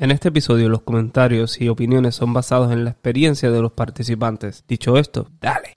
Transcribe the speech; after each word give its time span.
En 0.00 0.12
este 0.12 0.28
episodio 0.28 0.68
los 0.68 0.82
comentarios 0.82 1.60
y 1.60 1.68
opiniones 1.68 2.14
son 2.14 2.32
basados 2.32 2.70
en 2.70 2.84
la 2.84 2.90
experiencia 2.90 3.50
de 3.50 3.60
los 3.60 3.72
participantes. 3.72 4.64
Dicho 4.68 4.96
esto, 4.96 5.28
dale. 5.40 5.76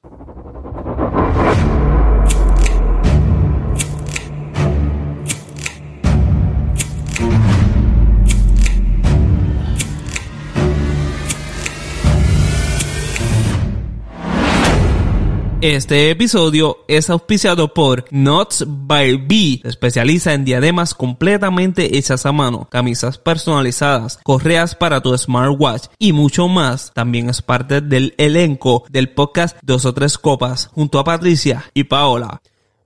Este 15.61 16.09
episodio 16.09 16.79
es 16.87 17.11
auspiciado 17.11 17.71
por 17.71 18.05
Knots 18.05 18.65
by 18.67 19.17
B. 19.17 19.59
Se 19.61 19.69
especializa 19.69 20.33
en 20.33 20.43
diademas 20.43 20.95
completamente 20.95 21.99
hechas 21.99 22.25
a 22.25 22.31
mano, 22.31 22.67
camisas 22.67 23.19
personalizadas, 23.19 24.17
correas 24.23 24.73
para 24.73 25.01
tu 25.01 25.15
smartwatch 25.15 25.85
y 25.99 26.13
mucho 26.13 26.47
más. 26.47 26.91
También 26.95 27.29
es 27.29 27.43
parte 27.43 27.79
del 27.81 28.15
elenco 28.17 28.85
del 28.89 29.09
podcast 29.11 29.55
Dos 29.61 29.85
o 29.85 29.93
Tres 29.93 30.17
Copas 30.17 30.67
junto 30.73 30.97
a 30.97 31.03
Patricia 31.03 31.63
y 31.75 31.83
Paola. 31.83 32.41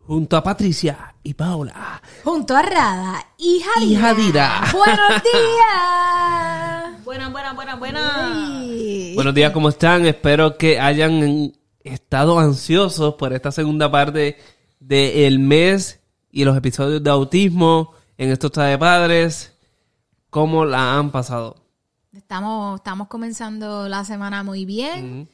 Junto 0.05 0.35
a 0.35 0.43
Patricia 0.43 1.15
y 1.23 1.33
Paola. 1.33 2.01
Junto 2.25 2.57
a 2.57 2.61
Rada 2.61 3.25
y 3.37 3.61
Jadira. 3.61 3.89
Y 3.89 3.95
Jadira. 3.95 4.63
Buenos 4.73 5.23
días. 5.23 7.05
Buenas, 7.05 7.31
buenas, 7.31 7.55
buenas, 7.55 7.79
buenas. 7.79 9.15
Buenos 9.15 9.33
días, 9.33 9.53
¿cómo 9.53 9.69
están? 9.69 10.05
Espero 10.05 10.57
que 10.57 10.77
hayan 10.77 11.53
estado 11.93 12.39
ansiosos 12.39 13.15
por 13.15 13.33
esta 13.33 13.51
segunda 13.51 13.89
parte 13.91 14.37
del 14.79 15.39
mes 15.39 16.01
y 16.31 16.43
los 16.43 16.57
episodios 16.57 17.03
de 17.03 17.09
autismo 17.09 17.93
en 18.17 18.31
estos 18.31 18.51
de 18.51 18.77
padres. 18.77 19.53
¿Cómo 20.29 20.65
la 20.65 20.97
han 20.97 21.11
pasado? 21.11 21.55
Estamos, 22.11 22.77
estamos 22.79 23.07
comenzando 23.07 23.87
la 23.87 24.03
semana 24.03 24.43
muy 24.43 24.65
bien. 24.65 25.29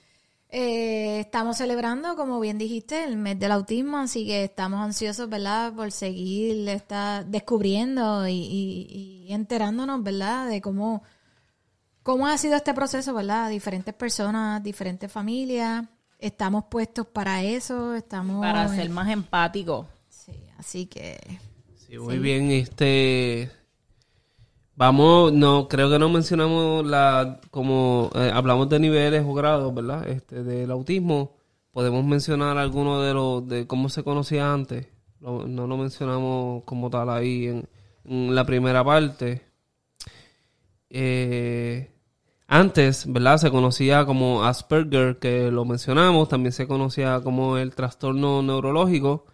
Eh, 0.49 1.21
estamos 1.21 1.57
celebrando, 1.57 2.15
como 2.17 2.39
bien 2.39 2.57
dijiste, 2.57 3.05
el 3.05 3.15
mes 3.15 3.39
del 3.39 3.53
autismo, 3.53 3.97
así 3.99 4.25
que 4.25 4.43
estamos 4.43 4.81
ansiosos, 4.81 5.29
¿verdad?, 5.29 5.73
por 5.73 5.91
seguir 5.93 6.67
está 6.67 7.23
descubriendo 7.23 8.27
y, 8.27 8.33
y- 8.33 9.25
y 9.29 9.33
enterándonos, 9.33 10.03
¿verdad?, 10.03 10.49
de 10.49 10.59
cómo, 10.59 11.03
cómo 12.03 12.27
ha 12.27 12.37
sido 12.37 12.55
este 12.57 12.73
proceso, 12.73 13.13
¿verdad? 13.13 13.49
Diferentes 13.49 13.93
personas, 13.93 14.61
diferentes 14.61 15.09
familias. 15.09 15.85
Estamos 16.21 16.65
puestos 16.69 17.05
para 17.07 17.43
eso, 17.43 17.93
estamos... 17.95 18.39
Para 18.41 18.67
ser 18.69 18.89
más 18.89 19.09
empático. 19.09 19.87
Sí, 20.07 20.31
así 20.57 20.85
que... 20.85 21.19
Sí, 21.75 21.97
muy 21.97 22.19
bien. 22.19 22.51
Este. 22.51 23.51
Vamos, 24.75 25.33
no, 25.33 25.67
creo 25.67 25.89
que 25.89 25.99
no 25.99 26.07
mencionamos 26.07 26.85
la. 26.85 27.41
Como 27.51 28.09
eh, 28.15 28.31
hablamos 28.33 28.69
de 28.69 28.79
niveles 28.79 29.25
o 29.25 29.33
grados, 29.33 29.73
¿verdad? 29.75 30.07
Este, 30.07 30.41
del 30.43 30.71
autismo. 30.71 31.35
Podemos 31.71 32.05
mencionar 32.05 32.57
algunos 32.57 33.05
de 33.05 33.13
los. 33.13 33.45
de 33.45 33.67
cómo 33.67 33.89
se 33.89 34.03
conocía 34.03 34.53
antes. 34.53 34.87
Lo- 35.19 35.45
no 35.47 35.67
lo 35.67 35.75
mencionamos 35.75 36.63
como 36.63 36.89
tal 36.89 37.09
ahí 37.09 37.47
en, 37.47 37.67
en 38.05 38.33
la 38.33 38.45
primera 38.45 38.85
parte. 38.85 39.41
Eh, 40.89 41.90
antes, 42.51 43.11
¿verdad? 43.11 43.37
Se 43.37 43.49
conocía 43.49 44.05
como 44.05 44.43
Asperger, 44.43 45.17
que 45.17 45.49
lo 45.49 45.65
mencionamos. 45.65 46.29
También 46.29 46.51
se 46.51 46.67
conocía 46.67 47.19
como 47.21 47.57
el 47.57 47.73
trastorno 47.73 48.43
neurológico 48.43 49.25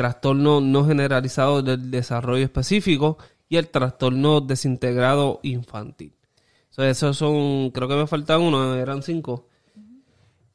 trastorno 0.00 0.62
no 0.62 0.86
generalizado 0.86 1.60
del 1.60 1.90
desarrollo 1.90 2.42
específico 2.42 3.18
y 3.50 3.58
el 3.58 3.68
trastorno 3.68 4.40
desintegrado 4.40 5.40
infantil. 5.42 6.14
So, 6.70 6.82
esos 6.82 7.18
son, 7.18 7.70
creo 7.70 7.86
que 7.86 7.96
me 7.96 8.06
faltan 8.06 8.40
uno, 8.40 8.76
eran 8.76 9.02
cinco. 9.02 9.46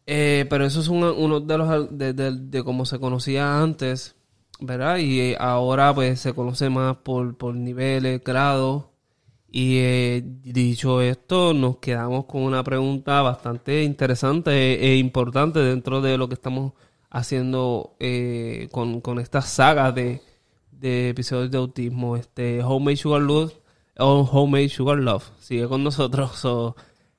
Eh, 0.08 0.48
pero 0.50 0.66
esos 0.66 0.86
son 0.86 1.04
uno 1.04 1.42
de 1.42 1.58
los 1.60 1.96
de, 1.96 2.14
de, 2.14 2.64
cómo 2.64 2.88
se 2.88 3.00
conocía 3.00 3.62
antes, 3.62 4.16
¿verdad? 4.60 4.98
Y 4.98 5.36
ahora 5.38 5.94
pues 5.94 6.22
se 6.22 6.34
conoce 6.34 6.72
más 6.72 6.98
por, 6.98 7.38
por 7.38 7.54
niveles, 7.54 8.24
grados. 8.24 8.86
Y 9.58 9.78
eh, 9.78 10.22
dicho 10.44 11.00
esto, 11.00 11.54
nos 11.54 11.78
quedamos 11.78 12.26
con 12.26 12.42
una 12.42 12.62
pregunta 12.62 13.22
bastante 13.22 13.84
interesante 13.84 14.52
e, 14.52 14.92
e 14.92 14.98
importante 14.98 15.60
dentro 15.60 16.02
de 16.02 16.18
lo 16.18 16.28
que 16.28 16.34
estamos 16.34 16.74
haciendo 17.10 17.96
eh, 18.02 18.68
con, 18.74 19.00
con 19.00 19.18
esta 19.18 19.42
saga 19.42 19.94
de, 19.94 20.22
de 20.72 21.08
episodios 21.08 21.52
de 21.52 21.58
autismo. 21.58 22.18
Este 22.18 22.62
Homemade 22.66 22.98
Sugar 22.98 23.22
Love, 23.22 23.54
o 23.98 24.30
Homemade 24.30 24.68
Sugar 24.68 24.98
Love, 24.98 25.32
sigue 25.40 25.70
con 25.70 25.86
nosotros. 25.86 26.32
So, 26.38 26.76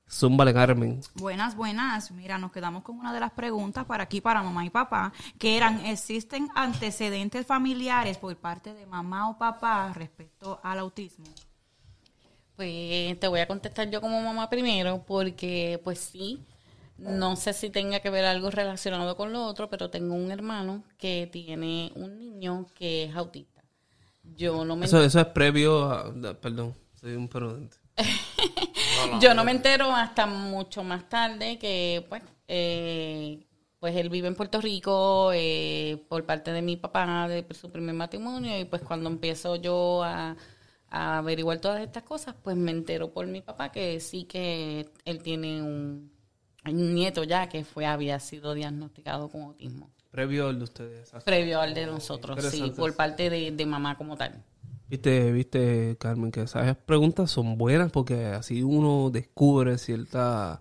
Zúmbale, 0.06 0.52
Carmen. 0.52 1.00
Buenas, 1.14 1.56
buenas. 1.56 2.10
Mira, 2.10 2.36
nos 2.36 2.52
quedamos 2.52 2.82
con 2.82 2.98
una 2.98 3.14
de 3.14 3.20
las 3.20 3.32
preguntas 3.32 3.86
para 3.86 4.04
aquí, 4.04 4.20
para 4.20 4.42
mamá 4.42 4.66
y 4.66 4.68
papá, 4.68 5.14
que 5.38 5.56
eran, 5.56 5.86
¿existen 5.86 6.50
antecedentes 6.54 7.46
familiares 7.46 8.18
por 8.18 8.36
parte 8.36 8.74
de 8.74 8.84
mamá 8.84 9.30
o 9.30 9.38
papá 9.38 9.90
respecto 9.94 10.60
al 10.62 10.80
autismo? 10.80 11.24
Pues 12.56 13.20
te 13.20 13.28
voy 13.28 13.40
a 13.40 13.46
contestar 13.46 13.90
yo 13.90 14.00
como 14.00 14.20
mamá 14.20 14.48
primero, 14.48 15.04
porque 15.06 15.80
pues 15.84 15.98
sí, 15.98 16.42
no 16.98 17.36
sé 17.36 17.52
si 17.52 17.68
tenga 17.68 18.00
que 18.00 18.08
ver 18.08 18.24
algo 18.24 18.50
relacionado 18.50 19.16
con 19.16 19.32
lo 19.32 19.44
otro, 19.44 19.68
pero 19.68 19.90
tengo 19.90 20.14
un 20.14 20.30
hermano 20.30 20.82
que 20.96 21.28
tiene 21.30 21.92
un 21.94 22.18
niño 22.18 22.66
que 22.74 23.04
es 23.04 23.14
autista. 23.14 23.62
Yo 24.34 24.64
no 24.64 24.76
me, 24.76 24.86
Eso, 24.86 25.02
eso 25.02 25.20
es 25.20 25.26
previo 25.26 25.84
a... 25.84 26.12
Perdón, 26.40 26.74
soy 26.98 27.14
un 27.14 27.28
prudente. 27.28 27.76
yo 29.20 29.34
no 29.34 29.44
me 29.44 29.52
entero 29.52 29.94
hasta 29.94 30.26
mucho 30.26 30.82
más 30.82 31.08
tarde 31.08 31.58
que 31.58 32.04
pues, 32.08 32.22
eh, 32.48 33.46
pues 33.78 33.94
él 33.96 34.08
vive 34.08 34.28
en 34.28 34.34
Puerto 34.34 34.60
Rico 34.60 35.30
eh, 35.32 36.04
por 36.08 36.24
parte 36.24 36.52
de 36.52 36.62
mi 36.62 36.76
papá, 36.76 37.28
de 37.28 37.46
su 37.54 37.70
primer 37.70 37.94
matrimonio, 37.94 38.58
y 38.58 38.64
pues 38.64 38.82
cuando 38.82 39.08
empiezo 39.08 39.56
yo 39.56 40.02
a, 40.02 40.36
a 40.88 41.18
averiguar 41.18 41.60
todas 41.60 41.82
estas 41.82 42.02
cosas, 42.02 42.34
pues 42.42 42.56
me 42.56 42.70
entero 42.70 43.12
por 43.12 43.26
mi 43.26 43.40
papá 43.40 43.72
que 43.72 44.00
sí 44.00 44.24
que 44.24 44.88
él 45.04 45.22
tiene 45.22 45.62
un, 45.62 46.10
un 46.64 46.94
nieto 46.94 47.24
ya 47.24 47.48
que 47.48 47.64
fue 47.64 47.86
había 47.86 48.20
sido 48.20 48.54
diagnosticado 48.54 49.28
con 49.28 49.42
autismo. 49.42 49.90
Previo 50.10 50.48
al 50.48 50.58
de 50.58 50.64
ustedes. 50.64 51.12
Previo 51.24 51.60
al 51.60 51.74
de 51.74 51.86
nosotros, 51.86 52.42
sí, 52.44 52.72
por 52.76 52.94
parte 52.94 53.28
de, 53.28 53.50
de 53.50 53.66
mamá 53.66 53.98
como 53.98 54.16
tal. 54.16 54.42
Viste, 54.88 55.32
viste, 55.32 55.96
Carmen, 55.98 56.30
que 56.30 56.42
esas 56.42 56.76
preguntas 56.76 57.30
son 57.30 57.58
buenas 57.58 57.90
porque 57.90 58.26
así 58.26 58.62
uno 58.62 59.10
descubre 59.10 59.78
ciertas 59.78 60.60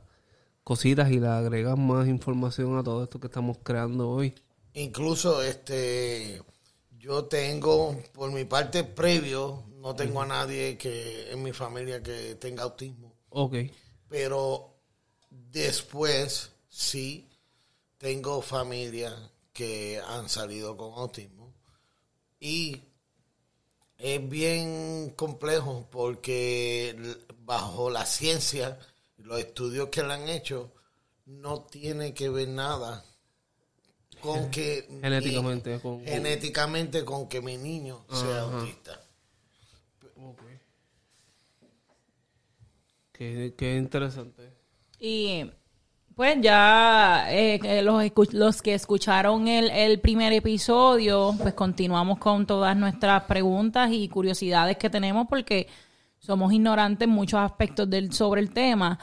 cositas 0.64 1.12
y 1.12 1.19
le 1.19 1.28
agrega 1.28 1.75
más 1.75 2.08
información 2.08 2.78
a 2.78 2.84
todo 2.84 3.03
esto 3.03 3.19
que 3.19 3.28
estamos 3.28 3.59
creando 3.64 4.09
hoy. 4.09 4.34
Incluso 4.74 5.44
este 5.44 6.41
yo 6.97 7.25
tengo 7.25 7.96
por 8.14 8.31
mi 8.31 8.46
parte 8.46 8.84
previo, 8.84 9.64
no 9.85 9.96
tengo 9.96 10.22
a 10.22 10.25
nadie 10.25 10.78
que 10.78 11.31
en 11.31 11.44
mi 11.44 11.53
familia 11.53 12.01
que 12.01 12.35
tenga 12.35 12.63
autismo, 12.63 13.13
Ok. 13.29 13.56
pero 14.09 14.73
después 15.29 16.51
sí 16.69 17.29
tengo 17.97 18.41
familia 18.41 19.16
que 19.53 20.01
han 20.06 20.28
salido 20.28 20.75
con 20.75 20.94
autismo 20.94 21.53
y 22.40 22.81
es 23.97 24.28
bien 24.29 25.12
complejo 25.16 25.88
porque 25.91 26.96
bajo 27.46 27.90
la 27.90 28.06
ciencia 28.06 28.78
los 29.17 29.40
estudios 29.40 29.90
que 29.90 30.03
le 30.03 30.13
han 30.13 30.28
hecho 30.28 30.72
no 31.28 31.62
tiene 31.63 32.13
que 32.13 32.29
ver 32.29 32.50
nada 32.50 33.06
con 34.22 34.50
que 34.52 34.88
Genéticamente, 35.02 35.75
mi- 35.75 35.79
con- 35.79 35.97
con- 36.00 36.06
genéticamente 36.07 37.06
con 37.06 37.28
que 37.29 37.40
mi 37.41 37.57
niño 37.57 38.06
sea 38.12 38.41
autista. 38.41 39.02
Qué, 43.17 43.53
qué 43.58 43.78
interesante. 43.78 44.52
Y 45.00 45.46
pues 46.16 46.38
ya 46.41 47.26
eh, 47.29 47.59
que 47.59 47.82
los, 47.82 48.34
los 48.34 48.62
que 48.62 48.73
escucharon 48.73 49.47
el, 49.47 49.70
el 49.70 50.00
primer 50.00 50.34
episodio, 50.34 51.34
pues 51.41 51.53
continuamos 51.53 52.20
con 52.20 52.46
todas 52.46 52.76
nuestras 52.76 53.23
preguntas 53.23 53.90
y 53.91 54.09
curiosidades 54.09 54.78
que 54.78 54.90
tenemos 54.90 55.28
porque 55.29 55.67
somos 56.20 56.52
ignorantes 56.52 57.08
en 57.08 57.14
muchos 57.14 57.40
aspectos 57.40 57.90
del, 57.90 58.12
sobre 58.12 58.41
el 58.41 58.52
tema. 58.52 59.00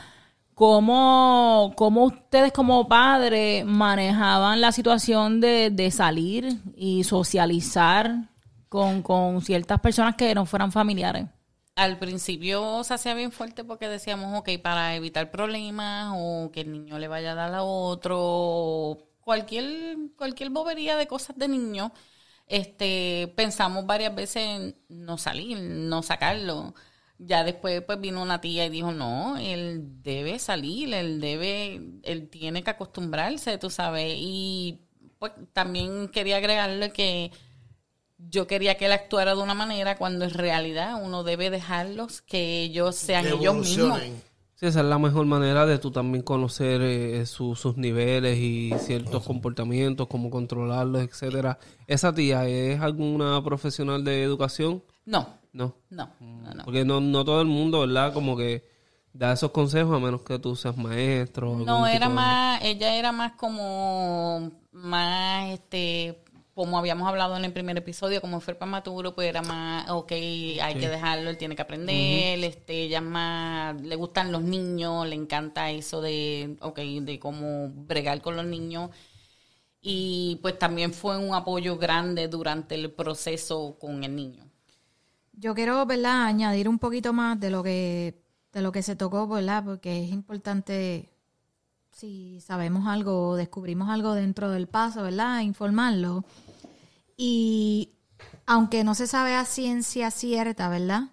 ¿Cómo, 0.54 1.72
cómo 1.76 2.04
ustedes 2.04 2.52
como 2.52 2.86
padres 2.86 3.64
manejaban 3.64 4.60
la 4.60 4.72
situación 4.72 5.40
de, 5.40 5.70
de 5.70 5.90
salir 5.90 6.58
y 6.76 7.04
socializar 7.04 8.28
con, 8.68 9.02
con 9.02 9.40
ciertas 9.40 9.80
personas 9.80 10.16
que 10.16 10.34
no 10.34 10.44
fueran 10.44 10.70
familiares? 10.70 11.26
Al 11.74 11.98
principio 11.98 12.84
se 12.84 12.94
hacía 12.94 13.14
bien 13.14 13.32
fuerte 13.32 13.64
porque 13.64 13.88
decíamos, 13.88 14.38
ok, 14.38 14.50
para 14.62 14.94
evitar 14.94 15.30
problemas 15.30 16.12
o 16.14 16.50
que 16.52 16.60
el 16.60 16.70
niño 16.72 16.98
le 16.98 17.08
vaya 17.08 17.32
a 17.32 17.34
dar 17.34 17.54
a 17.54 17.62
otro, 17.62 18.18
o 18.20 18.98
cualquier, 19.20 19.96
cualquier 20.16 20.50
bobería 20.50 20.96
de 20.96 21.06
cosas 21.06 21.36
de 21.38 21.48
niño, 21.48 21.92
este, 22.46 23.32
pensamos 23.36 23.86
varias 23.86 24.14
veces 24.14 24.36
en 24.44 24.76
no 24.88 25.16
salir, 25.18 25.58
no 25.60 26.02
sacarlo. 26.02 26.74
ya 27.18 27.44
después 27.44 27.82
pues 27.82 28.00
vino 28.00 28.22
una 28.22 28.40
tía 28.40 28.66
y 28.66 28.70
dijo, 28.70 28.92
no, 28.92 29.38
él 29.38 30.02
debe 30.02 30.38
salir, 30.38 30.92
él 30.94 31.20
debe, 31.20 31.80
él 32.04 32.28
tiene 32.30 32.62
que 32.64 32.70
acostumbrarse, 32.70 33.58
tú 33.58 33.70
sabes. 33.70 34.14
Y 34.18 34.80
pues 35.18 35.32
también 35.52 36.08
quería 36.08 36.38
agregarle 36.38 36.92
que 36.92 37.30
yo 38.30 38.46
quería 38.46 38.76
que 38.76 38.86
él 38.86 38.92
actuara 38.92 39.34
de 39.34 39.42
una 39.42 39.54
manera 39.54 39.96
cuando 39.96 40.24
en 40.24 40.30
realidad 40.32 41.00
uno 41.02 41.22
debe 41.24 41.50
dejarlos 41.50 42.22
que 42.22 42.62
ellos 42.62 42.96
sean 42.96 43.24
Que 43.24 43.32
ellos 43.34 43.54
mismos. 43.56 44.00
Sí, 44.54 44.66
esa 44.66 44.80
es 44.80 44.86
la 44.86 44.98
mejor 44.98 45.26
manera 45.26 45.66
de 45.66 45.78
tú 45.78 45.90
también 45.90 46.22
conocer 46.22 46.80
eh, 46.82 47.26
su- 47.26 47.56
sus 47.56 47.76
niveles 47.76 48.38
y 48.38 48.72
ciertos 48.78 49.24
comportamientos, 49.24 50.06
cómo 50.06 50.30
controlarlos, 50.30 51.02
etcétera. 51.02 51.58
¿Esa 51.88 52.14
tía 52.14 52.46
es 52.46 52.80
alguna 52.80 53.42
profesional 53.42 54.04
de 54.04 54.22
educación? 54.22 54.84
No, 55.04 55.26
No. 55.52 55.74
no, 55.90 56.10
no, 56.20 56.54
no. 56.54 56.64
Porque 56.64 56.84
no, 56.84 57.00
no 57.00 57.24
todo 57.24 57.40
el 57.40 57.48
mundo, 57.48 57.80
¿verdad? 57.80 58.14
Como 58.14 58.36
que 58.36 58.64
da 59.12 59.32
esos 59.32 59.50
consejos 59.50 59.96
a 59.96 59.98
menos 59.98 60.22
que 60.22 60.38
tú 60.38 60.54
seas 60.54 60.76
maestro. 60.76 61.56
No, 61.56 61.86
era 61.88 62.08
de- 62.08 62.14
más, 62.14 62.62
ella 62.62 62.94
era 62.94 63.10
más 63.10 63.32
como, 63.32 64.52
más, 64.70 65.50
este, 65.50 66.22
como 66.54 66.78
habíamos 66.78 67.08
hablado 67.08 67.36
en 67.36 67.44
el 67.44 67.52
primer 67.52 67.78
episodio, 67.78 68.20
como 68.20 68.40
fue 68.40 68.54
prematuro, 68.54 69.14
pues 69.14 69.28
era 69.28 69.42
más, 69.42 69.88
ok, 69.90 70.12
hay 70.12 70.74
que 70.78 70.88
dejarlo, 70.88 71.30
él 71.30 71.38
tiene 71.38 71.56
que 71.56 71.62
aprender, 71.62 72.42
este, 72.44 72.82
ella 72.82 72.98
es 72.98 73.04
más, 73.04 73.80
le 73.80 73.96
gustan 73.96 74.32
los 74.32 74.42
niños, 74.42 75.06
le 75.06 75.14
encanta 75.14 75.70
eso 75.70 76.00
de, 76.02 76.56
ok, 76.60 76.78
de 76.78 77.18
cómo 77.18 77.70
bregar 77.70 78.20
con 78.20 78.36
los 78.36 78.44
niños. 78.44 78.90
Y 79.80 80.38
pues 80.42 80.58
también 80.58 80.92
fue 80.92 81.18
un 81.18 81.34
apoyo 81.34 81.76
grande 81.76 82.28
durante 82.28 82.74
el 82.74 82.92
proceso 82.92 83.76
con 83.80 84.04
el 84.04 84.14
niño. 84.14 84.44
Yo 85.32 85.54
quiero, 85.54 85.84
¿verdad?, 85.86 86.26
añadir 86.26 86.68
un 86.68 86.78
poquito 86.78 87.12
más 87.12 87.40
de 87.40 87.50
lo 87.50 87.62
que 87.62 88.22
de 88.52 88.60
lo 88.60 88.70
que 88.70 88.82
se 88.82 88.96
tocó, 88.96 89.26
¿verdad? 89.26 89.64
Porque 89.64 90.04
es 90.04 90.10
importante 90.10 91.11
si 91.92 92.40
sabemos 92.40 92.86
algo 92.86 93.28
o 93.28 93.36
descubrimos 93.36 93.88
algo 93.88 94.14
dentro 94.14 94.50
del 94.50 94.66
paso, 94.66 95.02
¿verdad? 95.02 95.40
Informarlo. 95.40 96.24
Y 97.16 97.92
aunque 98.46 98.82
no 98.84 98.94
se 98.94 99.06
sabe 99.06 99.34
a 99.34 99.44
ciencia 99.44 100.10
cierta, 100.10 100.68
¿verdad? 100.68 101.10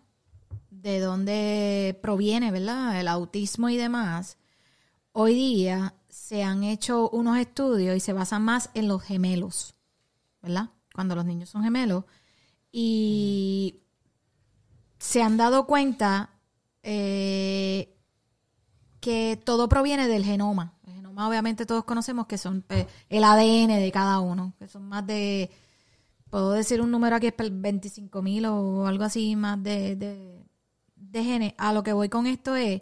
De 0.71 0.99
dónde 0.99 1.99
proviene, 2.01 2.51
¿verdad? 2.51 2.99
El 2.99 3.07
autismo 3.07 3.69
y 3.69 3.77
demás. 3.77 4.37
Hoy 5.11 5.35
día 5.35 5.93
se 6.07 6.43
han 6.43 6.63
hecho 6.63 7.09
unos 7.09 7.37
estudios 7.37 7.95
y 7.95 7.99
se 7.99 8.13
basan 8.13 8.43
más 8.43 8.69
en 8.73 8.87
los 8.87 9.03
gemelos, 9.03 9.75
¿verdad? 10.41 10.69
Cuando 10.93 11.15
los 11.15 11.25
niños 11.25 11.49
son 11.49 11.63
gemelos. 11.63 12.05
Y 12.71 13.81
se 14.97 15.21
han 15.21 15.37
dado 15.37 15.65
cuenta 15.65 16.29
eh, 16.83 17.98
que 18.99 19.39
todo 19.43 19.69
proviene 19.69 20.07
del 20.07 20.25
genoma. 20.25 20.73
El 20.85 20.95
genoma 20.95 21.27
obviamente 21.27 21.65
todos 21.65 21.83
conocemos 21.83 22.27
que 22.27 22.37
son 22.37 22.65
eh, 22.69 22.87
el 23.09 23.23
ADN 23.23 23.79
de 23.79 23.91
cada 23.91 24.19
uno, 24.19 24.53
que 24.59 24.67
son 24.67 24.87
más 24.87 25.05
de, 25.05 25.49
puedo 26.29 26.51
decir 26.51 26.81
un 26.81 26.91
número 26.91 27.15
aquí, 27.15 27.27
es 27.27 27.33
25 27.37 28.21
mil 28.21 28.45
o 28.45 28.87
algo 28.87 29.03
así 29.03 29.35
más 29.35 29.61
de, 29.61 29.95
de, 29.95 30.45
de 30.95 31.23
genes. 31.23 31.53
A 31.57 31.73
lo 31.73 31.83
que 31.83 31.93
voy 31.93 32.09
con 32.09 32.27
esto 32.27 32.55
es 32.55 32.81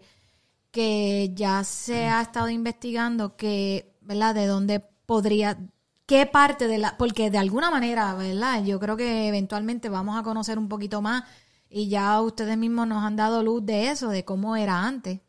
que 0.72 1.31
ya 1.34 1.64
se 1.64 2.06
ha 2.06 2.22
estado 2.22 2.50
investigando 2.50 3.36
que, 3.36 3.96
¿verdad? 4.02 4.36
De 4.36 4.48
dónde 4.48 4.80
podría, 5.06 5.58
qué 6.06 6.25
parte 6.25 6.68
de 6.68 6.78
la, 6.78 6.98
porque 6.98 7.31
de 7.31 7.38
alguna 7.38 7.72
manera, 7.72 8.14
¿verdad? 8.16 8.64
Yo 8.64 8.80
creo 8.80 8.98
que 8.98 9.28
eventualmente 9.28 9.90
vamos 9.90 10.18
a 10.19 10.24
conocer 10.24 10.60
un 10.60 10.69
poquito 10.69 11.02
más 11.02 11.24
y 11.69 11.90
ya 11.90 12.22
ustedes 12.22 12.58
mismos 12.58 12.88
nos 12.88 13.04
han 13.04 13.16
dado 13.16 13.44
luz 13.44 13.66
de 13.66 13.90
eso, 13.90 14.10
de 14.10 14.25
cómo 14.25 14.56
era 14.56 14.84
antes 14.86 15.22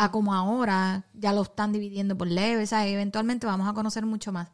a 0.00 0.12
como 0.12 0.32
ahora, 0.32 1.06
ya 1.12 1.32
lo 1.32 1.42
están 1.42 1.72
dividiendo 1.72 2.16
por 2.16 2.28
leves, 2.28 2.72
eventualmente 2.72 3.48
vamos 3.48 3.68
a 3.68 3.72
conocer 3.72 4.06
mucho 4.06 4.30
más. 4.30 4.48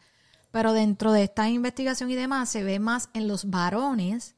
Pero 0.51 0.73
dentro 0.73 1.13
de 1.13 1.25
esta 1.25 1.51
investigación 1.51 2.11
y 2.11 2.15
demás 2.15 2.49
se 2.49 2.65
ve 2.65 2.79
más 2.79 3.11
en 3.13 3.29
los 3.29 3.51
varones, 3.51 4.37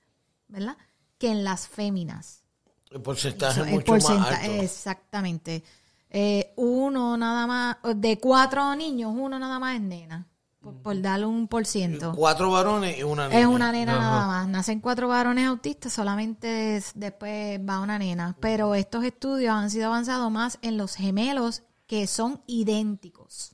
¿verdad? 0.48 0.76
Que 1.18 1.30
en 1.30 1.44
las 1.44 1.68
féminas. 1.68 2.42
El 2.90 3.02
porcentaje 3.02 3.60
Eso, 3.60 3.64
es 3.64 3.68
el 3.68 3.74
mucho 3.74 3.92
más 3.92 4.32
alto. 4.32 4.50
Exactamente. 4.50 5.62
Eh, 6.10 6.52
uno 6.56 7.16
nada 7.16 7.46
más, 7.46 7.76
de 7.94 8.18
cuatro 8.18 8.74
niños, 8.74 9.12
uno 9.14 9.38
nada 9.38 9.60
más 9.60 9.76
es 9.76 9.82
nena, 9.82 10.26
por, 10.66 10.82
por 10.82 11.00
darle 11.02 11.26
un 11.26 11.48
por 11.48 11.66
ciento. 11.66 12.12
Cuatro 12.14 12.50
varones 12.50 12.98
y 12.98 13.02
una 13.02 13.28
niña. 13.28 13.40
Es 13.40 13.46
una 13.46 13.72
nena 13.72 13.98
nada 13.98 14.26
más. 14.26 14.48
Nacen 14.48 14.80
cuatro 14.80 15.08
varones 15.08 15.46
autistas, 15.46 15.92
solamente 15.92 16.76
es- 16.76 16.92
después 16.94 17.60
va 17.60 17.80
una 17.80 17.98
nena. 17.98 18.36
Pero 18.40 18.74
estos 18.74 19.04
estudios 19.04 19.52
han 19.54 19.70
sido 19.70 19.86
avanzados 19.86 20.30
más 20.30 20.58
en 20.62 20.76
los 20.76 20.94
gemelos 20.96 21.62
que 21.86 22.06
son 22.06 22.40
idénticos. 22.46 23.52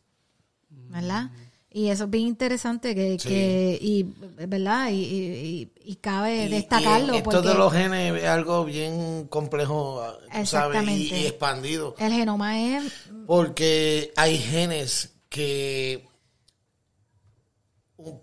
¿Verdad? 0.71 1.31
Y 1.75 1.89
eso 1.89 2.05
es 2.05 2.11
bien 2.11 2.27
interesante 2.27 2.95
que, 2.95 3.19
Sí. 3.19 3.29
que 3.29 3.79
y, 3.81 4.03
¿verdad? 4.47 4.91
Y, 4.91 5.71
y- 5.85 5.97
cabe 5.97 6.45
Y- 6.45 6.49
destacarlo 6.51 7.15
y 7.15 7.19
esto 7.19 7.31
porque 7.31 7.49
de 7.49 7.55
los 7.55 7.73
genes 7.73 8.23
es 8.23 8.29
algo 8.29 8.65
bien 8.67 9.27
complejo, 9.29 10.03
tú 10.05 10.19
¿sabes? 10.21 10.37
Y, 10.37 10.41
Exactamente. 10.41 11.21
y 11.21 11.27
expandido. 11.27 11.95
el 11.99 12.13
genoma 12.13 12.59
es 12.61 12.93
Porque 13.27 14.13
hay 14.17 14.37
genes 14.37 15.15
que, 15.31 16.07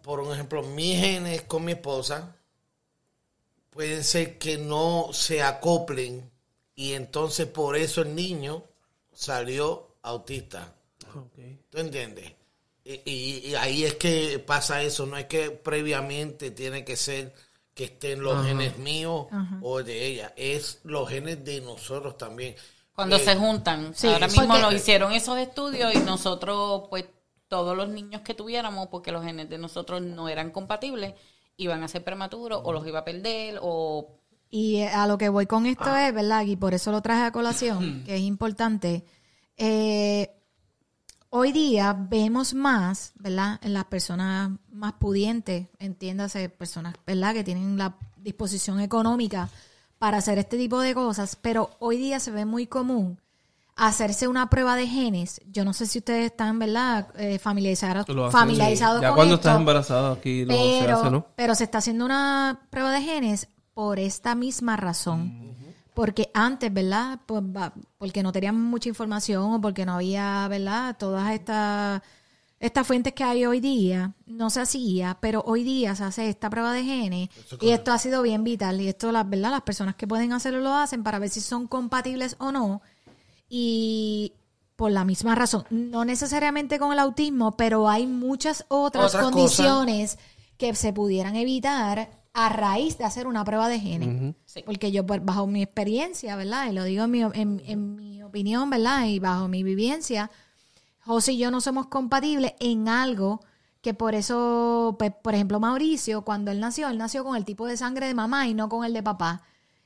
por 0.04 0.20
un 0.20 0.34
ejemplo, 0.34 0.62
mis 0.64 0.98
genes 1.00 1.44
con 1.44 1.66
mi 1.66 1.74
esposa 1.74 2.36
pueden 3.70 4.04
ser 4.04 4.38
que 4.38 4.58
no 4.58 5.10
se 5.14 5.42
acoplen 5.42 6.30
y 6.76 6.94
entonces 6.94 7.48
por 7.48 7.76
eso 7.76 8.02
el 8.02 8.16
niño 8.16 8.64
salió 9.14 9.96
autista. 10.02 10.74
¿Tú 11.70 11.78
entiendes? 11.78 12.32
Y, 12.84 13.02
y- 13.06 13.48
y 13.50 13.56
ahí 13.56 13.84
es 13.84 13.96
que 13.96 14.40
pasa 14.40 14.82
eso, 14.82 15.06
no 15.06 15.18
es 15.18 15.26
que 15.26 15.52
previamente 15.52 16.52
tiene 16.52 16.84
que 16.86 16.96
ser 16.96 17.34
que 17.74 17.86
estén 17.86 18.22
los 18.24 18.46
genes 18.46 18.78
míos 18.78 19.28
o 19.62 19.84
de 19.84 20.06
ella, 20.06 20.34
es 20.36 20.80
los 20.84 21.08
genes 21.10 21.44
de 21.46 21.62
nosotros 21.62 22.18
también. 22.18 22.56
Cuando 22.94 23.16
Eh, 23.16 23.20
se 23.24 23.36
juntan. 23.36 23.94
Sí, 23.96 24.08
Ahora 24.08 24.28
mismo 24.28 24.58
nos 24.58 24.74
hicieron 24.74 25.14
esos 25.14 25.38
estudios 25.38 25.94
y 25.96 26.00
nosotros, 26.00 26.88
pues, 26.90 27.06
todos 27.50 27.76
los 27.76 27.90
niños 27.90 28.22
que 28.22 28.34
tuviéramos, 28.34 28.88
porque 28.88 29.12
los 29.12 29.24
genes 29.24 29.50
de 29.50 29.58
nosotros 29.58 30.02
no 30.02 30.30
eran 30.30 30.52
compatibles, 30.52 31.16
iban 31.58 31.84
a 31.84 31.88
ser 31.90 32.04
prematuros 32.04 32.62
o 32.64 32.72
los 32.72 32.88
iba 32.88 33.00
a 33.00 33.06
perder 33.06 33.60
o... 33.62 34.16
Y 34.52 34.82
a 34.82 35.06
lo 35.06 35.18
que 35.18 35.30
voy 35.30 35.46
con 35.46 35.66
esto 35.66 35.96
es, 35.96 36.14
¿verdad? 36.14 36.44
Y 36.46 36.56
por 36.56 36.74
eso 36.74 36.92
lo 36.92 37.02
traje 37.02 37.24
a 37.24 37.32
colación, 37.32 38.04
que 38.06 38.16
es 38.16 38.22
importante. 38.22 39.04
Eh, 39.58 40.32
hoy 41.30 41.52
día 41.52 41.94
vemos 41.94 42.54
más, 42.54 43.12
¿verdad? 43.16 43.60
En 43.62 43.74
las 43.74 43.86
personas 43.86 44.52
más 44.72 44.94
pudientes, 44.94 45.68
entiéndase, 45.80 46.50
personas, 46.50 46.96
¿verdad? 47.06 47.34
Que 47.34 47.44
tienen 47.44 47.78
la 47.78 47.98
disposición 48.18 48.80
económica 48.80 49.50
para 49.98 50.18
hacer 50.18 50.38
este 50.38 50.58
tipo 50.58 50.80
de 50.80 50.94
cosas, 50.94 51.36
pero 51.36 51.72
hoy 51.80 51.98
día 51.98 52.20
se 52.20 52.32
ve 52.32 52.46
muy 52.46 52.68
común 52.68 53.20
hacerse 53.88 54.28
una 54.28 54.50
prueba 54.50 54.76
de 54.76 54.88
genes. 54.88 55.42
Yo 55.48 55.64
no 55.66 55.74
sé 55.74 55.86
si 55.88 56.00
ustedes 56.00 56.26
están, 56.32 56.60
¿verdad? 56.60 57.08
Eh, 57.16 57.40
familiarizados, 57.40 58.06
familiarizados 58.32 58.98
sí. 59.00 59.02
Ya 59.04 59.08
con 59.10 59.16
cuando 59.16 59.36
esto 59.36 59.48
estás 59.48 59.60
embarazada 59.60 60.12
aquí 60.14 60.44
lo 60.46 60.54
se 60.54 60.78
pero, 60.82 60.98
hace, 60.98 61.12
¿no? 61.12 61.26
pero 61.36 61.56
se 61.56 61.64
está 61.64 61.78
haciendo 61.78 62.06
una 62.06 62.60
prueba 62.70 62.92
de 62.92 63.02
genes 63.02 63.48
por 63.74 63.98
esta 64.00 64.36
misma 64.36 64.76
razón. 64.76 65.48
Porque 65.94 66.30
antes, 66.34 66.72
¿verdad? 66.74 67.20
Pues, 67.26 67.42
va- 67.42 67.74
porque 67.98 68.24
no 68.24 68.32
teníamos 68.32 68.62
mucha 68.62 68.88
información 68.90 69.54
o 69.54 69.62
porque 69.62 69.86
no 69.86 69.94
había, 69.94 70.48
¿verdad? 70.48 70.96
Todas 70.98 71.32
estas 71.32 72.02
estas 72.62 72.86
fuentes 72.86 73.14
que 73.14 73.24
hay 73.24 73.46
hoy 73.46 73.62
día, 73.62 74.12
no 74.26 74.50
se 74.50 74.60
hacía, 74.60 75.18
pero 75.22 75.42
hoy 75.48 75.64
día 75.64 75.96
se 75.96 76.04
hace 76.04 76.28
esta 76.28 76.50
prueba 76.50 76.74
de 76.74 76.84
genes 76.84 77.30
y 77.62 77.70
esto 77.70 77.94
ha 77.94 77.98
sido 77.98 78.22
bien 78.22 78.44
vital 78.44 78.82
y 78.82 78.90
esto, 78.90 79.14
las 79.14 79.30
¿verdad? 79.30 79.52
Las 79.52 79.62
personas 79.62 79.96
que 79.96 80.06
pueden 80.08 80.34
hacerlo 80.34 80.60
lo 80.60 80.74
hacen 80.76 81.02
para 81.02 81.20
ver 81.20 81.30
si 81.30 81.40
son 81.40 81.68
compatibles 81.68 82.36
o 82.40 82.52
no 82.52 82.82
y 83.50 84.34
por 84.76 84.92
la 84.92 85.04
misma 85.04 85.36
razón, 85.36 85.66
no 85.70 86.06
necesariamente 86.06 86.80
con 86.80 86.94
el 86.94 87.00
autismo, 87.00 87.58
pero 87.58 87.90
hay 87.90 88.08
muchas 88.08 88.66
otras 88.70 89.14
Otras 89.14 89.24
condiciones 89.26 90.18
que 90.58 90.74
se 90.76 90.94
pudieran 90.94 91.36
evitar 91.36 92.10
a 92.34 92.50
raíz 92.50 92.98
de 92.98 93.04
hacer 93.04 93.28
una 93.28 93.44
prueba 93.44 93.68
de 93.68 93.80
genes. 93.80 94.36
Sí. 94.46 94.64
Porque 94.66 94.92
yo, 94.92 95.06
pues, 95.06 95.24
bajo 95.26 95.48
mi 95.48 95.64
experiencia, 95.64 96.36
¿verdad? 96.38 96.70
Y 96.70 96.74
lo 96.74 96.84
digo 96.86 97.04
en 97.04 97.12
mi, 97.12 97.22
en, 97.22 97.62
en 97.66 97.96
mi 97.96 98.24
opinión, 98.24 98.70
¿verdad? 98.70 99.06
Y 99.06 99.20
bajo 99.20 99.50
mi 99.50 99.64
vivencia, 99.64 100.32
José 101.02 101.34
y 101.34 101.40
yo 101.40 101.52
no 101.52 101.60
somos 101.60 101.88
compatibles 101.88 102.54
en 102.60 102.88
algo 102.88 103.42
que 103.82 103.94
por 103.94 104.16
eso, 104.16 104.96
pues, 105.00 105.12
por 105.22 105.34
ejemplo, 105.34 105.60
Mauricio, 105.60 106.24
cuando 106.24 106.52
él 106.52 106.60
nació, 106.60 106.90
él 106.90 106.98
nació 106.98 107.24
con 107.24 107.36
el 107.36 107.46
tipo 107.46 107.66
de 107.66 107.78
sangre 107.78 108.08
de 108.08 108.14
mamá 108.14 108.48
y 108.48 108.54
no 108.54 108.70
con 108.70 108.86
el 108.86 108.94
de 108.94 109.04
papá. 109.04 109.42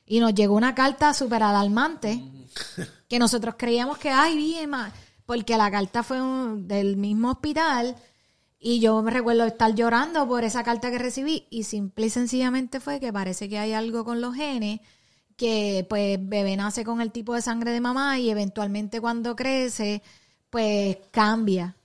Y 0.05 0.19
nos 0.19 0.33
llegó 0.33 0.55
una 0.55 0.75
carta 0.75 1.13
súper 1.13 1.43
alarmante 1.43 2.21
que 3.09 3.19
nosotros 3.19 3.55
creíamos 3.57 3.97
que, 3.97 4.09
ay, 4.09 4.35
bien, 4.35 4.69
ma", 4.69 4.91
porque 5.25 5.57
la 5.57 5.71
carta 5.71 6.03
fue 6.03 6.17
del 6.57 6.97
mismo 6.97 7.31
hospital 7.31 7.95
y 8.59 8.79
yo 8.79 9.01
me 9.01 9.11
recuerdo 9.11 9.45
estar 9.45 9.75
llorando 9.75 10.27
por 10.27 10.43
esa 10.43 10.63
carta 10.63 10.89
que 10.89 10.97
recibí 10.97 11.47
y 11.49 11.63
simple 11.63 12.05
y 12.05 12.09
sencillamente 12.09 12.79
fue 12.79 12.99
que 12.99 13.11
parece 13.11 13.49
que 13.49 13.59
hay 13.59 13.73
algo 13.73 14.05
con 14.05 14.21
los 14.21 14.35
genes 14.35 14.79
que 15.35 15.85
pues 15.89 16.17
bebé 16.21 16.55
nace 16.55 16.83
con 16.85 17.01
el 17.01 17.11
tipo 17.11 17.33
de 17.33 17.41
sangre 17.41 17.71
de 17.71 17.81
mamá 17.81 18.19
y 18.19 18.29
eventualmente 18.29 19.01
cuando 19.01 19.35
crece, 19.35 20.01
pues 20.49 20.97
cambia. 21.11 21.75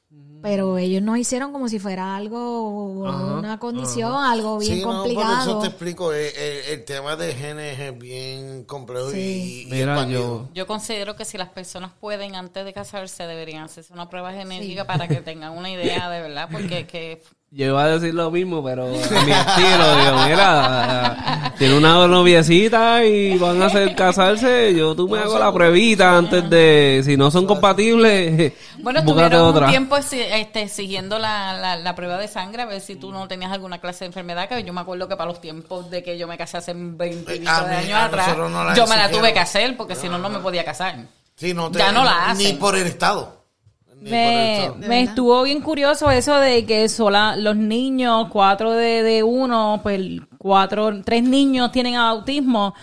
Pero 0.40 0.78
ellos 0.78 1.02
nos 1.02 1.18
hicieron 1.18 1.50
como 1.52 1.68
si 1.68 1.80
fuera 1.80 2.14
algo, 2.14 3.08
Ajá, 3.08 3.24
una 3.38 3.58
condición, 3.58 4.14
algo 4.14 4.58
bien 4.60 4.76
Sí, 4.76 4.80
no, 4.82 4.86
por 4.86 4.96
complicado. 4.98 5.40
eso 5.50 5.58
te 5.58 5.66
explico, 5.66 6.12
el, 6.12 6.26
el- 6.26 6.64
el 6.78 6.84
tema 6.84 7.16
de 7.16 7.34
genes 7.34 7.76
es 7.80 7.98
bien 7.98 8.62
complejo 8.62 9.10
Sí. 9.10 9.18
y, 9.18 9.62
y 9.62 9.70
Mira, 9.72 9.94
expandido. 9.94 10.20
yo... 10.46 10.48
Yo 10.54 10.66
considero 10.68 11.16
que 11.16 11.24
si 11.24 11.38
las 11.38 11.48
personas 11.48 11.90
pueden 11.98 12.36
antes 12.36 12.64
de 12.64 12.72
casarse 12.72 13.26
deberían 13.26 13.64
hacerse 13.64 13.92
una 13.92 14.08
prueba 14.08 14.32
genética 14.32 14.86
para 14.86 15.08
que 15.08 15.16
tengan 15.22 15.58
una 15.58 15.72
idea 15.72 16.08
de 16.08 16.22
verdad, 16.22 16.48
porque 16.52 16.86
que 16.86 17.20
Yo 17.50 17.64
iba 17.64 17.82
a 17.82 17.88
decir 17.88 18.12
lo 18.12 18.30
mismo, 18.30 18.62
pero 18.62 18.84
a 18.84 18.90
mi 18.90 18.98
estilo, 19.32 19.96
digo, 19.96 20.16
mira, 20.28 21.54
tiene 21.56 21.78
una 21.78 22.06
noviecita 22.06 23.02
y 23.06 23.38
van 23.38 23.62
a 23.62 23.66
hacer 23.66 23.94
casarse, 23.94 24.74
yo 24.74 24.94
tú 24.94 25.08
me 25.08 25.18
hago 25.18 25.38
la 25.38 25.50
pruebita 25.50 26.14
antes 26.18 26.48
de, 26.50 27.00
si 27.06 27.16
no 27.16 27.30
son 27.30 27.46
compatibles, 27.46 28.52
Bueno, 28.80 29.00
estuvieron 29.00 29.40
otra. 29.44 29.64
un 29.64 29.70
tiempo 29.70 29.96
este, 29.96 30.60
exigiendo 30.60 31.18
la, 31.18 31.54
la, 31.54 31.76
la 31.76 31.94
prueba 31.94 32.18
de 32.18 32.28
sangre 32.28 32.62
a 32.62 32.66
ver 32.66 32.82
si 32.82 32.96
tú 32.96 33.10
no 33.12 33.26
tenías 33.28 33.50
alguna 33.50 33.80
clase 33.80 34.00
de 34.00 34.06
enfermedad, 34.08 34.46
que 34.46 34.62
yo 34.62 34.74
me 34.74 34.82
acuerdo 34.82 35.08
que 35.08 35.16
para 35.16 35.30
los 35.30 35.40
tiempos 35.40 35.90
de 35.90 36.02
que 36.02 36.18
yo 36.18 36.28
me 36.28 36.36
casé 36.36 36.58
hace 36.58 36.74
20 36.76 37.34
y 37.34 37.38
pico 37.38 37.50
A 37.50 37.62
de 37.62 37.76
mí- 37.78 37.84
años 37.92 37.98
atrás, 37.98 38.36
no 38.36 38.74
yo 38.74 38.86
me 38.86 38.96
la 38.96 39.10
tuve 39.10 39.32
que 39.32 39.40
hacer 39.40 39.74
porque 39.74 39.94
si 39.94 40.06
no, 40.10 40.18
no 40.18 40.28
me 40.28 40.40
podía 40.40 40.66
casar. 40.66 40.96
Sí, 41.34 41.54
no 41.54 41.70
te- 41.70 41.78
Ya 41.78 41.92
no 41.92 42.04
la 42.04 42.34
Ni 42.34 42.44
hacen. 42.44 42.58
por 42.58 42.76
el 42.76 42.86
Estado. 42.86 43.20
Ni 43.20 43.24
por 43.24 43.26
el 43.26 43.32
Estado. 43.32 43.37
¿De 44.00 44.10
me 44.10 44.88
verdad? 44.88 44.98
estuvo 44.98 45.42
bien 45.42 45.60
curioso 45.60 46.10
eso 46.10 46.36
de 46.38 46.64
que 46.64 46.88
sola, 46.88 47.36
los 47.36 47.56
niños, 47.56 48.28
cuatro 48.30 48.72
de, 48.72 49.02
de 49.02 49.22
uno, 49.22 49.80
pues 49.82 50.00
cuatro, 50.38 51.02
tres 51.02 51.22
niños 51.22 51.72
tienen 51.72 51.96
autismo. 51.96 52.74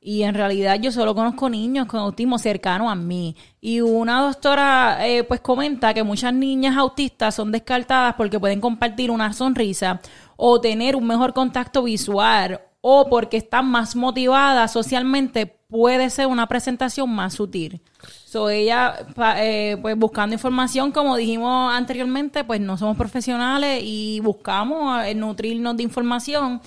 Y 0.00 0.22
en 0.22 0.34
realidad 0.34 0.78
yo 0.80 0.92
solo 0.92 1.16
conozco 1.16 1.50
niños 1.50 1.86
con 1.86 1.98
autismo 1.98 2.38
cercano 2.38 2.88
a 2.88 2.94
mí. 2.94 3.34
Y 3.60 3.80
una 3.80 4.22
doctora 4.22 5.04
eh, 5.04 5.24
pues 5.24 5.40
comenta 5.40 5.92
que 5.94 6.04
muchas 6.04 6.32
niñas 6.32 6.76
autistas 6.76 7.34
son 7.34 7.50
descartadas 7.50 8.14
porque 8.14 8.38
pueden 8.38 8.60
compartir 8.60 9.10
una 9.10 9.32
sonrisa 9.32 10.00
o 10.36 10.60
tener 10.60 10.94
un 10.94 11.08
mejor 11.08 11.32
contacto 11.32 11.82
visual 11.82 12.60
o 12.80 13.08
porque 13.08 13.38
están 13.38 13.66
más 13.66 13.96
motivadas 13.96 14.70
socialmente 14.72 15.56
puede 15.68 16.10
ser 16.10 16.26
una 16.28 16.46
presentación 16.46 17.10
más 17.10 17.34
sutil. 17.34 17.80
So, 18.24 18.50
ella, 18.50 19.06
pa- 19.14 19.42
eh, 19.44 19.76
pues 19.80 19.96
buscando 19.96 20.34
información, 20.34 20.92
como 20.92 21.16
dijimos 21.16 21.72
anteriormente, 21.74 22.44
pues 22.44 22.60
no 22.60 22.76
somos 22.78 22.96
profesionales 22.96 23.80
y 23.82 24.20
buscamos 24.20 25.04
eh, 25.04 25.14
nutrirnos 25.14 25.76
de 25.76 25.82
información, 25.82 26.60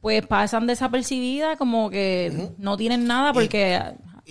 pues 0.00 0.26
pasan 0.26 0.66
desapercibidas 0.66 1.58
como 1.58 1.90
que 1.90 2.50
no 2.58 2.76
tienen 2.76 3.06
nada 3.06 3.32
porque... 3.32 3.80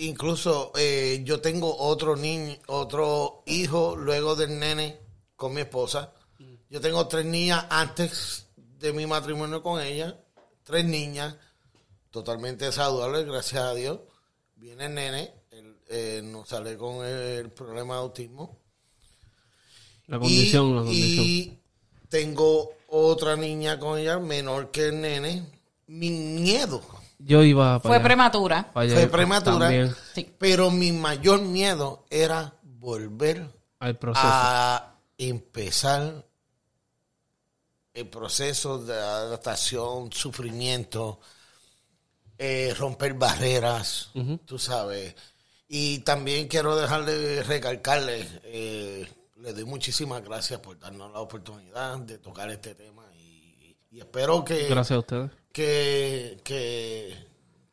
Incluso 0.00 0.70
eh, 0.78 1.22
yo 1.24 1.40
tengo 1.40 1.76
otro 1.76 2.14
niño, 2.16 2.54
otro 2.68 3.42
hijo 3.46 3.96
luego 3.96 4.36
del 4.36 4.58
nene 4.58 4.96
con 5.34 5.52
mi 5.52 5.62
esposa. 5.62 6.12
Yo 6.70 6.80
tengo 6.80 7.08
tres 7.08 7.24
niñas 7.24 7.66
antes 7.68 8.46
de 8.56 8.92
mi 8.92 9.06
matrimonio 9.06 9.60
con 9.60 9.80
ella. 9.82 10.16
Tres 10.62 10.84
niñas 10.84 11.34
totalmente 12.10 12.70
saludables, 12.70 13.26
gracias 13.26 13.60
a 13.62 13.74
Dios. 13.74 13.98
Viene 14.58 14.86
el 14.86 14.94
nene, 14.94 15.32
él, 15.52 15.76
eh, 15.88 16.20
no 16.24 16.44
sale 16.44 16.76
con 16.76 17.06
el 17.06 17.48
problema 17.50 17.94
de 17.94 18.00
autismo. 18.00 18.58
La 20.08 20.18
condición, 20.18 20.66
y, 20.66 20.72
la 20.74 20.80
condición. 20.82 21.24
y 21.26 21.58
tengo 22.08 22.70
otra 22.88 23.36
niña 23.36 23.78
con 23.78 23.98
ella, 23.98 24.18
menor 24.18 24.70
que 24.72 24.88
el 24.88 25.00
nene. 25.00 25.46
Mi 25.86 26.10
miedo 26.10 26.82
Yo 27.18 27.42
iba 27.42 27.78
para 27.78 27.88
Fue 27.88 27.96
allá, 27.96 28.04
prematura. 28.04 28.70
allá 28.74 28.94
fue 28.94 29.06
prematura, 29.08 29.58
también 29.58 29.94
Sí. 30.14 30.30
pero 30.38 30.70
mi 30.70 30.92
mayor 30.92 31.40
miedo 31.42 32.04
era 32.10 32.52
volver 32.62 33.48
al 33.78 33.96
proceso. 33.96 34.26
a 34.26 34.94
empezar 35.16 36.24
el 37.94 38.08
proceso 38.08 38.78
de 38.84 38.94
adaptación, 38.94 40.12
sufrimiento, 40.12 41.20
eh, 42.38 42.72
romper 42.78 43.14
barreras, 43.14 44.10
tú 44.46 44.58
sabes. 44.58 45.14
Y 45.68 45.98
también 45.98 46.48
quiero 46.48 46.76
dejarle 46.76 47.42
recalcarle, 47.42 48.26
eh, 48.44 49.06
le 49.36 49.52
doy 49.52 49.64
muchísimas 49.64 50.22
gracias 50.24 50.60
por 50.60 50.78
darnos 50.78 51.12
la 51.12 51.20
oportunidad 51.20 51.98
de 51.98 52.18
tocar 52.18 52.50
este 52.50 52.74
tema 52.74 53.04
y, 53.16 53.76
y 53.90 53.98
espero 53.98 54.44
que 54.44 54.66
Gracias 54.68 54.96
a 54.96 55.00
ustedes. 55.00 55.30
que, 55.52 56.38
que, 56.42 57.14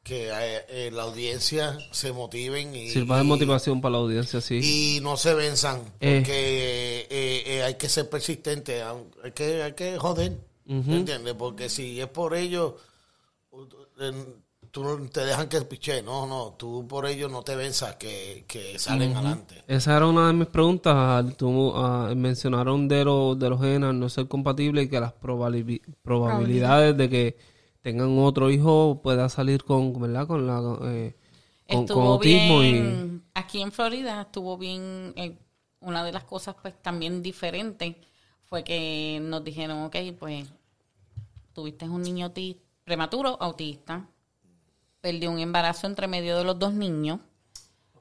que 0.04 0.28
eh, 0.30 0.66
eh, 0.70 0.92
la 0.92 1.04
audiencia 1.04 1.78
se 1.92 2.12
motiven 2.12 2.76
y, 2.76 2.90
Sirva 2.90 3.18
de 3.18 3.24
motivación 3.24 3.80
para 3.82 3.94
la 3.94 3.98
audiencia, 4.00 4.42
sí. 4.42 4.60
y 4.98 5.00
no 5.02 5.16
se 5.16 5.34
venzan 5.34 5.82
Eh. 6.02 6.18
porque 6.20 7.08
eh, 7.10 7.64
hay 7.64 7.76
que 7.76 7.88
ser 7.90 8.10
persistente 8.10 8.84
hay 8.84 9.32
que 9.32 9.64
hay 9.64 9.74
que 9.74 9.98
joder 9.98 10.34
¿me 10.66 10.98
¿entiendes? 10.98 11.34
porque 11.36 11.70
si 11.70 12.02
es 12.02 12.08
por 12.08 12.36
ello 12.36 12.78
tú 14.76 14.84
no 14.84 14.98
te 15.08 15.22
dejan 15.22 15.48
que 15.48 15.62
piche 15.62 16.02
no 16.02 16.28
no 16.28 16.54
tú 16.58 16.86
por 16.86 17.06
ello 17.06 17.30
no 17.30 17.44
te 17.44 17.56
venzas 17.56 17.96
que, 17.96 18.44
que 18.46 18.78
salen 18.78 19.16
adelante 19.16 19.64
Esa 19.68 19.96
era 19.96 20.06
una 20.06 20.28
de 20.28 20.34
mis 20.34 20.50
preguntas. 20.50 21.38
Tú, 21.38 21.72
ah, 21.74 22.12
mencionaron 22.14 22.90
de, 22.90 23.06
los 23.06 23.40
de 23.40 23.50
los 23.50 23.62
genes 23.62 23.94
no 23.94 24.10
ser 24.10 24.28
compatibles 24.28 24.86
y 24.86 24.90
que 24.90 25.00
las 25.00 25.14
probabilidades 25.14 26.98
de 26.98 27.10
que 27.10 27.38
tengan 27.82 28.20
otro 28.20 28.52
hijo 28.52 29.00
pueda 29.02 29.30
salir 29.30 29.64
con, 29.64 29.98
¿verdad? 29.98 30.28
Con 30.28 30.46
la 30.46 30.60
eh, 30.92 31.16
con, 31.70 31.90
autismo 31.90 32.60
bien, 32.60 33.24
aquí 33.34 33.62
en 33.62 33.72
Florida 33.72 34.24
estuvo 34.24 34.58
bien, 34.58 35.14
eh, 35.16 35.38
una 35.80 36.04
de 36.04 36.12
las 36.12 36.26
cosas 36.26 36.54
pues 36.62 36.74
también 36.82 37.22
diferentes 37.22 37.96
fue 38.44 38.66
que 38.66 39.20
nos 39.22 39.42
dijeron, 39.42 39.84
ok, 39.84 39.96
pues 40.20 40.46
tuviste 41.54 41.88
un 41.88 42.02
niño 42.02 42.34
prematuro 42.84 43.38
autista, 43.40 44.10
perdió 45.06 45.30
un 45.30 45.38
embarazo 45.38 45.86
entre 45.86 46.08
medio 46.08 46.36
de 46.36 46.44
los 46.44 46.58
dos 46.58 46.74
niños, 46.74 47.20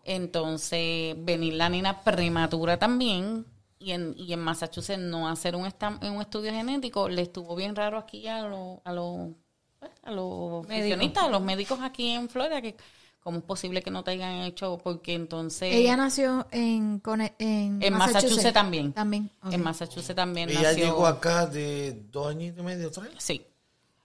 entonces 0.05 1.15
venir 1.19 1.53
la 1.53 1.69
nena 1.69 2.03
prematura 2.03 2.79
también, 2.79 3.45
y 3.79 3.93
en, 3.93 4.15
y 4.17 4.33
en 4.33 4.41
Massachusetts 4.41 4.99
no 4.99 5.29
hacer 5.29 5.55
un, 5.55 5.67
estam- 5.67 5.99
un 6.11 6.23
estudio 6.23 6.51
genético, 6.51 7.11
le 7.11 7.21
estuvo 7.21 7.55
bien 7.57 7.77
raro 7.77 7.99
aquí 7.99 8.27
a 8.27 8.41
los 8.49 8.79
a 8.85 8.93
los 8.95 9.33
pues, 9.79 9.93
a 10.03 10.11
los 10.13 10.67
a 10.67 11.29
los 11.29 11.43
médicos 11.43 11.79
aquí 11.83 12.13
en 12.13 12.31
Florida, 12.31 12.63
que 12.63 12.75
cómo 13.21 13.39
es 13.39 13.45
posible 13.45 13.83
que 13.83 13.91
no 13.91 14.03
te 14.03 14.13
hayan 14.13 14.43
hecho, 14.43 14.79
porque 14.83 15.13
entonces... 15.15 15.75
Ella 15.75 15.97
nació 15.97 16.47
en, 16.51 17.03
en, 17.39 17.83
en 17.83 17.95
Massachusetts, 17.95 18.53
también. 18.55 18.93
También. 18.95 19.31
En 19.51 19.63
Massachusetts 19.63 20.15
también 20.17 20.49
ella 20.49 20.63
nació... 20.63 20.85
llegó 20.87 21.07
acá 21.07 21.47
de 21.47 22.03
dos 22.11 22.29
años 22.29 22.55
y 22.59 22.63
medio 22.63 22.91
tres 22.91 23.11
Sí. 23.19 23.47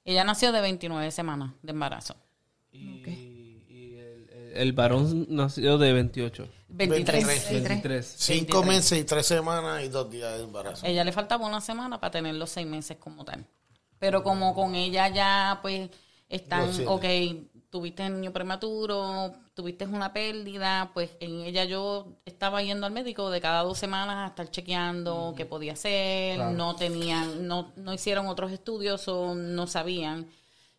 Ella 0.06 0.24
nació 0.26 0.52
de 0.52 0.60
29 0.62 1.12
semanas 1.12 1.52
de 1.62 1.72
embarazo. 1.72 2.16
El 4.60 4.74
varón 4.74 5.28
nació 5.30 5.78
de 5.78 5.94
28. 5.94 6.48
23. 6.70 7.26
23. 7.26 7.64
23. 7.64 8.16
cinco 8.18 8.64
meses 8.64 9.00
y 9.00 9.04
tres 9.04 9.26
semanas 9.26 9.84
y 9.84 9.88
dos 9.88 10.10
días 10.10 10.38
de 10.38 10.44
embarazo 10.44 10.86
Ella 10.86 11.04
le 11.04 11.12
faltaba 11.12 11.48
una 11.48 11.62
semana 11.62 12.00
para 12.00 12.12
tener 12.12 12.36
los 12.36 12.50
seis 12.50 12.68
meses 12.68 12.98
como 12.98 13.26
tal. 13.26 13.46
Pero 13.98 14.24
como 14.24 14.54
con 14.54 14.76
ella 14.76 15.10
ya, 15.10 15.60
pues, 15.62 15.90
están, 16.30 16.70
ok, 16.88 17.06
tuviste 17.70 18.06
el 18.06 18.14
niño 18.16 18.32
prematuro, 18.32 19.34
tuviste 19.54 19.86
una 19.86 20.14
pérdida, 20.14 20.92
pues 20.94 21.12
en 21.20 21.42
ella 21.42 21.66
yo 21.66 22.08
estaba 22.26 22.62
yendo 22.64 22.86
al 22.86 22.94
médico 22.94 23.30
de 23.30 23.42
cada 23.42 23.64
dos 23.64 23.78
semanas 23.78 24.16
a 24.18 24.28
estar 24.28 24.50
chequeando 24.50 25.34
qué 25.36 25.46
podía 25.46 25.74
hacer, 25.74 26.40
no 26.40 26.76
tenían, 26.76 27.46
no, 27.48 27.74
no 27.76 27.94
hicieron 27.94 28.28
otros 28.28 28.52
estudios 28.52 29.08
o 29.08 29.36
no 29.36 29.68
sabían. 29.68 30.28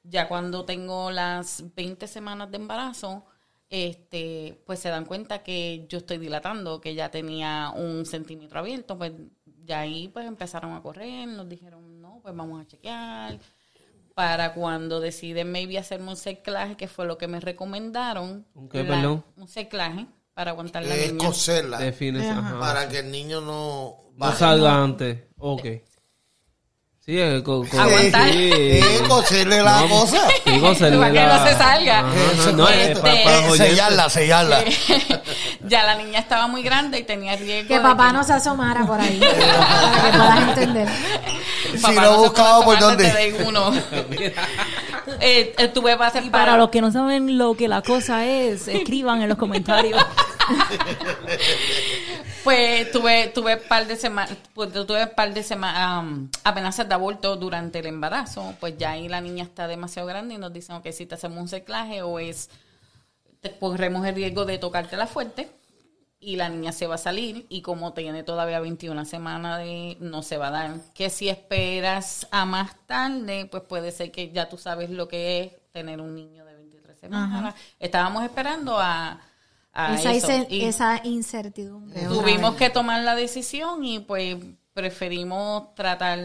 Ya 0.02 0.28
cuando 0.28 0.64
tengo 0.64 1.10
las 1.10 1.62
20 1.74 2.06
semanas 2.08 2.50
de 2.50 2.56
embarazo, 2.56 3.24
este, 3.68 4.60
pues 4.66 4.80
se 4.80 4.88
dan 4.88 5.04
cuenta 5.04 5.42
que 5.42 5.86
yo 5.88 5.98
estoy 5.98 6.18
dilatando, 6.18 6.80
que 6.80 6.94
ya 6.94 7.10
tenía 7.10 7.72
un 7.76 8.04
centímetro 8.06 8.58
abierto, 8.60 8.98
pues 8.98 9.12
ya 9.64 9.80
ahí 9.80 10.08
pues 10.08 10.26
empezaron 10.26 10.72
a 10.72 10.82
correr, 10.82 11.28
nos 11.28 11.48
dijeron, 11.48 12.00
no, 12.00 12.18
pues 12.22 12.34
vamos 12.34 12.60
a 12.60 12.66
chequear. 12.66 13.38
Para 14.14 14.54
cuando 14.54 15.00
deciden 15.00 15.52
maybe 15.52 15.78
hacerme 15.78 16.08
un 16.10 16.16
cerclaje, 16.16 16.76
que 16.76 16.88
fue 16.88 17.06
lo 17.06 17.16
que 17.16 17.28
me 17.28 17.38
recomendaron. 17.40 18.46
¿Un 18.54 18.68
qué, 18.68 18.82
la- 18.82 18.88
perdón? 18.96 19.24
Un 19.36 19.48
cerclaje 19.48 20.06
para 20.34 20.50
aguantar 20.50 20.84
la 20.84 20.94
es 20.96 21.12
niña. 21.12 21.26
coserla 21.26 21.78
Defines, 21.78 22.28
ajá. 22.28 22.58
para 22.58 22.88
que 22.88 22.98
el 23.00 23.10
niño 23.10 23.40
no 23.40 23.96
No 24.12 24.12
baje. 24.16 24.38
salga 24.38 24.82
antes. 24.82 25.24
Ok. 25.38 25.64
Sí, 27.04 27.18
es 27.18 27.42
co- 27.42 27.64
co- 27.68 27.80
Aguantar. 27.80 28.30
sí. 28.30 28.80
coserle 29.08 29.62
la 29.62 29.84
cosa 29.88 30.28
Sí, 30.44 30.60
coserle 30.60 30.98
Para 30.98 31.12
que 31.12 31.18
la- 31.18 31.38
no 31.38 31.46
se 31.46 31.54
salga. 31.54 31.98
Ajá, 32.00 32.08
ajá. 32.40 32.52
No, 32.52 32.68
es 32.68 32.98
para, 32.98 33.14
para 33.24 33.36
los 33.40 33.50
oyentes. 33.52 33.68
sellarla 33.68 34.10
sellarla 34.10 34.64
ya 35.66 35.84
la 35.84 35.94
niña 35.96 36.18
estaba 36.20 36.46
muy 36.46 36.62
grande 36.62 36.98
y 36.98 37.02
tenía 37.04 37.36
riesgo. 37.36 37.68
Que 37.68 37.74
de 37.74 37.80
papá 37.80 38.12
no 38.12 38.22
se 38.22 38.34
asomara 38.34 38.84
por 38.86 39.00
ahí. 39.00 39.18
para 39.20 40.10
que 40.10 40.18
puedas 40.18 40.40
entender. 40.48 40.88
si 41.76 41.92
no 41.94 42.12
se 42.12 42.18
buscaba 42.18 42.64
puede 42.64 42.64
por 42.64 42.76
asomar 42.76 42.96
dónde 42.98 43.04
desde 43.04 43.44
uno. 43.48 43.72
eh, 45.20 45.54
eh, 45.58 45.68
tuve 45.68 45.96
Y 46.22 46.30
para 46.30 46.56
los 46.58 46.68
que 46.68 46.80
no 46.82 46.92
saben 46.92 47.38
lo 47.38 47.54
que 47.54 47.66
la 47.66 47.80
cosa 47.82 48.26
es, 48.26 48.68
escriban 48.68 49.22
en 49.22 49.28
los 49.30 49.38
comentarios. 49.38 50.04
Pues 52.50 52.90
tuve, 52.90 53.28
tuve 53.28 53.58
par 53.58 53.86
de 53.86 53.94
semanas, 53.94 54.36
pues 54.54 54.72
tuve 54.72 55.06
par 55.06 55.32
de 55.32 55.44
semanas, 55.44 56.28
amenazas 56.42 56.88
de 56.88 56.94
aborto 56.94 57.36
durante 57.36 57.78
el 57.78 57.86
embarazo, 57.86 58.56
pues 58.58 58.76
ya 58.76 58.90
ahí 58.90 59.06
la 59.06 59.20
niña 59.20 59.44
está 59.44 59.68
demasiado 59.68 60.08
grande 60.08 60.34
y 60.34 60.38
nos 60.38 60.52
dicen 60.52 60.82
que 60.82 60.92
si 60.92 61.06
te 61.06 61.14
hacemos 61.14 61.38
un 61.38 61.46
ciclaje 61.46 62.02
o 62.02 62.18
es, 62.18 62.50
te 63.40 63.56
corremos 63.56 64.04
el 64.04 64.16
riesgo 64.16 64.46
de 64.46 64.58
tocarte 64.58 64.96
la 64.96 65.06
fuerte 65.06 65.48
y 66.18 66.34
la 66.34 66.48
niña 66.48 66.72
se 66.72 66.88
va 66.88 66.96
a 66.96 66.98
salir 66.98 67.46
y 67.48 67.62
como 67.62 67.92
tiene 67.92 68.24
todavía 68.24 68.58
21 68.58 69.04
semanas 69.04 69.60
de 69.60 69.96
no 70.00 70.24
se 70.24 70.36
va 70.36 70.48
a 70.48 70.50
dar. 70.50 70.74
Que 70.92 71.08
si 71.08 71.28
esperas 71.28 72.26
a 72.32 72.46
más 72.46 72.74
tarde, 72.86 73.46
pues 73.46 73.62
puede 73.62 73.92
ser 73.92 74.10
que 74.10 74.32
ya 74.32 74.48
tú 74.48 74.58
sabes 74.58 74.90
lo 74.90 75.06
que 75.06 75.40
es 75.40 75.70
tener 75.70 76.00
un 76.00 76.16
niño 76.16 76.44
de 76.44 76.54
23 76.54 76.98
semanas. 76.98 77.54
Estábamos 77.78 78.24
esperando 78.24 78.76
a, 78.76 79.20
a 79.72 79.94
esa, 79.94 80.12
eso. 80.12 80.26
incer- 80.28 80.46
Y- 80.50 80.64
esa 80.64 81.00
incertidumbre. 81.04 82.02
Tuvimos 82.06 82.56
que 82.56 82.70
tomar 82.70 83.02
la 83.02 83.14
decisión 83.14 83.84
y 83.84 84.00
pues 84.00 84.36
preferimos 84.74 85.74
tratar 85.74 86.18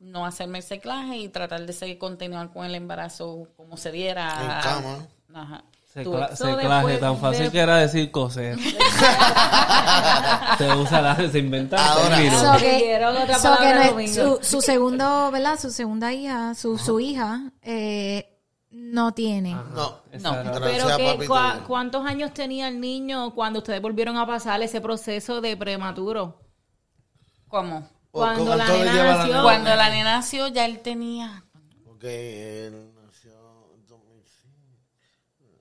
no 0.00 0.26
hacerme 0.26 0.58
el 0.58 0.64
ciclaje 0.64 1.16
y 1.16 1.28
tratar 1.28 1.64
de 1.64 1.72
seguir 1.72 1.98
continuar 1.98 2.52
con 2.52 2.66
el 2.66 2.74
embarazo 2.74 3.46
como 3.56 3.76
se 3.76 3.90
diera. 3.92 4.34
En 4.40 4.62
cama. 4.62 4.98
Ajá. 5.34 5.64
Secla- 5.94 6.34
seclaje, 6.36 6.96
tan 6.98 7.16
fácil 7.18 7.44
de- 7.46 7.50
que 7.52 7.58
era 7.60 7.76
decir 7.76 8.10
coser. 8.10 8.58
se 10.58 10.72
usa 10.74 11.00
la, 11.00 11.16
se 11.30 11.38
inventa 11.38 11.76
Ahora. 11.92 12.16
So 12.16 12.58
que, 12.58 13.00
so 13.40 13.54
no 13.54 13.62
es- 13.80 13.90
domingo. 13.90 14.38
su, 14.42 14.44
su 14.44 14.60
segundo, 14.60 15.30
¿verdad? 15.30 15.58
Su 15.58 15.70
segunda 15.70 16.12
hija, 16.12 16.54
su, 16.54 16.78
su 16.78 17.00
hija, 17.00 17.52
eh, 17.62 18.33
no 18.76 19.12
tiene. 19.14 19.54
No, 19.54 20.00
Esa 20.10 20.32
No, 20.32 20.40
era- 20.40 20.52
Pero 20.60 20.86
Gracias, 20.86 21.16
que, 21.16 21.28
cua- 21.28 21.62
¿cuántos 21.66 22.04
años 22.06 22.34
tenía 22.34 22.68
el 22.68 22.80
niño 22.80 23.34
cuando 23.34 23.60
ustedes 23.60 23.80
volvieron 23.80 24.16
a 24.16 24.26
pasar 24.26 24.60
ese 24.62 24.80
proceso 24.80 25.40
de 25.40 25.56
prematuro? 25.56 26.40
¿Cómo? 27.48 27.88
¿O 28.10 28.20
Cuando 28.20 28.56
la 28.56 28.66
le 28.68 28.78
nena 28.78 28.94
la 28.94 29.04
nació- 29.16 29.26
nena? 29.26 29.42
Cuando 29.42 29.70
la 29.76 29.90
nena 29.90 30.12
nació 30.16 30.48
ya 30.48 30.64
él 30.66 30.80
tenía... 30.80 31.44
Porque 31.84 32.66
él 32.66 32.90
nació 33.04 33.32
en 33.74 33.86
2005. 33.86 35.60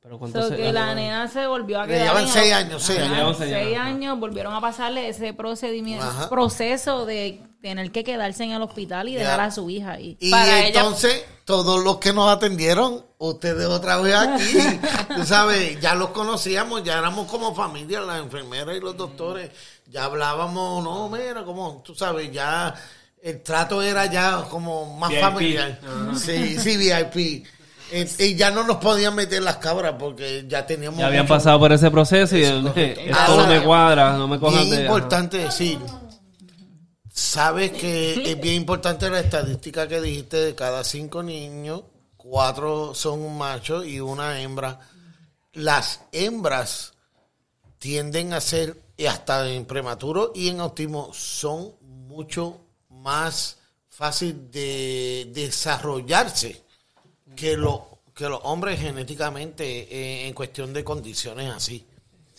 Pero 0.00 0.18
¿cuánto 0.18 0.42
So 0.42 0.48
se- 0.48 0.56
que 0.56 0.72
la 0.72 0.94
nena 0.94 1.28
se 1.28 1.46
volvió 1.46 1.80
a 1.80 1.86
Le 1.86 1.94
quedar. 1.94 2.06
llevan 2.08 2.22
en- 2.24 2.28
seis 2.28 2.52
años, 2.54 2.82
seis 2.82 2.98
Ajá, 3.00 3.08
Le 3.08 3.14
años. 3.20 3.38
llevan 3.40 3.64
seis 3.64 3.78
años, 3.78 4.18
volvieron 4.20 4.54
a 4.54 4.60
pasarle 4.60 5.08
ese 5.08 5.32
procedimiento, 5.34 6.04
Ajá. 6.04 6.28
proceso 6.28 7.04
de 7.06 7.42
tener 7.62 7.90
que 7.90 8.04
quedarse 8.04 8.44
en 8.44 8.52
el 8.52 8.62
hospital 8.62 9.08
y 9.08 9.12
Ya. 9.14 9.18
dejar 9.20 9.40
a 9.40 9.50
su 9.50 9.68
hija 9.68 9.92
ahí. 9.92 10.16
Y 10.20 10.30
Para 10.30 10.60
ella- 10.60 10.68
entonces, 10.68 11.24
todos 11.48 11.82
los 11.82 11.96
que 11.96 12.12
nos 12.12 12.30
atendieron, 12.30 13.02
ustedes 13.16 13.64
otra 13.68 13.96
vez 13.96 14.14
aquí, 14.14 14.58
tú 15.16 15.24
sabes, 15.24 15.80
ya 15.80 15.94
los 15.94 16.10
conocíamos, 16.10 16.84
ya 16.84 16.98
éramos 16.98 17.26
como 17.26 17.54
familia, 17.54 18.02
las 18.02 18.20
enfermeras 18.20 18.76
y 18.76 18.80
los 18.80 18.94
doctores, 18.98 19.50
ya 19.90 20.04
hablábamos, 20.04 20.84
no, 20.84 21.08
mira, 21.08 21.44
como, 21.44 21.80
tú 21.82 21.94
sabes, 21.94 22.30
ya 22.30 22.74
el 23.22 23.42
trato 23.42 23.80
era 23.82 24.04
ya 24.04 24.42
como 24.50 24.98
más 24.98 25.08
VIP. 25.08 25.20
familiar. 25.22 25.80
Sí, 26.16 26.58
sí, 26.58 26.76
VIP. 26.76 27.46
Eh, 27.92 28.06
Y 28.18 28.34
ya 28.34 28.50
no 28.50 28.64
nos 28.64 28.76
podían 28.76 29.14
meter 29.14 29.40
las 29.42 29.56
cabras 29.56 29.94
porque 29.98 30.44
ya 30.46 30.66
teníamos... 30.66 31.00
Ya 31.00 31.06
habían 31.06 31.22
mucho- 31.24 31.32
pasado 31.34 31.58
por 31.58 31.72
ese 31.72 31.90
proceso 31.90 32.36
y 32.36 32.44
eh, 32.44 32.60
correcto. 32.62 33.00
esto 33.00 33.36
no 33.38 33.46
me 33.46 33.62
cuadra, 33.62 34.12
no 34.18 34.28
me 34.28 34.38
cojan 34.38 34.64
Bien 34.64 34.76
de... 34.76 34.82
importante 34.82 35.38
decir, 35.38 35.78
sabes 37.18 37.72
que 37.72 38.12
es 38.32 38.40
bien 38.40 38.54
importante 38.54 39.10
la 39.10 39.20
estadística 39.20 39.88
que 39.88 40.00
dijiste 40.00 40.36
de 40.36 40.54
cada 40.54 40.84
cinco 40.84 41.22
niños, 41.22 41.82
cuatro 42.16 42.94
son 42.94 43.36
machos 43.36 43.86
y 43.86 44.00
una 44.00 44.40
hembra. 44.40 44.78
Las 45.52 46.02
hembras 46.12 46.94
tienden 47.78 48.32
a 48.32 48.40
ser, 48.40 48.80
y 48.96 49.06
hasta 49.06 49.48
en 49.50 49.64
prematuro 49.64 50.32
y 50.34 50.48
en 50.48 50.60
autismo, 50.60 51.12
son 51.12 51.72
mucho 51.80 52.60
más 52.88 53.58
fácil 53.88 54.50
de 54.50 55.30
desarrollarse 55.34 56.62
que, 57.34 57.56
lo, 57.56 58.00
que 58.14 58.28
los 58.28 58.40
hombres 58.44 58.78
genéticamente 58.78 59.64
eh, 59.64 60.28
en 60.28 60.34
cuestión 60.34 60.72
de 60.72 60.84
condiciones 60.84 61.52
así. 61.52 61.84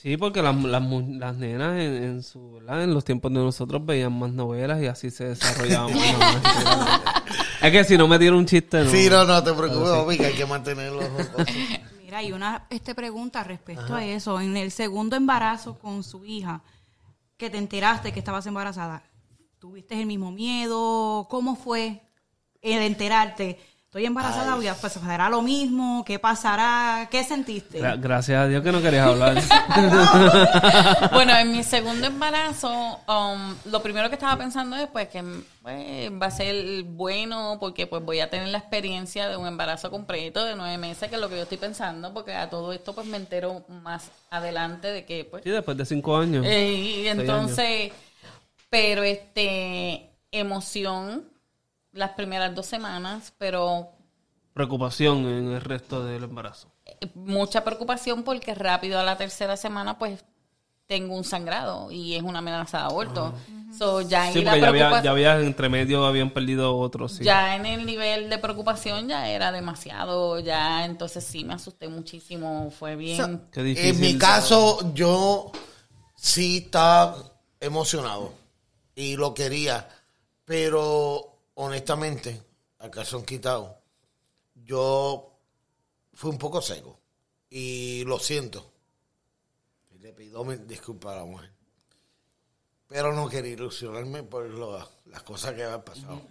Sí, 0.01 0.15
porque 0.15 0.41
las, 0.41 0.55
las, 0.55 0.81
mu- 0.81 1.17
las 1.19 1.35
nenas 1.35 1.73
en, 1.79 2.03
en 2.03 2.23
su, 2.23 2.53
¿verdad? 2.53 2.83
en 2.83 2.93
los 2.93 3.03
tiempos 3.03 3.33
de 3.33 3.39
nosotros 3.39 3.85
veían 3.85 4.17
más 4.17 4.31
novelas 4.31 4.81
y 4.81 4.87
así 4.87 5.09
se 5.11 5.25
desarrollaban 5.25 5.93
más. 5.93 7.01
es 7.61 7.71
que 7.71 7.83
si 7.83 7.97
no 7.97 8.07
me 8.07 8.17
tiene 8.17 8.37
un 8.37 8.45
chiste, 8.45 8.81
no. 8.83 8.89
Sí, 8.89 9.09
no, 9.09 9.25
no 9.25 9.43
te 9.43 9.51
preocupes, 9.53 9.89
papi, 9.89 10.17
que 10.17 10.25
hay 10.27 10.35
que 10.35 10.45
mantenerlo. 10.45 11.01
Mira, 12.01 12.19
hay 12.19 12.31
una 12.31 12.65
este 12.69 12.95
pregunta 12.95 13.43
respecto 13.43 13.93
a 13.93 14.05
eso. 14.05 14.39
En 14.39 14.55
el 14.55 14.71
segundo 14.71 15.17
embarazo 15.17 15.77
con 15.77 16.03
su 16.03 16.23
hija, 16.25 16.61
que 17.35 17.49
te 17.49 17.57
enteraste 17.57 18.13
que 18.13 18.19
estabas 18.19 18.45
embarazada, 18.47 19.03
¿tuviste 19.59 19.99
el 19.99 20.05
mismo 20.05 20.31
miedo? 20.31 21.27
¿Cómo 21.29 21.57
fue 21.57 22.01
el 22.61 22.81
enterarte? 22.81 23.59
Estoy 23.89 24.05
embarazada, 24.05 24.53
voy 24.53 24.67
a 24.67 24.75
pues, 24.75 24.93
pasará 24.99 25.29
lo 25.29 25.41
mismo, 25.41 26.05
¿qué 26.05 26.19
pasará? 26.19 27.07
¿Qué 27.09 27.23
sentiste? 27.23 27.81
Gra- 27.81 27.99
gracias 27.99 28.39
a 28.39 28.47
Dios 28.47 28.61
que 28.61 28.71
no 28.71 28.83
querías 28.83 29.07
hablar. 29.07 29.41
Bueno, 31.11 31.35
en 31.35 31.51
mi 31.51 31.63
segundo 31.63 32.05
embarazo, 32.05 32.69
um, 33.07 33.55
lo 33.65 33.81
primero 33.81 34.07
que 34.09 34.13
estaba 34.13 34.37
pensando 34.37 34.75
es 34.75 34.87
pues 34.89 35.07
que 35.07 35.23
pues, 35.63 36.11
va 36.21 36.27
a 36.27 36.29
ser 36.29 36.83
bueno 36.83 37.57
porque 37.59 37.87
pues 37.87 38.05
voy 38.05 38.19
a 38.19 38.29
tener 38.29 38.49
la 38.49 38.59
experiencia 38.59 39.27
de 39.27 39.37
un 39.37 39.47
embarazo 39.47 39.89
completo 39.89 40.45
de 40.45 40.55
nueve 40.55 40.77
meses, 40.77 41.09
que 41.09 41.15
es 41.15 41.21
lo 41.21 41.27
que 41.27 41.37
yo 41.37 41.41
estoy 41.41 41.57
pensando, 41.57 42.13
porque 42.13 42.35
a 42.35 42.47
todo 42.47 42.71
esto 42.71 42.93
pues 42.93 43.07
me 43.07 43.17
entero 43.17 43.65
más 43.69 44.11
adelante 44.29 44.89
de 44.89 45.03
que 45.03 45.25
pues... 45.25 45.43
sí, 45.43 45.49
después 45.49 45.75
de 45.75 45.85
cinco 45.87 46.15
años. 46.15 46.45
eh, 46.45 46.73
y 46.73 47.07
entonces, 47.07 47.91
pero 48.69 49.01
este, 49.01 50.11
emoción 50.31 51.23
las 51.91 52.11
primeras 52.11 52.53
dos 52.55 52.65
semanas, 52.65 53.33
pero 53.37 53.89
Preocupación 54.53 55.19
en 55.27 55.51
el 55.53 55.61
resto 55.61 56.03
del 56.05 56.23
embarazo. 56.23 56.71
mucha 57.15 57.63
preocupación 57.63 58.23
porque 58.23 58.53
rápido 58.55 58.99
a 58.99 59.03
la 59.03 59.17
tercera 59.17 59.55
semana 59.57 59.97
pues 59.97 60.23
tengo 60.87 61.15
un 61.15 61.23
sangrado 61.23 61.91
y 61.91 62.15
es 62.15 62.23
una 62.23 62.39
amenaza 62.39 62.79
de 62.79 62.83
aborto. 62.85 63.33
So, 63.77 64.01
ya 64.01 64.31
Sí, 64.33 64.41
porque 64.41 64.59
ya 64.59 64.67
había, 64.67 64.69
preocupa- 64.89 65.03
ya 65.03 65.11
había 65.11 65.39
entre 65.39 65.69
medio, 65.69 66.03
habían 66.05 66.31
perdido 66.31 66.75
otros. 66.75 67.13
Sí. 67.13 67.23
ya 67.23 67.55
en 67.55 67.67
el 67.67 67.85
nivel 67.85 68.27
de 68.29 68.39
preocupación 68.39 69.07
ya 69.07 69.29
era 69.29 69.51
demasiado, 69.51 70.39
ya 70.39 70.83
entonces 70.85 71.23
sí 71.23 71.43
me 71.45 71.53
asusté 71.53 71.87
muchísimo, 71.87 72.71
fue 72.71 72.95
bien... 72.95 73.43
Qué 73.51 73.61
difícil. 73.61 73.91
En 73.91 74.01
mi 74.01 74.17
caso, 74.17 74.91
yo 74.95 75.51
sí 76.15 76.57
estaba 76.65 77.15
emocionado 77.59 78.33
y 78.95 79.15
lo 79.15 79.35
quería, 79.35 79.87
pero 80.43 81.28
honestamente, 81.61 82.41
a 82.79 82.89
calzón 82.89 83.25
quitado, 83.25 83.81
yo 84.55 85.37
fui 86.13 86.29
un 86.31 86.37
poco 86.37 86.61
seco 86.61 86.99
y 87.49 88.03
lo 88.05 88.17
siento. 88.19 88.71
Le 89.99 90.13
pido 90.13 90.43
disculpas 90.65 91.13
a 91.13 91.17
la 91.17 91.25
mujer. 91.25 91.51
Pero 92.87 93.13
no 93.13 93.27
quería 93.27 93.51
ilusionarme 93.53 94.23
por 94.23 94.45
lo- 94.45 94.87
las 95.07 95.23
cosas 95.23 95.53
que 95.53 95.63
habían 95.63 95.83
pasado. 95.83 96.21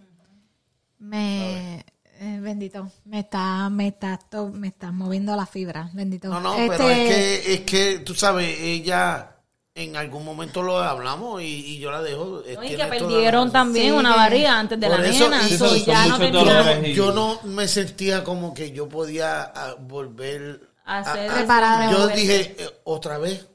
Me, 0.98 1.80
eh, 1.80 2.40
bendito, 2.40 2.90
me 3.04 3.20
está, 3.20 3.68
me 3.68 3.88
está, 3.88 4.18
to- 4.18 4.48
me 4.48 4.68
está 4.68 4.90
moviendo 4.90 5.36
la 5.36 5.46
fibra, 5.46 5.90
bendito. 5.92 6.28
No, 6.28 6.40
no, 6.40 6.54
Este, 6.56 6.68
pero 6.68 6.88
es 6.90 6.96
que, 7.08 7.54
es 7.54 7.60
que, 7.60 7.98
tú 8.00 8.14
sabes, 8.14 8.58
ella 8.58 9.36
en 9.82 9.96
algún 9.96 10.24
momento 10.24 10.62
lo 10.62 10.78
hablamos 10.78 11.40
y, 11.42 11.46
y 11.46 11.78
yo 11.78 11.90
la 11.90 12.02
dejo. 12.02 12.42
¿no? 12.54 12.64
Y 12.64 12.76
que 12.76 12.84
perdieron 12.84 13.50
también 13.52 13.86
Sí, 13.86 13.90
una 13.92 14.14
barriga 14.16 14.58
antes 14.58 14.78
de 14.80 14.88
la 14.88 15.06
eso, 15.06 15.24
nena. 15.30 15.48
y 15.48 15.56
so 15.56 15.68
son 15.68 15.78
ya 15.84 16.06
no 16.06 16.18
dolores. 16.18 16.96
Yo 16.96 17.12
no 17.12 17.40
me 17.44 17.68
sentía 17.68 18.24
como 18.24 18.52
que 18.54 18.72
yo 18.72 18.88
podía 18.88 19.42
ah, 19.54 19.74
volver 19.78 20.60
a, 20.84 20.98
Hacer 20.98 21.30
a- 21.30 21.34
Preparar. 21.34 21.90
yo 21.92 22.08
dije 22.08 22.56
eh, 22.58 22.70
otra 22.84 23.18
vez 23.18 23.46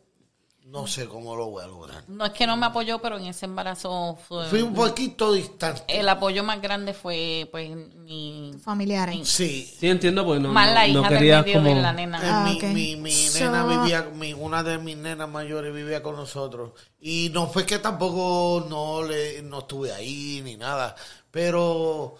no 0.73 0.88
sé 0.88 1.07
cómo 1.07 1.36
lo 1.36 1.45
voy 1.51 1.63
a 1.63 1.67
lograr 1.67 2.03
No 2.07 2.25
es 2.25 2.31
que 2.31 2.47
no 2.47 2.57
me 2.57 2.65
apoyó, 2.65 2.99
pero 2.99 3.17
en 3.19 3.25
ese 3.27 3.45
embarazo 3.45 4.17
fue... 4.27 4.47
fui 4.47 4.62
un 4.63 4.73
poquito 4.73 5.31
distante 5.31 5.83
El 5.88 6.09
apoyo 6.09 6.43
más 6.43 6.59
grande 6.62 6.93
fue 6.95 7.47
pues 7.51 7.69
mi... 7.75 8.53
familiares. 8.63 9.27
sí 9.29 9.71
Sí, 9.79 9.88
entiendo, 9.88 10.25
pues 10.25 10.41
no, 10.41 10.49
más 10.51 10.73
la 10.73 10.88
no, 10.88 11.01
hija 11.01 11.09
no 11.12 11.19
medio 11.19 11.53
como... 11.53 11.69
de 11.69 11.81
la 11.81 11.93
nena. 11.93 12.19
Ah, 12.23 12.43
mi, 12.49 12.59
mi, 12.73 12.95
mi 12.95 13.12
So- 13.12 13.39
nena 13.45 13.65
vivía, 13.65 14.01
mi, 14.15 14.33
una 14.33 14.63
de 14.63 14.79
mis 14.79 14.97
nenas 14.97 15.29
mayores 15.29 15.73
vivía 15.73 16.01
con 16.01 16.15
nosotros. 16.15 16.71
Y 16.99 17.29
no 17.33 17.47
fue 17.47 17.65
que 17.65 17.77
tampoco 17.79 18.65
no 18.67 19.03
le 19.03 19.41
no 19.43 19.59
estuve 19.59 19.93
ahí 19.93 20.41
ni 20.43 20.57
nada, 20.57 20.95
pero 21.31 22.15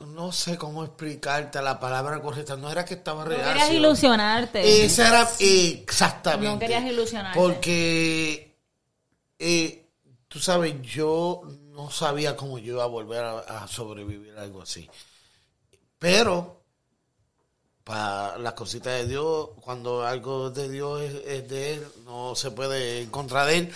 no 0.00 0.32
sé 0.32 0.56
cómo 0.56 0.84
explicarte 0.84 1.60
la 1.62 1.78
palabra 1.80 2.20
correcta. 2.20 2.56
No 2.56 2.70
era 2.70 2.84
que 2.84 2.94
estaba 2.94 3.24
No 3.24 3.30
reacio. 3.30 3.46
querías 3.52 3.70
ilusionarte. 3.72 4.84
Esa 4.84 5.08
era 5.08 5.28
exactamente. 5.40 6.52
No 6.52 6.58
querías 6.58 6.84
ilusionarte. 6.84 7.38
Porque, 7.38 8.56
eh, 9.38 9.86
tú 10.28 10.38
sabes, 10.38 10.80
yo 10.82 11.42
no 11.72 11.90
sabía 11.90 12.36
cómo 12.36 12.58
yo 12.58 12.74
iba 12.74 12.84
a 12.84 12.88
volver 12.88 13.22
a, 13.24 13.38
a 13.40 13.68
sobrevivir 13.68 14.36
a 14.38 14.42
algo 14.42 14.62
así. 14.62 14.88
Pero 15.98 16.58
para 17.84 18.36
las 18.38 18.52
cositas 18.52 18.92
de 18.98 19.06
Dios, 19.06 19.48
cuando 19.62 20.04
algo 20.06 20.50
de 20.50 20.68
Dios 20.68 21.00
es, 21.02 21.14
es 21.26 21.48
de 21.48 21.74
Él, 21.74 21.86
no 22.04 22.34
se 22.34 22.50
puede 22.50 23.02
en 23.02 23.10
contra 23.10 23.46
de 23.46 23.58
Él. 23.58 23.72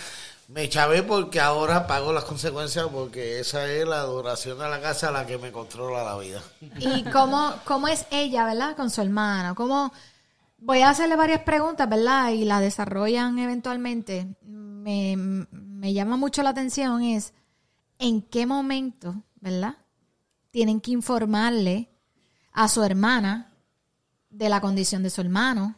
Me 0.49 0.67
chavé 0.69 1.03
porque 1.03 1.39
ahora 1.39 1.87
pago 1.87 2.11
las 2.11 2.25
consecuencias 2.25 2.87
porque 2.91 3.39
esa 3.39 3.65
es 3.71 3.87
la 3.87 4.01
adoración 4.01 4.59
de 4.59 4.69
la 4.69 4.81
casa 4.81 5.11
la 5.11 5.25
que 5.25 5.37
me 5.37 5.51
controla 5.51 6.03
la 6.03 6.17
vida. 6.17 6.41
¿Y 6.79 7.03
cómo, 7.05 7.53
cómo 7.65 7.87
es 7.87 8.05
ella, 8.11 8.45
verdad? 8.45 8.75
Con 8.75 8.89
su 8.89 9.01
hermana. 9.01 9.55
¿Cómo? 9.55 9.93
Voy 10.57 10.81
a 10.81 10.89
hacerle 10.89 11.15
varias 11.15 11.41
preguntas, 11.41 11.89
¿verdad? 11.89 12.29
Y 12.31 12.45
las 12.45 12.61
desarrollan 12.61 13.39
eventualmente. 13.39 14.35
Me, 14.41 15.15
me 15.51 15.93
llama 15.93 16.17
mucho 16.17 16.43
la 16.43 16.49
atención 16.49 17.01
es 17.01 17.33
en 17.99 18.21
qué 18.21 18.45
momento, 18.45 19.15
¿verdad? 19.39 19.77
Tienen 20.51 20.81
que 20.81 20.91
informarle 20.91 21.89
a 22.51 22.67
su 22.67 22.83
hermana 22.83 23.53
de 24.29 24.49
la 24.49 24.61
condición 24.61 25.03
de 25.03 25.09
su 25.09 25.21
hermano. 25.21 25.75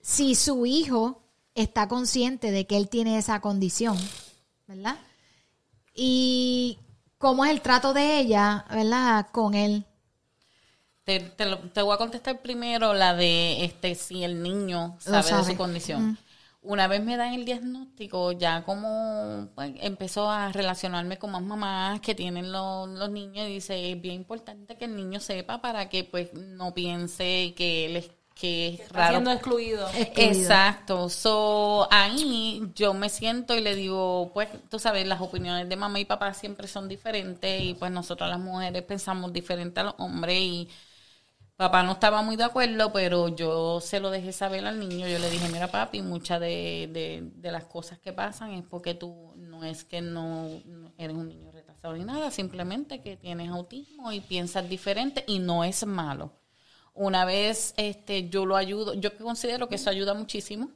Si 0.00 0.34
su 0.34 0.66
hijo 0.66 1.22
está 1.62 1.88
consciente 1.88 2.50
de 2.50 2.66
que 2.66 2.76
él 2.76 2.88
tiene 2.88 3.18
esa 3.18 3.40
condición, 3.40 3.96
¿verdad? 4.66 4.96
Y 5.94 6.78
cómo 7.18 7.44
es 7.44 7.50
el 7.52 7.60
trato 7.62 7.92
de 7.94 8.20
ella, 8.20 8.64
¿verdad? 8.70 9.28
Con 9.32 9.54
él. 9.54 9.86
Te, 11.04 11.20
te, 11.20 11.46
lo- 11.46 11.58
te 11.70 11.80
voy 11.82 11.94
a 11.94 11.98
contestar 11.98 12.42
primero 12.42 12.92
la 12.92 13.14
de 13.14 13.64
este 13.64 13.94
si 13.94 14.24
el 14.24 14.42
niño 14.42 14.96
sabe, 15.00 15.32
de 15.32 15.44
su 15.44 15.56
condición. 15.56 16.12
Una 16.60 16.86
vez 16.88 17.02
me 17.02 17.16
dan 17.16 17.32
el 17.34 17.44
diagnóstico, 17.46 18.32
ya 18.32 18.62
como 18.64 19.48
pues, 19.54 19.72
empezó 19.80 20.28
a 20.30 20.52
relacionarme 20.52 21.18
con 21.18 21.30
más 21.30 21.42
mamás 21.42 22.00
que 22.00 22.14
tienen 22.14 22.52
los, 22.52 22.88
los 22.90 23.10
niños 23.10 23.48
y 23.48 23.54
dice, 23.54 23.92
es 23.92 24.00
bien 24.00 24.16
importante 24.16 24.76
que 24.76 24.84
el 24.86 24.96
niño 24.96 25.20
sepa 25.20 25.60
para 25.62 25.88
que 25.88 26.04
pues 26.04 26.34
no 26.34 26.74
piense 26.74 27.54
que 27.56 27.86
él 27.86 27.96
es, 27.96 28.10
que 28.38 28.68
es 28.68 28.80
Está 28.80 29.00
raro 29.00 29.08
siendo 29.08 29.30
excluido. 29.32 29.88
Excluido. 29.92 30.08
Exacto. 30.14 31.08
So, 31.08 31.88
ahí 31.90 32.62
yo 32.74 32.94
me 32.94 33.08
siento 33.08 33.54
y 33.56 33.60
le 33.60 33.74
digo, 33.74 34.30
pues, 34.34 34.48
tú 34.70 34.78
sabes, 34.78 35.06
las 35.06 35.20
opiniones 35.20 35.68
de 35.68 35.76
mamá 35.76 36.00
y 36.00 36.04
papá 36.04 36.34
siempre 36.34 36.68
son 36.68 36.88
diferentes 36.88 37.60
y 37.62 37.74
pues 37.74 37.90
nosotros 37.92 38.28
las 38.30 38.38
mujeres 38.40 38.82
pensamos 38.84 39.32
diferente 39.32 39.80
a 39.80 39.84
los 39.84 39.94
hombres 39.98 40.38
y 40.40 40.68
papá 41.56 41.82
no 41.82 41.92
estaba 41.92 42.22
muy 42.22 42.36
de 42.36 42.44
acuerdo, 42.44 42.92
pero 42.92 43.28
yo 43.28 43.80
se 43.80 44.00
lo 44.00 44.10
dejé 44.10 44.32
saber 44.32 44.64
al 44.66 44.78
niño. 44.80 45.08
Yo 45.08 45.18
le 45.18 45.30
dije, 45.30 45.48
mira 45.48 45.68
papi, 45.68 46.02
muchas 46.02 46.40
de, 46.40 46.88
de, 46.92 47.22
de 47.34 47.52
las 47.52 47.64
cosas 47.64 47.98
que 47.98 48.12
pasan 48.12 48.52
es 48.52 48.64
porque 48.64 48.94
tú 48.94 49.32
no 49.36 49.64
es 49.64 49.84
que 49.84 50.00
no, 50.00 50.48
no 50.66 50.92
eres 50.98 51.16
un 51.16 51.28
niño 51.28 51.50
retrasado 51.52 51.94
ni 51.94 52.04
nada, 52.04 52.30
simplemente 52.30 53.02
que 53.02 53.16
tienes 53.16 53.50
autismo 53.50 54.12
y 54.12 54.20
piensas 54.20 54.68
diferente 54.68 55.24
y 55.26 55.40
no 55.40 55.64
es 55.64 55.84
malo. 55.86 56.32
Una 56.98 57.24
vez 57.24 57.74
este 57.76 58.28
yo 58.28 58.44
lo 58.44 58.56
ayudo, 58.56 58.94
yo 58.94 59.16
considero 59.18 59.68
que 59.68 59.76
eso 59.76 59.88
ayuda 59.88 60.14
muchísimo. 60.14 60.68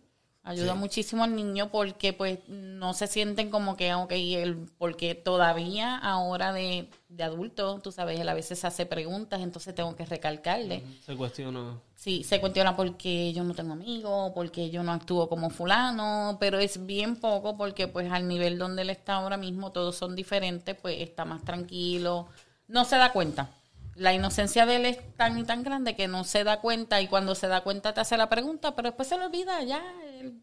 Ayuda 0.44 0.74
muchísimo 0.74 1.22
al 1.22 1.36
niño 1.36 1.70
porque 1.70 2.12
pues 2.12 2.40
no 2.48 2.94
se 2.94 3.06
sienten 3.06 3.48
como 3.48 3.76
que, 3.76 3.94
ok, 3.94 4.10
él, 4.10 4.68
porque 4.76 5.14
todavía 5.14 5.96
ahora 5.96 6.52
de, 6.52 6.88
de 7.08 7.22
adulto, 7.22 7.78
tú 7.78 7.92
sabes, 7.92 8.18
él 8.18 8.28
a 8.28 8.34
veces 8.34 8.64
hace 8.64 8.84
preguntas, 8.84 9.40
entonces 9.40 9.72
tengo 9.72 9.94
que 9.94 10.04
recalcarle. 10.04 10.82
Se 11.06 11.14
cuestiona. 11.16 11.78
Sí, 11.94 12.24
se 12.24 12.40
cuestiona 12.40 12.74
por 12.74 12.96
qué 12.96 13.32
yo 13.32 13.44
no 13.44 13.54
tengo 13.54 13.72
amigos, 13.72 14.32
por 14.32 14.50
qué 14.50 14.68
yo 14.70 14.82
no 14.82 14.90
actúo 14.90 15.28
como 15.28 15.48
fulano, 15.48 16.36
pero 16.40 16.58
es 16.58 16.86
bien 16.86 17.14
poco 17.14 17.56
porque 17.56 17.86
pues 17.86 18.10
al 18.10 18.26
nivel 18.26 18.58
donde 18.58 18.82
él 18.82 18.90
está 18.90 19.14
ahora 19.14 19.36
mismo 19.36 19.70
todos 19.70 19.94
son 19.94 20.16
diferentes, 20.16 20.74
pues 20.74 21.00
está 21.00 21.24
más 21.24 21.44
tranquilo, 21.44 22.26
no 22.66 22.84
se 22.84 22.96
da 22.96 23.12
cuenta. 23.12 23.48
La 23.94 24.14
inocencia 24.14 24.66
de 24.66 24.76
él 24.76 24.86
es 24.86 24.98
tan 25.16 25.38
y 25.38 25.44
tan 25.44 25.62
grande 25.62 25.94
que 25.94 26.08
no 26.08 26.24
se 26.24 26.44
da 26.44 26.60
cuenta 26.60 27.00
y 27.00 27.08
cuando 27.08 27.34
se 27.34 27.46
da 27.48 27.60
cuenta 27.62 27.92
te 27.92 28.00
hace 28.00 28.16
la 28.16 28.28
pregunta, 28.28 28.74
pero 28.74 28.88
después 28.88 29.08
se 29.08 29.18
le 29.18 29.24
olvida, 29.26 29.62
ya, 29.64 29.82
él, 30.18 30.40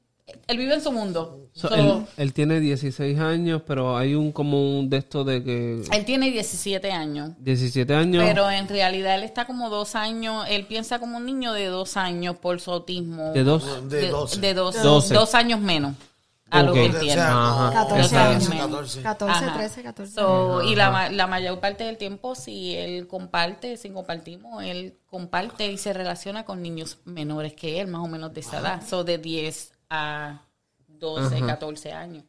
él 0.47 0.57
vive 0.57 0.75
en 0.75 0.81
su 0.81 0.91
mundo. 0.91 1.49
So, 1.53 1.67
So, 1.67 1.75
él, 1.75 2.05
él 2.17 2.33
tiene 2.33 2.59
16 2.59 3.17
años, 3.19 3.63
pero 3.65 3.97
hay 3.97 4.13
un 4.13 4.31
como 4.31 4.79
un 4.79 4.89
de 4.89 4.97
esto 4.97 5.23
de 5.23 5.43
que 5.43 5.81
él 5.91 6.05
tiene 6.05 6.29
17 6.29 6.91
años. 6.91 7.31
17 7.39 7.93
años. 7.95 8.23
Pero 8.23 8.49
en 8.51 8.67
realidad 8.67 9.15
él 9.15 9.23
está 9.23 9.45
como 9.45 9.69
dos 9.69 9.95
años, 9.95 10.45
él 10.49 10.65
piensa 10.67 10.99
como 10.99 11.17
un 11.17 11.25
niño 11.25 11.51
de 11.53 11.65
dos 11.65 11.97
años 11.97 12.37
por 12.37 12.59
su 12.59 12.71
autismo. 12.71 13.31
de 13.33 13.43
dos. 13.43 13.89
De 13.89 14.09
12. 14.09 14.39
de 14.41 14.53
dos, 14.53 14.83
Doce. 14.83 15.13
dos 15.13 15.33
años 15.33 15.59
menos 15.59 15.95
a 16.51 16.63
lo 16.63 16.73
que 16.73 16.85
él 16.85 16.95
O 16.95 16.99
tiene. 16.99 17.13
sea, 17.15 17.49
Ajá. 17.49 17.73
14 17.73 18.01
Dos 18.01 18.13
años. 18.13 18.49
menos. 18.49 18.69
14. 18.69 19.01
14, 19.03 19.45
Ajá. 19.45 19.57
13, 19.57 19.83
14. 19.83 20.13
So, 20.13 20.61
y 20.63 20.75
la, 20.75 21.09
la 21.09 21.27
mayor 21.27 21.59
parte 21.59 21.83
del 21.83 21.97
tiempo, 21.97 22.35
si 22.35 22.75
él 22.75 23.07
comparte, 23.07 23.77
si 23.77 23.89
compartimos, 23.91 24.63
él 24.63 24.97
comparte 25.05 25.71
y 25.71 25.77
se 25.77 25.93
relaciona 25.93 26.45
con 26.45 26.61
niños 26.61 26.97
menores 27.05 27.53
que 27.53 27.79
él, 27.81 27.87
más 27.87 28.01
o 28.01 28.07
menos 28.07 28.33
de 28.33 28.39
esa 28.41 28.59
edad. 28.59 28.81
So, 28.87 29.03
de 29.03 29.17
10 29.17 29.73
a 29.89 30.41
12, 30.87 31.41
14 31.45 31.91
años. 31.93 32.23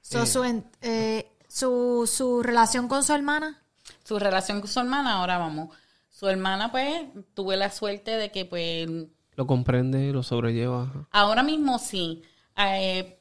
So, 0.00 0.24
su, 0.26 0.44
eh, 0.82 1.32
su, 1.48 2.10
su 2.12 2.42
relación 2.42 2.88
con 2.88 3.02
su 3.02 3.12
hermana. 3.12 3.62
Su 4.04 4.18
relación 4.18 4.60
con 4.60 4.68
su 4.70 4.80
hermana, 4.80 5.14
ahora 5.14 5.38
vamos. 5.38 5.68
Su 6.08 6.28
hermana, 6.28 6.70
pues, 6.72 7.02
tuve 7.34 7.56
la 7.56 7.70
suerte 7.70 8.12
de 8.12 8.30
que, 8.30 8.44
pues, 8.46 8.88
Lo 9.34 9.46
comprende, 9.46 10.12
lo 10.12 10.22
sobrelleva. 10.22 10.84
ajá. 10.84 11.08
Ahora 11.10 11.42
mismo 11.42 11.78
sí. 11.78 12.22
Eh, 12.56 13.15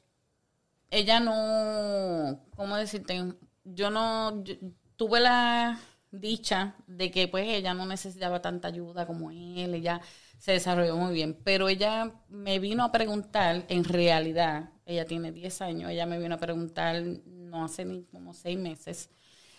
ella 0.92 1.20
no, 1.20 2.40
¿cómo 2.56 2.76
decirte? 2.78 3.34
Yo 3.64 3.90
no, 3.90 4.44
yo 4.44 4.56
tuve 4.98 5.20
la 5.20 5.80
dicha 6.12 6.76
de 6.88 7.12
que 7.12 7.28
pues 7.28 7.48
ella 7.48 7.74
no 7.74 7.86
necesitaba 7.86 8.42
tanta 8.42 8.70
ayuda 8.70 9.06
como 9.06 9.32
él, 9.32 9.74
ella 9.74 10.02
se 10.38 10.54
desarrolló 10.54 10.96
muy 10.96 11.14
bien, 11.14 11.38
pero 11.44 11.68
ella 11.70 12.14
me 12.30 12.60
vino 12.60 12.84
a 12.84 12.92
preguntar, 12.92 13.66
en 13.70 13.84
realidad, 13.84 14.70
ella 14.86 15.06
tiene 15.06 15.32
10 15.32 15.62
años, 15.62 15.92
ella 15.92 16.06
me 16.06 16.20
vino 16.20 16.36
a 16.36 16.38
preguntar 16.40 17.02
no 17.26 17.66
hace 17.66 17.86
ni 17.86 18.04
como 18.04 18.34
6 18.34 18.58
meses 18.58 19.10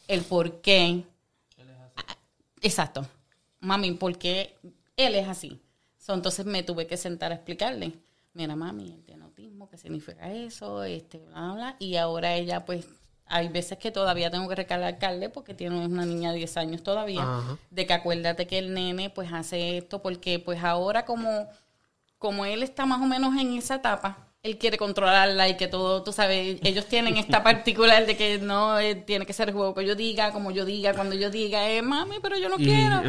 el 0.09 0.23
por 0.23 0.61
qué. 0.61 1.05
Ah, 1.97 2.17
Exacto. 2.63 3.07
Mami, 3.61 3.93
¿por 3.93 4.19
qué 4.19 4.57
él 4.97 5.15
es 5.15 5.29
así? 5.29 5.61
So, 5.99 6.15
entonces 6.15 6.47
me 6.47 6.63
tuve 6.63 6.87
que 6.87 6.97
sentar 6.97 7.33
a 7.33 7.37
explicarle. 7.37 7.95
Mira, 8.35 8.55
mami, 8.55 8.97
autismo, 9.67 9.71
¿qué 9.71 9.77
significa 9.79 10.33
eso? 10.33 10.85
Este, 10.85 11.19
bla, 11.19 11.41
bla, 11.41 11.55
bla. 11.55 11.77
Y 11.79 11.97
ahora 11.97 12.35
ella, 12.35 12.65
pues, 12.65 12.87
hay 13.27 13.49
veces 13.49 13.79
que 13.79 13.91
todavía 13.91 14.31
tengo 14.31 14.49
que 14.49 14.55
recalcarle 14.55 15.29
porque 15.29 15.55
tiene 15.55 15.85
una 15.85 16.05
niña 16.07 16.31
de 16.33 16.39
10 16.39 16.57
años 16.57 16.83
todavía, 16.83 17.23
Ajá. 17.23 17.59
de 17.71 17.87
que 17.87 17.93
acuérdate 17.93 18.47
que 18.47 18.59
el 18.59 18.73
nene, 18.75 19.11
pues, 19.11 19.33
hace 19.33 19.79
esto 19.79 20.01
porque, 20.03 20.39
pues, 20.39 20.63
ahora 20.63 21.05
como, 21.05 21.49
como 22.19 22.45
él 22.45 22.63
está 22.63 22.87
más 22.87 23.01
o 23.01 23.07
menos 23.07 23.37
en 23.37 23.55
esa 23.55 23.77
etapa, 23.77 24.19
él 24.43 24.59
quiere 24.59 24.79
controlarla 24.79 25.49
y 25.49 25.57
que 25.57 25.67
todo, 25.67 26.05
tú 26.05 26.13
sabes, 26.13 26.59
ellos 26.63 26.87
tienen 26.87 27.17
esta 27.17 27.43
particular 27.43 28.07
de 28.07 28.17
que 28.17 28.39
no 28.39 28.79
eh, 28.79 28.95
tiene 28.95 29.27
que 29.27 29.33
ser 29.33 29.49
el 29.49 29.55
juego 29.57 29.75
que 29.75 29.85
yo 29.85 29.97
diga, 29.97 30.33
como 30.33 30.53
yo 30.53 30.65
diga, 30.65 30.95
cuando 30.95 31.17
yo 31.17 31.31
diga, 31.31 31.69
eh, 31.69 31.83
mami, 31.83 32.17
pero 32.23 32.39
yo 32.39 32.49
no 32.49 32.55
Y- 32.59 32.65
quiero. 32.65 33.03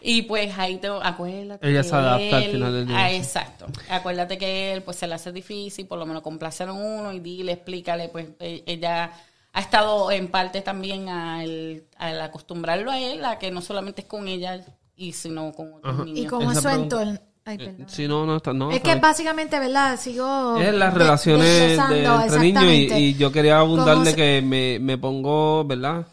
Y 0.00 0.22
pues 0.22 0.58
ahí 0.58 0.78
te 0.78 0.88
acuérdate. 0.88 1.68
Ella 1.70 1.84
se 1.84 1.94
adapta 1.94 2.36
al 2.38 2.42
él- 2.42 2.50
final 2.50 2.72
del 2.72 2.86
día, 2.88 2.96
Ah, 2.98 3.12
exacto. 3.12 3.66
Acuérdate 3.88 4.36
que 4.36 4.72
él 4.72 4.82
pues 4.82 4.96
se 4.96 5.06
le 5.06 5.14
hace 5.14 5.30
difícil, 5.30 5.86
por 5.86 5.96
lo 5.98 6.06
menos 6.06 6.22
complacer 6.22 6.68
a 6.68 6.72
uno 6.72 7.12
y 7.12 7.20
dile, 7.20 7.52
explícale, 7.52 8.08
pues 8.08 8.26
e- 8.40 8.64
ella 8.66 9.12
ha 9.52 9.60
estado 9.60 10.10
en 10.10 10.26
parte 10.28 10.60
también 10.60 11.08
al, 11.08 11.84
al 11.98 12.20
acostumbrarlo 12.20 12.90
a 12.90 12.98
él, 12.98 13.24
a 13.24 13.38
que 13.38 13.52
no 13.52 13.60
solamente 13.62 14.00
es 14.02 14.06
con 14.08 14.26
ella 14.26 14.64
y 14.96 15.12
sino 15.12 15.52
con 15.52 15.74
otros 15.74 16.00
¿Y 16.08 16.12
niños. 16.12 16.30
cómo 16.30 16.50
es 16.50 16.58
Esa 16.58 16.74
su 16.74 16.80
entorno? 16.82 17.20
Ay, 17.44 17.58
perdón. 17.58 17.86
Sí, 17.88 18.06
no, 18.06 18.26
no, 18.26 18.36
está, 18.36 18.52
no. 18.52 18.70
es 18.70 18.76
está 18.76 18.94
que 18.94 19.00
básicamente, 19.00 19.58
¿verdad? 19.58 19.98
Sigo. 19.98 20.56
Es 20.58 20.74
las 20.74 20.92
de- 20.92 20.98
relaciones 20.98 21.46
de, 21.46 21.68
desglosando, 21.68 22.22
entre 22.22 22.40
niños 22.40 22.64
y, 23.00 23.14
yo 23.14 23.32
quería 23.32 23.58
abundarle 23.58 23.92
¿Cómo 23.94 24.04
se- 24.10 24.16
que 24.16 24.42
me, 24.42 24.78
me 24.78 24.98
pongo, 24.98 25.64
¿verdad? 25.64 26.06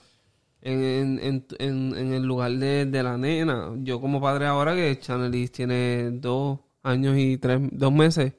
En, 0.61 1.19
en, 1.21 1.45
en, 1.59 2.13
el 2.13 2.23
lugar 2.23 2.51
de, 2.51 2.85
de 2.85 3.03
la 3.03 3.17
nena. 3.17 3.69
Yo 3.77 4.01
como 4.01 4.19
padre 4.19 4.47
ahora 4.47 4.75
que 4.75 4.99
Chanelis 4.99 5.51
tiene 5.51 6.11
dos 6.11 6.59
años 6.83 7.15
y 7.17 7.37
tres, 7.37 7.59
dos 7.71 7.91
meses. 7.93 8.33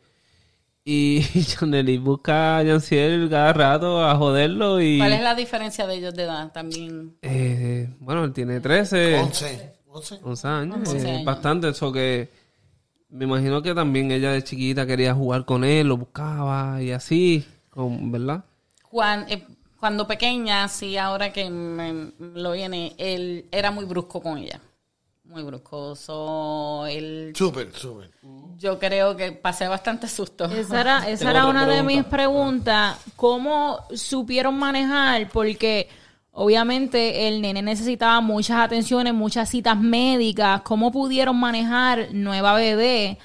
Y 0.85 1.20
Chanelis 1.46 2.01
busca 2.01 2.59
a 2.59 2.62
Yanciel 2.62 3.29
cada 3.31 3.53
rato 3.53 4.03
a 4.05 4.16
joderlo 4.16 4.81
y... 4.81 4.98
¿Cuál 4.98 5.12
es 5.12 5.20
la 5.22 5.35
diferencia 5.35 5.87
de 5.87 5.94
ellos 5.96 6.14
de 6.14 6.22
edad 6.24 6.51
también? 6.53 7.16
eh, 7.22 7.94
bueno, 8.01 8.24
él 8.24 8.33
tiene 8.33 8.61
13. 8.61 9.18
11. 9.20 9.72
11. 9.87 10.20
11 10.22 10.48
años, 10.48 10.77
11 10.88 10.98
eh, 10.98 11.11
años. 11.11 11.24
bastante 11.24 11.68
eso 11.68 11.92
que 11.92 12.29
me 13.10 13.24
imagino 13.24 13.62
que 13.62 13.74
también 13.74 14.10
ella 14.10 14.32
de 14.32 14.44
chiquita 14.44 14.86
quería 14.86 15.14
jugar 15.14 15.44
con 15.44 15.64
él, 15.64 15.88
lo 15.88 15.96
buscaba 15.96 16.82
y 16.82 16.92
así, 16.92 17.46
con, 17.70 18.12
¿verdad? 18.12 18.44
Juan, 18.82 19.26
eh, 19.28 19.46
cuando 19.78 20.06
pequeña, 20.06 20.68
sí, 20.68 20.96
ahora 20.96 21.32
que 21.32 21.48
me, 21.48 22.12
lo 22.18 22.52
viene, 22.52 22.94
él 22.98 23.46
era 23.50 23.70
muy 23.70 23.84
brusco 23.84 24.20
con 24.20 24.38
ella. 24.38 24.60
Muy 25.24 25.42
brusco. 25.42 25.94
So, 25.94 26.86
él, 26.86 27.32
Súper, 27.36 27.70
súper. 27.74 28.10
yo 28.56 28.78
creo 28.78 29.14
que 29.14 29.32
pasé 29.32 29.68
bastante 29.68 30.08
susto. 30.08 30.46
Esa 30.46 30.80
era, 30.80 31.08
esa 31.08 31.30
era 31.30 31.46
una 31.46 31.66
de 31.66 31.82
mis 31.82 32.02
preguntas. 32.04 32.98
¿Cómo 33.14 33.84
supieron 33.94 34.58
manejar? 34.58 35.28
Porque 35.30 35.88
obviamente 36.32 37.28
el 37.28 37.40
nene 37.40 37.62
necesitaba 37.62 38.20
muchas 38.20 38.58
atenciones, 38.60 39.14
muchas 39.14 39.48
citas 39.48 39.78
médicas, 39.78 40.62
cómo 40.62 40.92
pudieron 40.92 41.36
manejar 41.38 42.08
nueva 42.12 42.54
bebé 42.54 43.18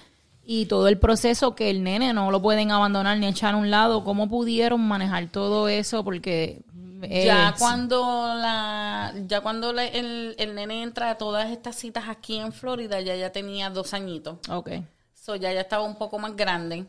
y 0.45 0.65
todo 0.65 0.87
el 0.87 0.97
proceso 0.97 1.55
que 1.55 1.69
el 1.69 1.83
nene 1.83 2.13
no 2.13 2.31
lo 2.31 2.41
pueden 2.41 2.71
abandonar 2.71 3.17
ni 3.17 3.27
echar 3.27 3.53
a 3.53 3.57
un 3.57 3.69
lado, 3.71 4.03
cómo 4.03 4.27
pudieron 4.27 4.81
manejar 4.81 5.27
todo 5.29 5.67
eso 5.69 6.03
porque 6.03 6.61
ya 7.01 7.49
eh, 7.49 7.53
cuando 7.59 8.01
la 8.35 9.13
ya 9.27 9.41
cuando 9.41 9.73
la- 9.73 9.85
el, 9.85 10.35
el 10.37 10.55
nene 10.55 10.83
entra 10.83 11.11
a 11.11 11.17
todas 11.17 11.51
estas 11.51 11.75
citas 11.75 12.05
aquí 12.07 12.37
en 12.37 12.51
Florida 12.53 12.99
ya 13.01 13.15
ya 13.15 13.31
tenía 13.31 13.69
dos 13.69 13.93
añitos. 13.93 14.37
Ok. 14.49 14.71
So, 15.13 15.35
ya 15.37 15.53
ya 15.53 15.61
estaba 15.61 15.83
un 15.83 15.95
poco 15.95 16.19
más 16.19 16.35
grande. 16.35 16.85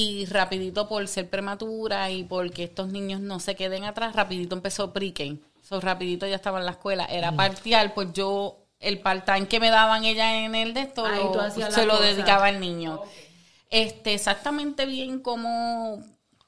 Y 0.00 0.26
rapidito 0.26 0.88
por 0.88 1.08
ser 1.08 1.28
prematura 1.28 2.08
y 2.10 2.22
porque 2.22 2.62
estos 2.64 2.88
niños 2.92 3.20
no 3.20 3.40
se 3.40 3.56
queden 3.56 3.82
atrás, 3.84 4.14
rapidito 4.14 4.54
empezó 4.54 4.92
pre-K. 4.92 5.24
So, 5.60 5.80
rapidito 5.80 6.24
ya 6.26 6.36
estaba 6.36 6.60
en 6.60 6.66
la 6.66 6.70
escuela. 6.72 7.04
Era 7.06 7.32
parcial, 7.34 7.92
pues 7.94 8.12
yo, 8.12 8.58
el 8.78 9.00
part-time 9.00 9.48
que 9.48 9.58
me 9.58 9.70
daban 9.70 10.04
ella 10.04 10.44
en 10.44 10.54
el 10.54 10.72
de 10.72 10.82
esto, 10.82 11.04
lo- 11.68 11.74
se 11.74 11.84
lo 11.84 11.94
cosa. 11.94 12.04
dedicaba 12.06 12.46
al 12.46 12.60
niño. 12.60 13.00
Este, 13.70 14.14
exactamente 14.14 14.86
bien 14.86 15.18
cómo, 15.20 16.00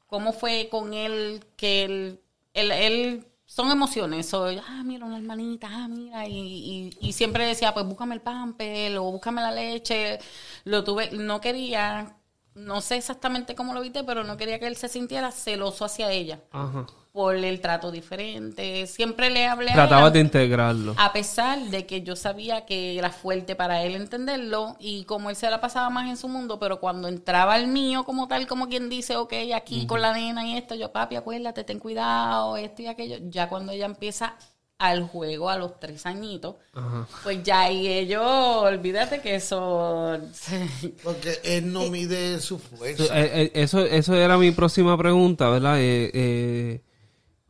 cómo 0.06 0.32
fue 0.32 0.68
con 0.70 0.94
él, 0.94 1.44
que 1.56 1.84
él, 1.84 2.20
él, 2.54 2.70
él- 2.70 3.26
son 3.46 3.72
emociones, 3.72 4.28
soy, 4.28 4.60
ah, 4.64 4.82
mira 4.84 5.04
una 5.06 5.16
hermanita, 5.18 5.66
ah, 5.68 5.88
mira, 5.88 6.24
y, 6.28 6.32
y, 6.38 6.90
y 7.00 7.12
siempre 7.12 7.44
decía, 7.44 7.74
pues 7.74 7.84
búscame 7.84 8.14
el 8.14 8.20
pamper 8.20 8.96
o 8.98 9.10
búscame 9.10 9.42
la 9.42 9.50
leche, 9.50 10.20
lo 10.62 10.84
tuve, 10.84 11.10
no 11.10 11.40
quería, 11.40 12.14
no 12.60 12.80
sé 12.80 12.96
exactamente 12.96 13.54
cómo 13.54 13.74
lo 13.74 13.80
viste, 13.80 14.04
pero 14.04 14.24
no 14.24 14.36
quería 14.36 14.58
que 14.58 14.66
él 14.66 14.76
se 14.76 14.88
sintiera 14.88 15.30
celoso 15.32 15.84
hacia 15.84 16.10
ella, 16.10 16.40
Ajá. 16.52 16.86
por 17.12 17.34
el 17.34 17.60
trato 17.60 17.90
diferente, 17.90 18.86
siempre 18.86 19.30
le 19.30 19.46
hablé 19.46 19.70
a 19.70 19.74
Trataba 19.74 20.02
ella, 20.02 20.10
de 20.10 20.20
integrarlo. 20.20 20.94
a 20.96 21.12
pesar 21.12 21.58
de 21.58 21.86
que 21.86 22.02
yo 22.02 22.14
sabía 22.16 22.64
que 22.66 22.96
era 22.98 23.10
fuerte 23.10 23.56
para 23.56 23.82
él 23.82 23.96
entenderlo 23.96 24.76
y 24.78 25.04
como 25.04 25.30
él 25.30 25.36
se 25.36 25.50
la 25.50 25.60
pasaba 25.60 25.90
más 25.90 26.08
en 26.08 26.16
su 26.16 26.28
mundo, 26.28 26.58
pero 26.58 26.78
cuando 26.80 27.08
entraba 27.08 27.56
el 27.56 27.66
mío 27.66 28.04
como 28.04 28.28
tal, 28.28 28.46
como 28.46 28.68
quien 28.68 28.88
dice, 28.88 29.16
ok, 29.16 29.32
aquí 29.54 29.86
con 29.86 30.00
la 30.02 30.12
nena 30.12 30.46
y 30.46 30.56
esto, 30.56 30.74
yo 30.74 30.92
papi, 30.92 31.16
acuérdate, 31.16 31.64
ten 31.64 31.78
cuidado, 31.80 32.56
esto 32.56 32.82
y 32.82 32.86
aquello, 32.86 33.16
ya 33.28 33.48
cuando 33.48 33.72
ella 33.72 33.86
empieza 33.86 34.34
al 34.80 35.02
juego 35.06 35.50
a 35.50 35.58
los 35.58 35.78
tres 35.78 36.06
añitos, 36.06 36.56
Ajá. 36.72 37.06
pues 37.22 37.42
ya 37.42 37.60
ahí 37.60 37.86
ellos, 37.86 38.24
olvídate 38.24 39.20
que 39.20 39.34
eso... 39.34 40.16
Porque 41.04 41.38
él 41.44 41.70
no 41.70 41.86
mide 41.90 42.40
su 42.40 42.58
fuerza. 42.58 43.04
Eh, 43.20 43.30
eh, 43.42 43.50
Eso, 43.54 43.80
eso 43.80 44.14
era 44.14 44.38
mi 44.38 44.52
próxima 44.52 44.96
pregunta, 44.96 45.50
¿verdad? 45.50 45.78
Eh, 45.78 46.10
eh, 46.14 46.82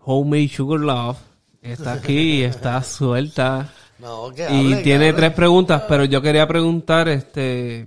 Homemade 0.00 0.48
Sugar 0.48 0.80
Love 0.80 1.18
está 1.62 1.92
aquí, 1.92 2.42
está 2.42 2.82
suelta. 2.82 3.72
No, 4.00 4.32
que 4.34 4.42
Y 4.42 4.72
hable, 4.72 4.76
tiene 4.82 5.12
tres 5.12 5.32
preguntas, 5.32 5.84
pero 5.88 6.04
yo 6.06 6.20
quería 6.20 6.48
preguntar, 6.48 7.08
este... 7.08 7.86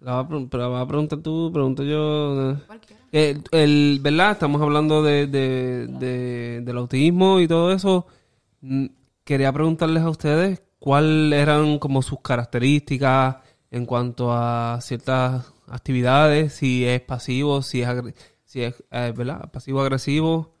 La 0.00 0.12
vas 0.14 0.24
a, 0.24 0.28
pre- 0.28 0.46
pero 0.50 0.62
la 0.62 0.68
vas 0.70 0.82
a 0.84 0.88
preguntar 0.88 1.18
tú, 1.18 1.50
pregunto 1.52 1.82
yo. 1.82 2.56
El, 3.16 3.42
el- 3.52 3.98
¿Verdad? 4.02 4.32
Estamos 4.32 4.60
hablando 4.60 5.02
de, 5.02 5.26
de- 5.26 5.86
de- 5.86 6.60
del 6.62 6.76
autismo 6.76 7.40
y 7.40 7.48
todo 7.48 7.72
eso. 7.72 8.06
Mm, 8.60 8.86
Quería 9.24 9.52
preguntarles 9.52 10.02
a 10.02 10.10
ustedes 10.10 10.62
cuáles 10.78 11.40
eran 11.40 11.78
como 11.78 12.02
sus 12.02 12.20
características 12.20 13.36
en 13.70 13.86
cuanto 13.86 14.32
a 14.32 14.78
ciertas 14.82 15.46
actividades, 15.68 16.52
si 16.52 16.84
es 16.86 17.00
pasivo, 17.00 17.62
si 17.62 17.82
es, 17.82 17.88
si 18.44 18.62
es 18.62 18.74
eh, 18.92 19.12
¿verdad? 19.16 19.50
pasivo-agresivo, 19.50 20.54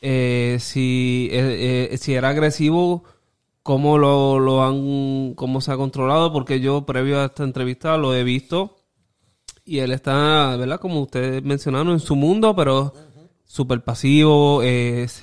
eh, 0.00 0.58
si, 0.60 1.28
eh, 1.32 1.88
eh, 1.92 1.96
si 1.98 2.14
era 2.14 2.28
agresivo, 2.30 3.04
cómo 3.62 3.98
lo, 3.98 4.38
lo 4.38 4.62
han, 4.64 5.34
cómo 5.34 5.60
se 5.60 5.72
ha 5.72 5.76
controlado, 5.76 6.32
porque 6.32 6.60
yo 6.60 6.86
previo 6.86 7.20
a 7.20 7.26
esta 7.26 7.42
entrevista 7.44 7.96
lo 7.96 8.14
he 8.14 8.22
visto 8.24 8.76
y 9.70 9.78
él 9.78 9.92
está, 9.92 10.56
¿verdad? 10.56 10.80
Como 10.80 11.00
ustedes 11.00 11.44
mencionaron, 11.44 11.92
en 11.92 12.00
su 12.00 12.16
mundo, 12.16 12.56
pero 12.56 12.92
súper 13.44 13.84
pasivo, 13.84 14.64
es, 14.64 15.22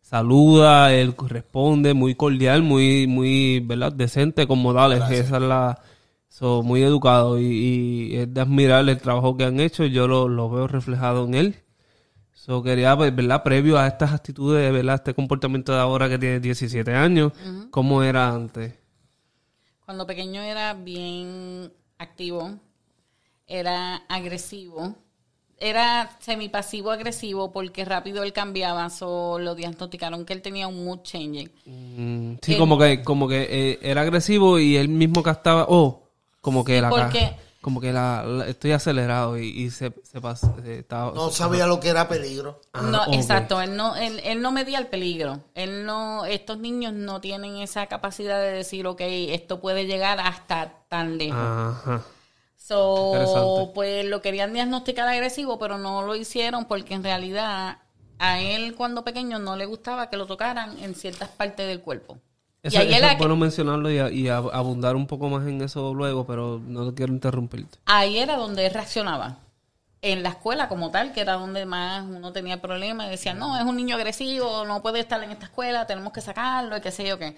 saluda, 0.00 0.94
él 0.94 1.14
responde, 1.28 1.92
muy 1.92 2.14
cordial, 2.14 2.62
muy, 2.62 3.06
muy, 3.06 3.60
¿verdad? 3.60 3.92
Decente, 3.92 4.46
con 4.46 4.60
modales, 4.60 5.02
esa 5.10 5.36
es 5.36 5.42
la, 5.42 5.82
so, 6.26 6.62
muy 6.62 6.82
educado 6.82 7.38
y, 7.38 7.44
y 7.44 8.16
es 8.16 8.32
de 8.32 8.40
admirar 8.40 8.88
el 8.88 8.96
trabajo 8.96 9.36
que 9.36 9.44
han 9.44 9.60
hecho, 9.60 9.84
yo 9.84 10.08
lo, 10.08 10.26
lo 10.26 10.48
veo 10.48 10.66
reflejado 10.66 11.26
en 11.26 11.34
él. 11.34 11.56
So, 12.32 12.62
quería, 12.62 12.96
pues, 12.96 13.14
¿verdad? 13.14 13.42
Previo 13.42 13.76
a 13.76 13.88
estas 13.88 14.10
actitudes, 14.14 14.72
¿verdad? 14.72 14.94
Este 14.94 15.12
comportamiento 15.12 15.72
de 15.72 15.80
ahora 15.80 16.08
que 16.08 16.16
tiene 16.16 16.40
17 16.40 16.94
años, 16.94 17.34
¿cómo 17.70 18.02
era 18.02 18.30
antes? 18.30 18.72
Cuando 19.84 20.06
pequeño 20.06 20.40
era 20.40 20.72
bien 20.72 21.70
activo, 21.98 22.58
era 23.46 23.96
agresivo, 24.08 24.94
era 25.58 26.10
semipasivo 26.20 26.90
agresivo 26.90 27.50
porque 27.52 27.84
rápido 27.84 28.22
él 28.22 28.32
cambiaba, 28.32 28.90
so 28.90 29.38
lo 29.38 29.54
diagnosticaron 29.54 30.24
que 30.26 30.32
él 30.34 30.42
tenía 30.42 30.68
un 30.68 30.84
mood 30.84 31.00
changing. 31.02 31.50
Mm, 31.64 32.34
sí, 32.42 32.52
El- 32.52 32.58
como 32.58 32.78
que, 32.78 33.02
como 33.02 33.28
que 33.28 33.46
eh, 33.48 33.78
era 33.82 34.02
agresivo 34.02 34.58
y 34.58 34.76
él 34.76 34.88
mismo 34.88 35.22
captaba, 35.22 35.66
oh, 35.68 36.02
como 36.40 36.64
que 36.64 36.80
la, 36.80 36.90
porque- 36.90 37.34
como 37.62 37.80
que 37.80 37.92
la, 37.92 38.22
la- 38.24 38.46
estoy 38.46 38.72
acelerado 38.72 39.38
y, 39.38 39.46
y 39.48 39.70
se, 39.70 39.92
se 40.04 40.20
pas- 40.20 40.52
eh, 40.64 40.80
estaba- 40.80 41.12
No 41.14 41.30
sabía 41.30 41.66
lo 41.66 41.80
que 41.80 41.88
era 41.88 42.06
peligro. 42.06 42.60
Ah, 42.72 42.82
no, 42.82 43.12
exacto, 43.14 43.60
él 43.60 43.74
no, 43.76 43.96
él, 43.96 44.20
él 44.24 44.40
no 44.42 44.52
medía 44.52 44.78
el 44.78 44.86
peligro. 44.88 45.40
Él 45.54 45.84
no, 45.86 46.26
estos 46.26 46.58
niños 46.58 46.92
no 46.92 47.20
tienen 47.20 47.56
esa 47.56 47.86
capacidad 47.86 48.40
de 48.40 48.52
decir, 48.52 48.86
ok, 48.86 49.00
esto 49.00 49.58
puede 49.60 49.86
llegar 49.86 50.20
hasta 50.20 50.74
tan 50.88 51.16
lejos. 51.18 51.38
Ajá. 51.40 52.02
So, 52.68 53.70
pues 53.74 54.04
lo 54.04 54.20
querían 54.22 54.52
diagnosticar 54.52 55.08
agresivo, 55.08 55.58
pero 55.58 55.78
no 55.78 56.02
lo 56.02 56.16
hicieron 56.16 56.64
porque 56.64 56.94
en 56.94 57.04
realidad 57.04 57.78
a 58.18 58.40
él 58.40 58.74
cuando 58.74 59.04
pequeño 59.04 59.38
no 59.38 59.56
le 59.56 59.66
gustaba 59.66 60.10
que 60.10 60.16
lo 60.16 60.26
tocaran 60.26 60.76
en 60.82 60.94
ciertas 60.94 61.28
partes 61.28 61.66
del 61.68 61.80
cuerpo. 61.80 62.18
Eso, 62.62 62.78
y 62.78 62.82
ahí 62.82 62.92
eso 62.92 62.98
era, 62.98 63.12
es 63.12 63.18
bueno 63.18 63.36
mencionarlo 63.36 63.90
y, 63.90 63.98
a- 63.98 64.10
y 64.10 64.28
a- 64.28 64.38
abundar 64.38 64.96
un 64.96 65.06
poco 65.06 65.28
más 65.28 65.46
en 65.46 65.62
eso 65.62 65.94
luego, 65.94 66.26
pero 66.26 66.60
no 66.66 66.92
quiero 66.94 67.12
interrumpirte. 67.12 67.78
ahí 67.86 68.18
era 68.18 68.36
donde 68.36 68.66
él 68.66 68.74
reaccionaba. 68.74 69.38
En 70.02 70.22
la 70.22 70.30
escuela 70.30 70.68
como 70.68 70.90
tal, 70.90 71.12
que 71.12 71.20
era 71.22 71.34
donde 71.34 71.66
más 71.66 72.04
uno 72.04 72.32
tenía 72.32 72.60
problemas, 72.60 73.08
decía, 73.10 73.34
no, 73.34 73.56
es 73.58 73.64
un 73.64 73.76
niño 73.76 73.96
agresivo, 73.96 74.64
no 74.64 74.82
puede 74.82 75.00
estar 75.00 75.22
en 75.22 75.30
esta 75.30 75.46
escuela, 75.46 75.86
tenemos 75.86 76.12
que 76.12 76.20
sacarlo, 76.20 76.76
y 76.76 76.80
qué 76.80 76.90
sé 76.92 77.06
yo 77.08 77.18
qué. 77.18 77.36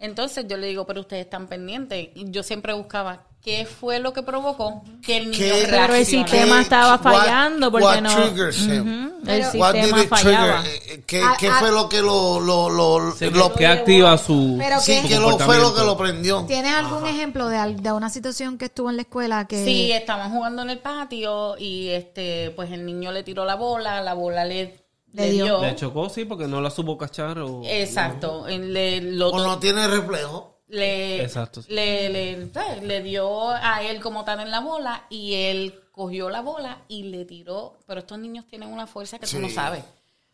Entonces 0.00 0.46
yo 0.48 0.56
le 0.56 0.66
digo, 0.68 0.86
pero 0.86 1.00
ustedes 1.02 1.24
están 1.24 1.46
pendientes. 1.46 2.08
Y 2.14 2.30
yo 2.30 2.42
siempre 2.42 2.72
buscaba 2.72 3.24
qué 3.42 3.64
fue 3.66 4.00
lo 4.00 4.12
que 4.12 4.22
provocó 4.22 4.82
que 5.02 5.16
el 5.16 5.30
niño 5.30 5.38
¿Qué? 5.38 5.66
Pero 5.70 5.94
el 5.94 6.04
sistema 6.04 6.56
¿Qué- 6.56 6.60
estaba 6.62 6.98
fallando 6.98 7.70
porque 7.70 7.84
what 7.86 8.00
no. 8.02 8.14
triggers 8.14 8.58
him? 8.66 8.80
Ujú, 9.16 9.30
el 9.30 9.44
sistema 9.44 10.02
fallaba. 10.08 10.62
trigger? 10.62 10.82
Eh, 10.90 11.02
¿Qué, 11.06 11.22
Ah, 11.24 11.36
qué 11.38 11.48
ah. 11.48 11.56
fue 11.58 11.70
lo 11.70 11.88
que 11.88 12.02
lo, 12.02 12.38
lo, 12.40 12.68
lo, 12.68 13.12
Sí, 13.16 13.30
lo- 13.30 13.52
que 13.54 13.66
activa 13.66 14.18
su, 14.18 14.56
Pero 14.58 14.78
sí, 14.80 15.00
que- 15.08 15.16
lo, 15.18 15.38
fue 15.38 15.56
lo 15.58 15.74
que 15.74 15.80
lo 15.80 15.86
comportamiento. 15.86 15.96
prendió? 15.96 16.44
¿Tienes 16.46 16.72
algún 16.74 17.06
ejemplo 17.06 17.48
de, 17.48 17.56
al- 17.56 17.82
de 17.82 17.92
una 17.92 18.10
situación 18.10 18.58
que 18.58 18.66
estuvo 18.66 18.90
en 18.90 18.96
la 18.96 19.02
escuela 19.02 19.46
que... 19.46 19.64
Sí, 19.64 19.90
estaban 19.92 20.30
jugando 20.32 20.60
en 20.62 20.70
el 20.70 20.78
patio 20.78 21.56
y 21.58 21.88
este, 21.88 22.50
pues 22.56 22.70
el 22.72 22.84
niño 22.84 23.10
le 23.10 23.22
tiró 23.22 23.46
la 23.46 23.54
bola, 23.54 24.02
la 24.02 24.12
bola 24.12 24.44
le, 24.44 24.79
Le 25.12 25.26
le 25.26 25.30
dio. 25.32 25.44
dio. 25.44 25.60
Le 25.62 25.74
chocó, 25.76 26.08
sí, 26.08 26.24
porque 26.24 26.46
no 26.46 26.60
la 26.60 26.70
supo 26.70 26.96
cachar 26.96 27.38
o... 27.40 27.62
Exacto, 27.64 28.46
él 28.46 28.72
le, 28.72 29.00
lo 29.00 29.30
O 29.30 29.38
no 29.42 29.58
tiene 29.58 29.86
reflejo. 29.88 30.60
le, 30.68 31.22
Exacto. 31.22 31.62
le, 31.68 32.08
le, 32.10 32.50
le 32.82 33.02
dio 33.02 33.50
a 33.50 33.82
él 33.82 34.00
como 34.00 34.24
tal 34.24 34.40
en 34.40 34.50
la 34.50 34.60
bola 34.60 35.06
y 35.10 35.34
él 35.34 35.74
cogió 35.90 36.30
la 36.30 36.40
bola 36.42 36.82
y 36.88 37.04
le 37.04 37.24
tiró, 37.24 37.78
pero 37.86 38.00
estos 38.00 38.18
niños 38.18 38.46
tienen 38.46 38.68
una 38.72 38.86
fuerza 38.86 39.18
que 39.18 39.26
tú 39.26 39.38
no 39.40 39.48
Sí. 39.48 39.54
sabes, 39.54 39.82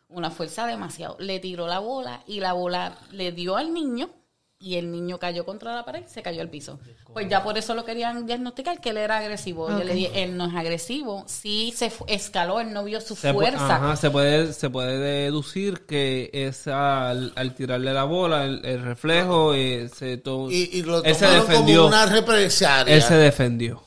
una 0.09 0.29
fuerza 0.29 0.65
demasiado. 0.67 1.17
Le 1.19 1.39
tiró 1.39 1.67
la 1.67 1.79
bola 1.79 2.21
y 2.27 2.39
la 2.39 2.53
bola 2.53 2.97
le 3.11 3.31
dio 3.31 3.57
al 3.57 3.73
niño 3.73 4.09
y 4.59 4.75
el 4.77 4.91
niño 4.91 5.19
cayó 5.19 5.45
contra 5.45 5.75
la 5.75 5.85
pared 5.85 6.03
y 6.05 6.09
se 6.09 6.23
cayó 6.23 6.41
al 6.41 6.49
piso. 6.49 6.79
Pues 7.13 7.29
ya 7.29 7.43
por 7.43 7.57
eso 7.59 7.75
lo 7.75 7.85
querían 7.85 8.25
diagnosticar 8.25 8.81
que 8.81 8.89
él 8.89 8.97
era 8.97 9.17
agresivo. 9.19 9.69
Yo 9.69 9.83
le 9.83 9.93
dije, 9.93 10.23
él 10.23 10.35
no 10.35 10.45
es 10.47 10.55
agresivo, 10.55 11.23
sí 11.27 11.71
se 11.75 11.91
escaló, 12.07 12.59
él 12.59 12.73
no 12.73 12.83
vio 12.83 12.99
su 12.99 13.15
Se 13.15 13.33
fuerza. 13.33 13.75
ajá, 13.75 13.95
se 13.95 14.09
puede, 14.09 14.53
se 14.53 14.69
puede 14.69 14.97
deducir 14.97 15.85
que 15.85 16.31
es 16.33 16.67
al, 16.67 17.33
al 17.35 17.53
tirarle 17.53 17.93
la 17.93 18.03
bola, 18.05 18.45
el, 18.45 18.65
el 18.65 18.81
reflejo, 18.81 19.53
eh, 19.53 19.89
se 19.95 20.17
to- 20.17 20.49
Y, 20.49 20.69
y 20.73 20.81
lo 20.81 21.03
él 21.03 21.13
se 21.15 21.25
tomaron 21.25 21.47
defendió. 21.47 21.75
como 21.83 21.87
una 21.89 22.05
represalia. 22.07 22.95
Él 22.95 23.01
se 23.03 23.15
defendió. 23.15 23.83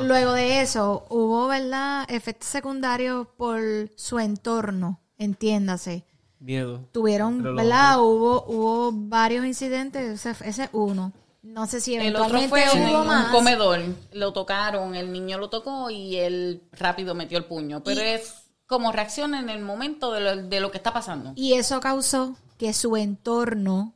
Luego 0.00 0.32
de 0.32 0.60
eso, 0.62 1.06
hubo, 1.10 1.48
¿verdad?, 1.48 2.04
efectos 2.10 2.48
secundarios 2.48 3.26
por 3.36 3.60
su 3.96 4.18
entorno, 4.18 5.00
entiéndase. 5.16 6.04
Miedo. 6.40 6.88
Tuvieron, 6.92 7.38
Pero 7.42 7.54
¿verdad? 7.56 8.00
Hubo, 8.00 8.44
hubo 8.46 8.92
varios 8.92 9.44
incidentes, 9.44 10.24
ese, 10.26 10.30
ese 10.48 10.64
es 10.64 10.70
uno. 10.72 11.12
No 11.42 11.66
sé 11.66 11.80
si 11.80 11.94
El 11.96 12.14
otro 12.14 12.38
fue 12.42 12.64
un, 12.74 12.82
hubo 12.90 13.00
un 13.00 13.06
más. 13.06 13.30
comedor. 13.32 13.80
Lo 14.12 14.32
tocaron, 14.32 14.94
el 14.94 15.12
niño 15.12 15.38
lo 15.38 15.48
tocó 15.50 15.88
y 15.90 16.16
él 16.16 16.62
rápido 16.72 17.14
metió 17.14 17.38
el 17.38 17.44
puño. 17.44 17.82
Pero 17.82 18.02
Y- 18.02 18.04
es 18.08 18.34
cómo 18.66 18.92
reacciona 18.92 19.40
en 19.40 19.48
el 19.48 19.60
momento 19.62 20.12
de 20.12 20.20
lo, 20.20 20.36
de 20.36 20.60
lo 20.60 20.70
que 20.70 20.76
está 20.78 20.92
pasando. 20.92 21.32
Y 21.36 21.54
eso 21.54 21.80
causó 21.80 22.36
que 22.58 22.72
su 22.72 22.96
entorno 22.96 23.94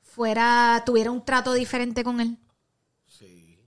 fuera, 0.00 0.82
tuviera 0.86 1.10
un 1.10 1.24
trato 1.24 1.52
diferente 1.52 2.04
con 2.04 2.20
él. 2.20 2.38
Sí. 3.06 3.58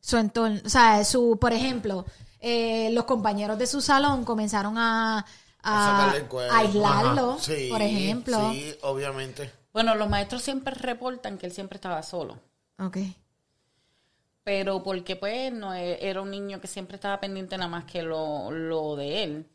Su 0.00 0.16
entorno, 0.16 0.60
o 0.64 0.68
sea, 0.68 1.04
su, 1.04 1.38
por 1.40 1.52
ejemplo, 1.52 2.04
eh, 2.40 2.90
los 2.92 3.04
compañeros 3.04 3.58
de 3.58 3.66
su 3.66 3.80
salón 3.80 4.24
comenzaron 4.24 4.76
a, 4.78 5.24
A 5.62 6.12
aislarlo, 6.58 7.38
Sí, 7.38 7.68
por 7.70 7.82
ejemplo. 7.82 8.50
Sí, 8.52 8.74
obviamente. 8.82 9.52
Bueno, 9.72 9.94
los 9.94 10.08
maestros 10.08 10.42
siempre 10.42 10.74
reportan 10.74 11.38
que 11.38 11.46
él 11.46 11.52
siempre 11.52 11.76
estaba 11.76 12.02
solo. 12.02 12.38
Ok. 12.78 12.98
Pero 14.42 14.82
porque 14.82 15.16
pues 15.16 15.52
no 15.52 15.74
e- 15.74 15.98
era 16.08 16.22
un 16.22 16.30
niño 16.30 16.60
que 16.60 16.66
siempre 16.66 16.96
estaba 16.96 17.20
pendiente 17.20 17.56
nada 17.56 17.68
más 17.68 17.84
que 17.84 18.02
lo, 18.02 18.50
lo 18.50 18.96
de 18.96 19.22
él. 19.22 19.46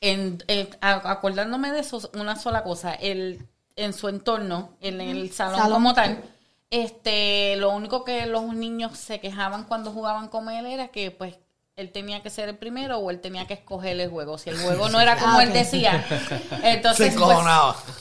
En, 0.00 0.38
acordándome 0.80 1.72
de 1.72 1.80
eso, 1.80 2.00
una 2.14 2.36
sola 2.36 2.62
cosa, 2.62 2.94
el, 2.94 3.46
en 3.76 3.92
su 3.92 4.08
entorno, 4.08 4.76
en 4.80 5.00
el 5.02 5.30
salón, 5.30 5.58
Salón. 5.58 5.72
como 5.74 5.92
tal, 5.92 6.22
este, 6.70 7.56
lo 7.56 7.70
único 7.72 8.02
que 8.02 8.24
los 8.24 8.44
niños 8.54 8.96
se 8.96 9.20
quejaban 9.20 9.64
cuando 9.64 9.92
jugaban 9.92 10.28
con 10.28 10.48
él 10.48 10.64
era 10.64 10.88
que 10.88 11.10
pues 11.10 11.36
él 11.80 11.90
tenía 11.92 12.22
que 12.22 12.30
ser 12.30 12.48
el 12.48 12.56
primero 12.56 12.98
o 12.98 13.10
él 13.10 13.20
tenía 13.20 13.46
que 13.46 13.54
escoger 13.54 13.98
el 13.98 14.10
juego. 14.10 14.38
Si 14.38 14.50
el 14.50 14.58
juego 14.62 14.88
no 14.88 15.00
era 15.00 15.16
como 15.16 15.38
Ah, 15.38 15.42
él 15.42 15.52
decía, 15.52 16.04
entonces 16.62 17.12
Se 17.12 17.18
pues, 17.18 17.36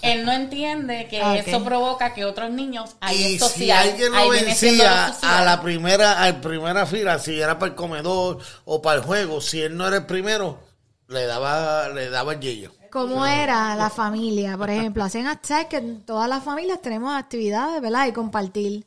él 0.02 0.26
no 0.26 0.32
entiende 0.32 1.08
que 1.08 1.22
Ah, 1.22 1.38
eso 1.38 1.64
provoca 1.64 2.14
que 2.14 2.26
otros 2.26 2.52
niños, 2.52 2.96
ahí 3.02 3.36
y 3.36 3.40
social, 3.40 3.54
si 3.58 3.72
alguien 3.72 4.12
lo 4.12 4.30
vencía 4.30 5.06
a 5.22 5.44
la 5.44 5.62
primera, 5.62 6.22
a 6.22 6.32
la 6.32 6.42
primera 6.42 6.86
fila, 6.86 7.20
si 7.20 7.40
era 7.40 7.58
para 7.58 7.72
el 7.72 7.76
comedor 7.76 8.40
o 8.66 8.82
para 8.82 8.98
el 8.98 9.04
juego, 9.04 9.42
si 9.42 9.62
él 9.62 9.76
no 9.76 9.88
era 9.88 9.98
el 9.98 10.06
primero, 10.06 10.60
le 11.08 11.26
daba, 11.26 11.90
le 11.90 12.10
daba 12.10 12.34
el 12.34 12.40
yello. 12.40 12.72
¿Cómo 12.92 13.26
era 13.26 13.76
la 13.76 13.90
familia? 13.90 14.58
Por 14.58 14.70
ejemplo, 14.70 15.04
hacen 15.04 15.28
hasta 15.28 15.68
que 15.68 15.78
en 15.78 16.02
todas 16.04 16.28
las 16.28 16.44
familias 16.44 16.82
tenemos 16.82 17.14
actividades, 17.16 17.82
¿verdad? 17.82 18.08
Y 18.08 18.14
compartir. 18.14 18.86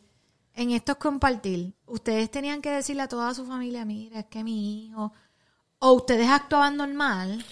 En 0.54 0.70
estos 0.70 0.96
compartir, 0.96 1.72
ustedes 1.92 2.30
tenían 2.30 2.62
que 2.62 2.70
decirle 2.70 3.02
a 3.02 3.08
toda 3.08 3.34
su 3.34 3.44
familia, 3.44 3.84
mira, 3.84 4.20
es 4.20 4.26
que 4.26 4.42
mi 4.42 4.86
hijo, 4.86 5.12
o 5.78 5.92
ustedes 5.92 6.28
actuaban 6.28 6.78
normal 6.78 7.44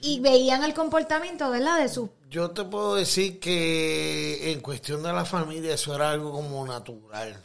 y 0.00 0.18
veían 0.18 0.64
el 0.64 0.74
comportamiento, 0.74 1.48
¿verdad? 1.48 1.78
De 1.78 1.88
su... 1.88 2.10
Yo 2.28 2.50
te 2.50 2.64
puedo 2.64 2.96
decir 2.96 3.38
que 3.38 4.50
en 4.50 4.60
cuestión 4.60 5.02
de 5.04 5.12
la 5.12 5.24
familia, 5.24 5.74
eso 5.74 5.94
era 5.94 6.10
algo 6.10 6.32
como 6.32 6.66
natural 6.66 7.40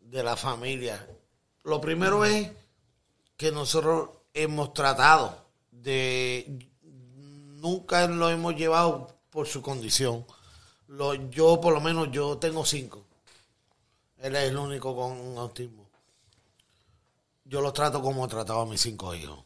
de 0.00 0.22
la 0.22 0.36
familia. 0.36 1.04
Lo 1.64 1.80
primero 1.80 2.24
es 2.24 2.48
que 3.36 3.50
nosotros 3.50 4.10
hemos 4.32 4.72
tratado 4.74 5.44
de 5.72 6.70
nunca 7.56 8.06
lo 8.06 8.30
hemos 8.30 8.54
llevado 8.54 9.18
por 9.30 9.48
su 9.48 9.60
condición. 9.60 10.24
Lo, 10.86 11.14
yo, 11.14 11.60
por 11.60 11.74
lo 11.74 11.80
menos, 11.80 12.12
yo 12.12 12.38
tengo 12.38 12.64
cinco. 12.64 13.07
Él 14.18 14.34
es 14.36 14.50
el 14.50 14.56
único 14.56 14.94
con 14.96 15.38
autismo. 15.38 15.86
Yo 17.44 17.60
lo 17.60 17.72
trato 17.72 18.02
como 18.02 18.24
he 18.24 18.28
tratado 18.28 18.60
a 18.62 18.66
mis 18.66 18.80
cinco 18.80 19.14
hijos. 19.14 19.38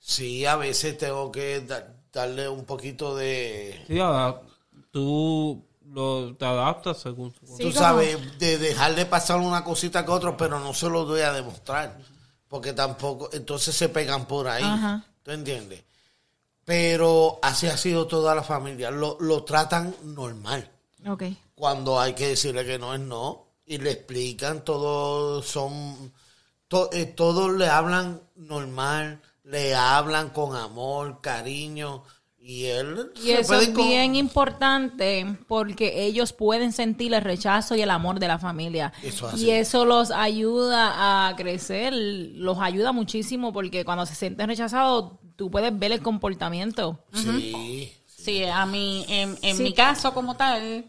Sí, 0.00 0.44
a 0.46 0.56
veces 0.56 0.96
tengo 0.98 1.30
que 1.30 1.60
da- 1.60 1.94
darle 2.12 2.48
un 2.48 2.64
poquito 2.64 3.14
de, 3.14 3.84
Sí, 3.86 3.94
adap- 3.94 4.40
tú 4.90 5.62
lo, 5.92 6.34
te 6.36 6.44
adaptas 6.44 6.98
según 6.98 7.32
su 7.34 7.46
Sí, 7.46 7.62
tú 7.64 7.68
como- 7.68 7.72
sabes, 7.72 8.38
de 8.38 8.58
dejarle 8.58 9.06
pasar 9.06 9.38
una 9.38 9.62
cosita 9.62 10.04
que 10.04 10.10
otra, 10.10 10.36
pero 10.36 10.58
no 10.58 10.72
se 10.74 10.88
lo 10.88 11.04
doy 11.04 11.20
a 11.20 11.32
demostrar. 11.32 11.98
Porque 12.48 12.72
tampoco, 12.72 13.28
entonces 13.32 13.76
se 13.76 13.88
pegan 13.90 14.26
por 14.26 14.48
ahí. 14.48 14.64
Ajá. 14.64 15.04
¿Tú 15.22 15.30
entiendes? 15.32 15.84
Pero 16.64 17.38
así 17.42 17.66
ha 17.66 17.76
sido 17.76 18.06
toda 18.06 18.34
la 18.34 18.42
familia. 18.42 18.90
Lo, 18.90 19.16
lo 19.20 19.44
tratan 19.44 19.94
normal. 20.02 20.70
Ok. 21.06 21.24
Cuando 21.54 22.00
hay 22.00 22.14
que 22.14 22.28
decirle 22.28 22.64
que 22.64 22.78
no 22.78 22.94
es 22.94 23.00
no. 23.00 23.47
Y 23.68 23.78
le 23.78 23.90
explican, 23.92 24.64
todos 24.64 25.44
son, 25.46 26.12
to- 26.68 26.88
eh, 26.92 27.04
todos 27.06 27.52
le 27.56 27.68
hablan 27.68 28.20
normal, 28.36 29.20
le 29.44 29.74
hablan 29.74 30.30
con 30.30 30.56
amor, 30.56 31.20
cariño. 31.20 32.02
Y 32.40 32.64
él 32.64 33.10
Y 33.22 33.32
eso 33.32 33.56
es 33.60 33.68
con- 33.68 33.86
bien 33.86 34.16
importante 34.16 35.36
porque 35.48 36.06
ellos 36.06 36.32
pueden 36.32 36.72
sentir 36.72 37.12
el 37.12 37.20
rechazo 37.20 37.74
y 37.76 37.82
el 37.82 37.90
amor 37.90 38.18
de 38.20 38.28
la 38.28 38.38
familia. 38.38 38.90
Eso 39.02 39.30
y 39.36 39.50
eso 39.50 39.84
los 39.84 40.10
ayuda 40.10 41.28
a 41.28 41.36
crecer, 41.36 41.92
los 41.92 42.56
ayuda 42.58 42.92
muchísimo 42.92 43.52
porque 43.52 43.84
cuando 43.84 44.06
se 44.06 44.14
sienten 44.14 44.48
rechazados, 44.48 45.12
tú 45.36 45.50
puedes 45.50 45.78
ver 45.78 45.92
el 45.92 46.00
comportamiento. 46.00 46.98
Sí. 47.12 47.92
Sí, 48.06 48.44
a 48.44 48.64
mí, 48.64 49.04
en, 49.08 49.36
en 49.42 49.56
Sí. 49.56 49.62
mi 49.62 49.74
caso 49.74 50.14
como 50.14 50.34
tal, 50.36 50.86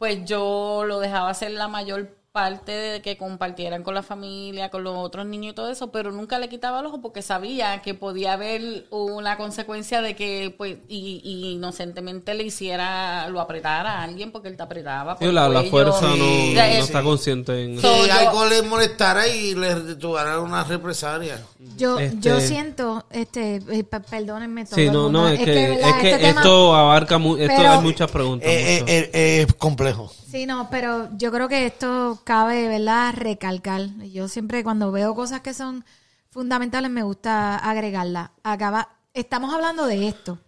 pues 0.00 0.24
yo 0.24 0.84
lo 0.86 0.98
dejaba 0.98 1.28
hacer 1.28 1.50
la 1.50 1.68
mayor 1.68 2.16
parte 2.40 2.72
de 2.72 3.02
que 3.02 3.16
compartieran 3.16 3.82
con 3.82 3.94
la 3.94 4.02
familia, 4.02 4.70
con 4.70 4.82
los 4.84 4.96
otros 4.96 5.26
niños 5.26 5.52
y 5.52 5.54
todo 5.54 5.70
eso, 5.70 5.90
pero 5.90 6.10
nunca 6.10 6.38
le 6.38 6.48
quitaba 6.48 6.80
el 6.80 6.86
ojo 6.86 7.00
porque 7.00 7.20
sabía 7.22 7.82
que 7.82 7.94
podía 7.94 8.32
haber 8.34 8.86
una 8.90 9.36
consecuencia 9.36 10.00
de 10.02 10.16
que, 10.16 10.54
pues, 10.56 10.76
y, 10.88 11.20
y 11.22 11.50
inocentemente 11.52 12.34
le 12.34 12.44
hiciera, 12.44 13.28
lo 13.28 13.40
apretara 13.40 13.98
a 14.00 14.02
alguien 14.04 14.32
porque 14.32 14.48
él 14.48 14.56
te 14.56 14.62
apretaba. 14.62 15.16
Sí, 15.18 15.26
la, 15.30 15.48
la 15.48 15.62
fuerza 15.64 16.00
no, 16.08 16.14
Sí, 16.14 16.54
no 16.54 16.62
sí. 16.62 16.76
está 16.78 17.02
consciente 17.02 17.64
en 17.64 17.76
Que 17.76 17.82
So, 17.82 18.06
yo- 18.06 18.12
algo 18.12 18.46
le 18.46 18.62
molestara 18.62 19.28
y 19.28 19.54
le 19.54 19.74
tuviera 19.96 20.40
una 20.40 20.64
represalia. 20.64 21.40
Yo, 21.76 21.98
Este- 21.98 22.16
yo 22.20 22.40
siento, 22.40 23.04
este, 23.10 23.56
eh, 23.56 23.84
pe- 23.84 24.00
perdónenme 24.00 24.64
todo 24.64 24.76
Sí, 24.76 24.88
no, 24.90 25.08
no, 25.10 25.28
es 25.28 25.38
que, 25.38 25.68
¿verdad? 25.70 25.88
es 25.90 25.94
que 25.96 26.10
Este 26.12 26.24
tema- 26.28 26.40
esto 26.40 26.74
abarca, 26.74 27.18
mu- 27.18 27.36
esto 27.36 27.54
Pero- 27.56 27.70
hay 27.72 27.80
muchas 27.80 28.10
preguntas. 28.10 28.48
Eh, 28.48 28.78
eh, 28.86 29.10
eh, 29.12 29.46
es 29.48 29.54
complejo. 29.54 30.10
Sí, 30.30 30.46
no, 30.46 30.68
pero 30.70 31.08
yo 31.16 31.32
creo 31.32 31.48
que 31.48 31.66
esto 31.66 32.20
cabe, 32.30 32.68
¿verdad? 32.68 33.12
Recalcar. 33.16 33.80
Yo 34.04 34.28
siempre 34.28 34.62
cuando 34.62 34.92
veo 34.92 35.14
cosas 35.16 35.40
que 35.40 35.52
son 35.52 35.84
fundamentales 36.30 36.88
me 36.90 37.02
gusta 37.02 37.56
agregarlas. 37.56 38.30
Acaba, 38.44 38.88
estamos 39.14 39.52
hablando 39.52 39.84
de 39.86 40.06
esto. 40.06 40.38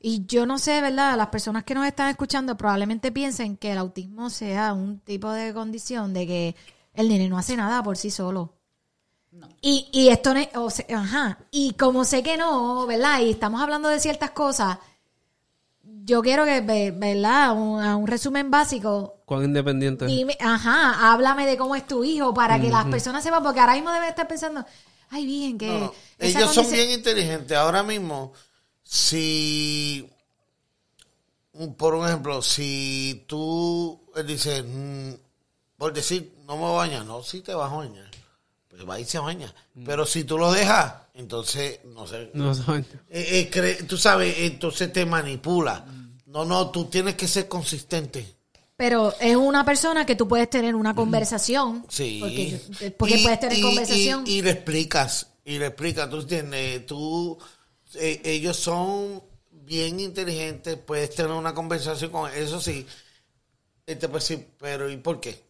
Y 0.00 0.26
yo 0.26 0.46
no 0.46 0.58
sé, 0.58 0.80
¿verdad? 0.80 1.16
Las 1.16 1.28
personas 1.28 1.64
que 1.64 1.74
nos 1.74 1.86
están 1.86 2.08
escuchando 2.10 2.56
probablemente 2.56 3.10
piensen 3.10 3.56
que 3.56 3.72
el 3.72 3.78
autismo 3.78 4.30
sea 4.30 4.74
un 4.74 5.00
tipo 5.00 5.30
de 5.32 5.52
condición 5.52 6.14
de 6.14 6.26
que 6.26 6.56
el 6.94 7.08
nene 7.08 7.28
no 7.28 7.36
hace 7.38 7.56
nada 7.56 7.82
por 7.82 7.96
sí 7.96 8.10
solo. 8.10 8.52
Y, 9.60 9.88
y 9.92 10.08
esto, 10.10 10.32
o 10.56 10.70
se- 10.70 10.86
ajá, 10.94 11.38
y 11.50 11.72
como 11.72 12.04
sé 12.04 12.22
que 12.22 12.36
no, 12.36 12.86
¿verdad? 12.86 13.20
Y 13.20 13.30
estamos 13.30 13.60
hablando 13.60 13.88
de 13.88 13.98
ciertas 13.98 14.30
cosas, 14.30 14.78
yo 16.04 16.22
quiero 16.22 16.44
que, 16.44 16.60
ve- 16.60 16.92
¿verdad? 16.96 17.52
Un, 17.56 17.82
a 17.82 17.96
un 17.96 18.06
resumen 18.06 18.50
básico, 18.50 19.14
¿Cuán 19.24 19.44
independiente? 19.44 20.06
Dime, 20.06 20.36
ajá, 20.40 21.12
háblame 21.12 21.46
de 21.46 21.56
cómo 21.56 21.74
es 21.76 21.86
tu 21.86 22.04
hijo 22.04 22.34
para 22.34 22.60
que 22.60 22.70
las 22.70 22.86
personas 22.86 23.22
sepan, 23.24 23.42
porque 23.42 23.60
ahora 23.60 23.74
mismo 23.74 23.90
deben 23.92 24.08
estar 24.08 24.28
pensando, 24.28 24.64
ay, 25.10 25.24
bien, 25.26 25.56
que... 25.58 25.68
No, 25.68 25.94
ellos 26.18 26.52
son 26.52 26.70
bien 26.70 26.90
inteligentes. 26.90 27.56
Ahora 27.56 27.82
mismo, 27.82 28.32
si, 28.82 30.10
por 31.78 31.94
un 31.94 32.06
ejemplo, 32.06 32.42
si 32.42 33.24
tú 33.26 34.00
él 34.16 34.26
dice, 34.26 34.62
mm, 34.62 35.14
por 35.78 35.92
decir, 35.92 36.34
no 36.46 36.56
me 36.56 36.72
bañar, 36.74 37.04
no, 37.06 37.22
si 37.22 37.40
te 37.42 37.54
vas 37.54 37.72
a 37.72 37.76
bañar, 37.76 38.10
pues 38.76 38.88
va 38.88 38.98
y 39.00 39.04
se 39.04 39.18
baña. 39.18 39.52
Pero 39.84 40.04
si 40.06 40.24
tú 40.24 40.36
lo 40.38 40.52
dejas, 40.52 40.94
entonces, 41.14 41.80
no 41.84 42.06
sé, 42.06 42.30
No 42.34 42.54
saben. 42.54 42.84
eh, 43.08 43.26
eh, 43.30 43.50
cre- 43.52 43.86
tú 43.86 43.96
sabes, 43.96 44.34
entonces 44.38 44.92
te 44.92 45.06
manipula. 45.06 45.84
No, 46.26 46.44
no, 46.44 46.70
tú 46.70 46.86
tienes 46.86 47.14
que 47.14 47.28
ser 47.28 47.46
consistente. 47.48 48.26
Pero 48.76 49.14
es 49.20 49.36
una 49.36 49.64
persona 49.64 50.04
que 50.04 50.16
tú 50.16 50.26
puedes 50.26 50.50
tener 50.50 50.74
una 50.74 50.94
conversación. 50.96 51.86
Sí. 51.88 52.18
Porque, 52.20 52.60
porque 52.98 53.16
Y- 53.18 53.22
puedes 53.22 53.38
tener 53.40 53.58
y- 53.58 53.62
conversación. 53.62 54.24
Y, 54.26 54.38
y 54.38 54.42
le 54.42 54.50
explicas, 54.50 55.28
y 55.44 55.58
le 55.58 55.66
explicas, 55.66 56.10
tú 56.10 56.20
entiendes, 56.20 56.84
tú, 56.86 57.38
eh, 57.94 58.20
ellos 58.24 58.56
son 58.56 59.22
bien 59.50 60.00
inteligentes, 60.00 60.76
puedes 60.76 61.14
tener 61.14 61.30
una 61.30 61.54
conversación 61.54 62.10
con 62.10 62.28
eso 62.34 62.60
sí. 62.60 62.84
Él 63.86 63.98
te 63.98 64.08
puede 64.08 64.20
decir, 64.20 64.48
pero 64.58 64.90
¿y 64.90 64.96
por 64.96 65.20
qué? 65.20 65.40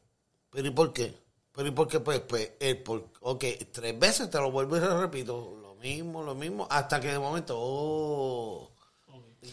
¿Pero 0.51 0.69
y 0.69 0.71
por 0.71 0.93
qué? 0.93 1.15
¿Pero 1.55 1.69
y 1.69 1.71
por 1.73 1.89
qué? 1.89 2.01
Pues, 2.01 2.21
pues, 2.21 2.53
el 2.61 2.83
por, 2.83 3.11
ok, 3.21 3.45
tres 3.73 3.99
veces 3.99 4.31
te 4.31 4.39
lo 4.39 4.51
vuelvo 4.51 4.77
y 4.77 4.81
lo 4.81 5.01
repito, 5.01 5.57
lo 5.63 5.75
mismo, 5.77 6.23
lo 6.23 6.35
mismo, 6.35 6.67
hasta 6.71 7.01
que 7.01 7.09
de 7.09 7.19
momento, 7.19 7.55
oh, 7.59 8.71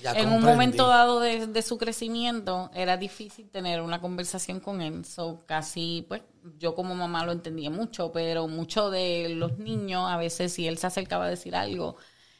ya 0.01 0.13
en 0.13 0.29
un 0.31 0.43
momento 0.43 0.87
dado 0.87 1.19
de, 1.19 1.47
de 1.47 1.61
su 1.61 1.77
crecimiento 1.77 2.69
era 2.73 2.97
difícil 2.97 3.49
tener 3.49 3.81
una 3.81 4.01
conversación 4.01 4.59
con 4.59 4.81
él. 4.81 5.05
So, 5.05 5.43
casi, 5.45 6.05
pues, 6.07 6.21
yo 6.59 6.75
como 6.75 6.95
mamá 6.95 7.25
lo 7.25 7.31
entendía 7.31 7.69
mucho, 7.69 8.11
pero 8.11 8.47
muchos 8.47 8.91
de 8.91 9.29
los 9.35 9.57
niños, 9.57 10.09
a 10.09 10.17
veces 10.17 10.53
si 10.53 10.67
él 10.67 10.77
se 10.77 10.87
acercaba 10.87 11.25
a 11.25 11.29
decir 11.29 11.55
algo, 11.55 11.95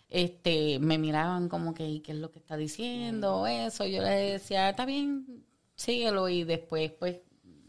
este, 0.10 0.80
me 0.80 0.98
miraban 0.98 1.48
como 1.50 1.74
que, 1.74 1.86
"¿Y 1.88 2.02
¿qué 2.02 2.12
es 2.14 2.18
lo 2.18 2.32
que 2.32 2.40
está 2.40 2.58
diciendo? 2.58 3.48
Eso, 3.48 3.86
yo 3.86 4.02
le 4.02 4.10
decía, 4.34 4.70
está 4.70 4.86
bien, 4.86 5.46
síguelo, 5.76 6.28
y 6.30 6.44
después, 6.44 6.92
pues, 6.92 7.20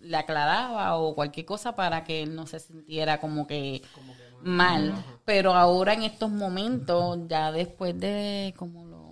le 0.02 0.16
aclaraba 0.16 0.96
o 0.96 1.14
cualquier 1.14 1.46
cosa 1.46 1.74
para 1.74 2.04
que 2.04 2.22
él 2.22 2.34
no 2.34 2.46
se 2.46 2.60
sintiera 2.60 3.20
como 3.20 3.46
que 3.46 3.82
mal. 4.42 4.94
Pero 5.24 5.54
ahora 5.54 5.94
en 5.94 6.02
estos 6.02 6.30
momentos, 6.30 7.18
ya 7.28 7.52
después 7.52 7.98
de 7.98 8.52
como 8.56 8.84
los 8.86 9.02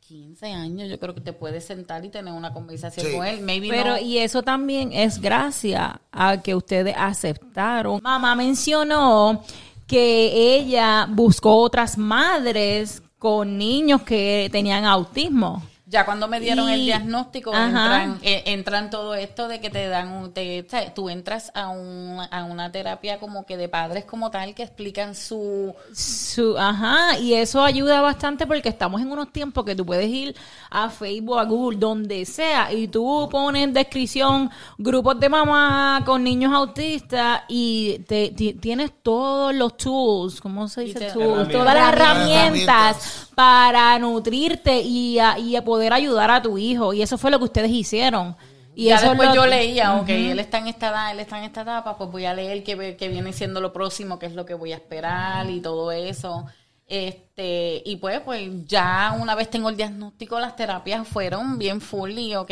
15 0.00 0.46
años, 0.52 0.88
yo 0.88 0.98
creo 0.98 1.14
que 1.14 1.20
te 1.20 1.32
puedes 1.32 1.64
sentar 1.66 2.04
y 2.04 2.08
tener 2.10 2.32
una 2.32 2.52
conversación 2.52 3.06
Sí. 3.06 3.16
con 3.16 3.26
él. 3.26 3.40
Maybe 3.40 3.68
Pero 3.68 3.90
no- 3.92 3.98
y 3.98 4.18
eso 4.18 4.42
también 4.42 4.92
es 4.92 5.20
gracias 5.20 5.92
a 6.12 6.40
que 6.42 6.54
ustedes 6.54 6.94
aceptaron. 6.96 8.00
Mamá 8.02 8.34
mencionó 8.34 9.42
que 9.86 10.56
ella 10.56 11.06
buscó 11.10 11.56
otras 11.56 11.96
madres 11.98 13.02
con 13.18 13.56
niños 13.58 14.02
que 14.02 14.48
tenían 14.52 14.84
autismo. 14.84 15.62
Ya 15.90 16.04
cuando 16.04 16.28
me 16.28 16.38
dieron 16.38 16.68
el 16.68 16.80
diagnóstico, 16.84 17.50
entran, 17.54 18.18
eh, 18.22 18.42
entran 18.44 18.90
todo 18.90 19.14
esto 19.14 19.48
de 19.48 19.58
que 19.58 19.70
te 19.70 19.88
dan, 19.88 20.08
un, 20.12 20.32
te, 20.34 20.62
tú 20.94 21.08
entras 21.08 21.50
a, 21.54 21.68
un, 21.68 22.20
a 22.30 22.44
una 22.44 22.70
terapia 22.70 23.18
como 23.18 23.46
que 23.46 23.56
de 23.56 23.70
padres 23.70 24.04
como 24.04 24.30
tal 24.30 24.54
que 24.54 24.64
explican 24.64 25.14
su... 25.14 25.74
Su, 25.94 26.58
ajá, 26.58 27.18
y 27.18 27.32
eso 27.32 27.64
ayuda 27.64 28.02
bastante 28.02 28.46
porque 28.46 28.68
estamos 28.68 29.00
en 29.00 29.10
unos 29.10 29.32
tiempos 29.32 29.64
que 29.64 29.74
tú 29.74 29.86
puedes 29.86 30.08
ir 30.10 30.36
a 30.70 30.90
Facebook, 30.90 31.38
a 31.38 31.44
Google, 31.44 31.78
donde 31.78 32.26
sea, 32.26 32.70
y 32.70 32.88
tú 32.88 33.26
pones 33.30 33.64
en 33.64 33.72
descripción 33.72 34.50
grupos 34.76 35.18
de 35.18 35.30
mamá 35.30 36.02
con 36.04 36.22
niños 36.22 36.52
autistas 36.52 37.44
y 37.48 38.00
te, 38.06 38.28
ti- 38.32 38.52
tienes 38.52 38.90
todos 39.02 39.54
los 39.54 39.78
tools, 39.78 40.38
¿cómo 40.42 40.68
se 40.68 40.82
dice 40.82 40.98
te- 40.98 41.12
tools? 41.12 41.50
Todas 41.50 41.74
las 41.74 41.92
Herramientas. 41.94 42.28
herramientas 42.68 43.24
para 43.34 43.98
nutrirte 44.00 44.80
y 44.82 45.18
a, 45.20 45.38
y 45.38 45.54
a 45.56 45.64
poder 45.78 45.92
ayudar 45.92 46.30
a 46.30 46.42
tu 46.42 46.58
hijo. 46.58 46.92
Y 46.92 47.02
eso 47.02 47.16
fue 47.18 47.30
lo 47.30 47.38
que 47.38 47.44
ustedes 47.44 47.70
hicieron. 47.70 48.36
Y 48.74 48.86
ya 48.86 48.96
eso 48.96 49.04
es 49.06 49.10
después 49.10 49.28
lo- 49.30 49.34
yo 49.36 49.46
leía, 49.46 49.94
ok, 49.96 50.08
él 50.08 50.38
está 50.40 50.58
en 50.58 50.68
esta 50.68 50.88
edad, 50.90 51.10
él 51.12 51.20
está 51.20 51.38
en 51.38 51.44
esta 51.44 51.62
etapa, 51.62 51.96
pues 51.96 52.10
voy 52.10 52.24
a 52.26 52.34
leer 52.34 52.62
qué, 52.62 52.74
ve- 52.76 52.96
qué 52.96 53.08
viene 53.08 53.32
siendo 53.32 53.60
lo 53.60 53.72
próximo, 53.72 54.18
qué 54.18 54.26
es 54.26 54.34
lo 54.34 54.44
que 54.46 54.54
voy 54.54 54.72
a 54.72 54.76
esperar 54.76 55.48
y 55.50 55.60
todo 55.60 55.90
eso. 55.92 56.46
Este, 56.90 57.82
y 57.84 57.96
pues, 57.96 58.20
pues 58.20 58.48
ya 58.66 59.14
una 59.20 59.34
vez 59.34 59.50
tengo 59.50 59.68
el 59.68 59.76
diagnóstico, 59.76 60.40
las 60.40 60.56
terapias 60.56 61.06
fueron 61.06 61.58
bien 61.58 61.80
full 61.82 62.12
y 62.16 62.34
ok, 62.34 62.50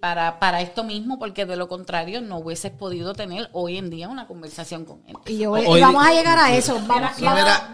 para, 0.00 0.38
para 0.38 0.60
esto 0.62 0.82
mismo, 0.82 1.18
porque 1.18 1.44
de 1.44 1.56
lo 1.56 1.68
contrario 1.68 2.20
no 2.22 2.38
hubieses 2.38 2.72
podido 2.72 3.12
tener 3.12 3.50
hoy 3.52 3.76
en 3.76 3.90
día 3.90 4.08
una 4.08 4.26
conversación 4.26 4.84
con 4.86 5.02
él. 5.06 5.16
Y, 5.26 5.38
yo 5.38 5.50
voy- 5.50 5.62
y 5.64 5.66
Hoy- 5.66 5.80
vamos 5.82 6.06
a 6.06 6.12
llegar 6.12 6.38
a 6.38 6.54
eso. 6.56 6.80
Vamos, 6.86 7.10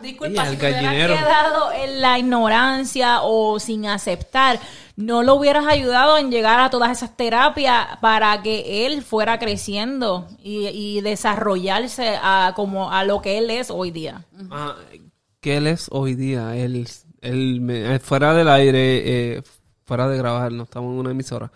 Disculpa, 0.02 0.46
si 0.50 0.56
gallinero. 0.56 1.14
quedado 1.16 1.72
en 1.72 2.00
la 2.00 2.18
ignorancia 2.18 3.22
o 3.22 3.60
sin 3.60 3.86
aceptar, 3.86 4.58
no 4.96 5.22
lo 5.22 5.34
hubieras 5.36 5.66
ayudado 5.66 6.18
en 6.18 6.30
llegar 6.30 6.60
a 6.60 6.70
todas 6.70 6.90
esas 6.90 7.16
terapias 7.16 7.98
para 8.00 8.42
que 8.42 8.86
él 8.86 9.02
fuera 9.02 9.38
creciendo 9.38 10.26
y, 10.42 10.68
y 10.68 11.00
desarrollarse 11.00 12.16
a, 12.22 12.52
como 12.56 12.90
a 12.92 13.04
lo 13.04 13.22
que 13.22 13.38
él 13.38 13.50
es 13.50 13.70
hoy 13.70 13.90
día. 13.90 14.24
Ah, 14.50 14.76
¿Qué 15.40 15.56
él 15.56 15.66
es 15.66 15.88
hoy 15.90 16.14
día? 16.14 16.54
Él, 16.56 16.86
él 17.20 17.60
me- 17.60 17.94
eh, 17.94 17.98
fuera 17.98 18.34
del 18.34 18.48
aire, 18.48 19.36
eh, 19.36 19.42
fuera 19.84 20.08
de 20.08 20.16
grabar, 20.18 20.52
no 20.52 20.64
estamos 20.64 20.92
en 20.92 20.98
una 21.00 21.10
emisora. 21.10 21.50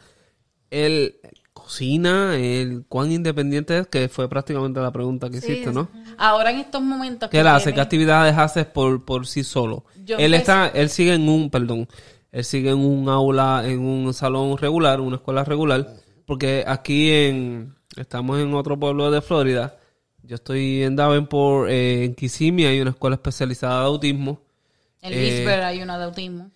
Él 0.70 1.16
cocina, 1.52 2.36
él, 2.36 2.84
cuán 2.88 3.10
independiente 3.10 3.78
es, 3.78 3.86
que 3.86 4.08
fue 4.08 4.28
prácticamente 4.28 4.78
la 4.80 4.92
pregunta 4.92 5.30
que 5.30 5.40
Sí, 5.40 5.52
hiciste, 5.52 5.72
¿no? 5.72 5.88
Ahora 6.18 6.50
en 6.50 6.58
estos 6.58 6.82
momentos 6.82 7.28
¿Qué 7.28 7.36
que 7.36 7.40
él 7.40 7.46
hace? 7.46 7.64
tiene- 7.64 7.74
¿Qué 7.76 7.80
actividades 7.80 8.36
hace 8.38 8.64
por, 8.64 9.04
por 9.04 9.26
sí 9.26 9.42
solo? 9.42 9.84
Yo 10.04 10.16
él 10.18 10.34
está, 10.34 10.68
él 10.68 10.90
sigue 10.90 11.14
en 11.14 11.28
un, 11.28 11.50
perdón, 11.50 11.88
él 12.36 12.44
sigue 12.44 12.68
en 12.68 12.76
un 12.78 13.08
aula, 13.08 13.62
en 13.64 13.80
un 13.80 14.12
salón 14.12 14.58
regular, 14.58 15.00
una 15.00 15.16
escuela 15.16 15.42
regular, 15.42 15.94
porque 16.26 16.64
aquí 16.66 17.10
en, 17.10 17.74
estamos 17.96 18.38
en 18.38 18.52
otro 18.52 18.78
pueblo 18.78 19.10
de 19.10 19.22
Florida, 19.22 19.78
yo 20.22 20.34
estoy 20.34 20.82
en 20.82 20.96
Davenport, 20.96 21.70
eh, 21.70 22.04
en 22.04 22.14
Kissimmee 22.14 22.66
hay 22.66 22.82
una 22.82 22.90
escuela 22.90 23.14
especializada 23.16 23.80
de 23.80 23.86
autismo. 23.86 24.42
En 25.00 25.14
eh, 25.14 25.64
hay 25.64 25.80
una 25.80 25.96
de 25.96 26.04
autismo. 26.04 26.50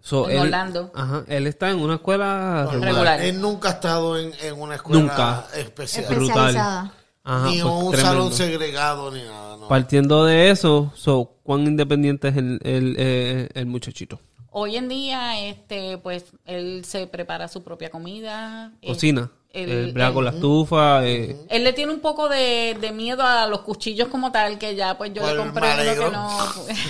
So, 0.00 0.28
En 0.30 0.36
él- 0.36 0.42
Orlando. 0.42 0.92
Ajá, 0.94 1.24
él 1.26 1.48
está 1.48 1.70
en 1.70 1.80
una 1.80 1.94
escuela 1.94 2.68
regular. 2.70 2.92
Regular. 2.92 3.20
Él 3.22 3.40
nunca 3.40 3.70
ha 3.70 3.72
estado 3.72 4.16
en, 4.20 4.32
en 4.44 4.60
una 4.60 4.76
escuela 4.76 5.00
Nunca. 5.00 5.48
especial. 5.56 6.04
especializada. 6.04 6.94
Ajá, 7.24 7.46
ni 7.48 7.58
en 7.58 7.62
pues, 7.64 7.74
un 7.74 7.90
tremendo. 7.90 8.12
salón 8.12 8.32
segregado 8.32 9.10
ni 9.10 9.24
nada. 9.24 9.56
No. 9.56 9.66
Partiendo 9.66 10.24
de 10.24 10.50
eso, 10.50 10.92
so, 10.94 11.32
¿cuán 11.42 11.62
independiente 11.62 12.28
es 12.28 12.36
el, 12.36 12.60
el, 12.62 12.94
eh, 12.96 13.48
el 13.54 13.66
muchachito? 13.66 14.20
Hoy 14.58 14.76
en 14.76 14.88
día, 14.88 15.46
este, 15.46 15.98
pues, 15.98 16.32
él 16.46 16.82
se 16.86 17.06
prepara 17.06 17.46
su 17.46 17.62
propia 17.62 17.90
comida. 17.90 18.72
Cocina. 18.86 19.30
Él- 19.52 19.70
Él 19.70 19.92
brega 19.92 20.12
con 20.12 20.24
la 20.24 20.30
estufa. 20.32 21.06
eh, 21.06 21.36
Él 21.48 21.64
le 21.64 21.72
tiene 21.72 21.92
un 21.92 22.00
poco 22.00 22.28
de, 22.28 22.76
de 22.80 22.92
miedo 22.92 23.22
a 23.22 23.46
los 23.46 23.60
cuchillos 23.60 24.08
como 24.08 24.30
tal, 24.32 24.58
que 24.58 24.74
ya 24.74 24.98
pues 24.98 25.12
yo 25.14 25.22
Pues, 25.22 25.32
le 25.34 25.38
compré 25.38 25.72
uno 25.72 26.04
que 26.04 26.10
no... 26.10 26.38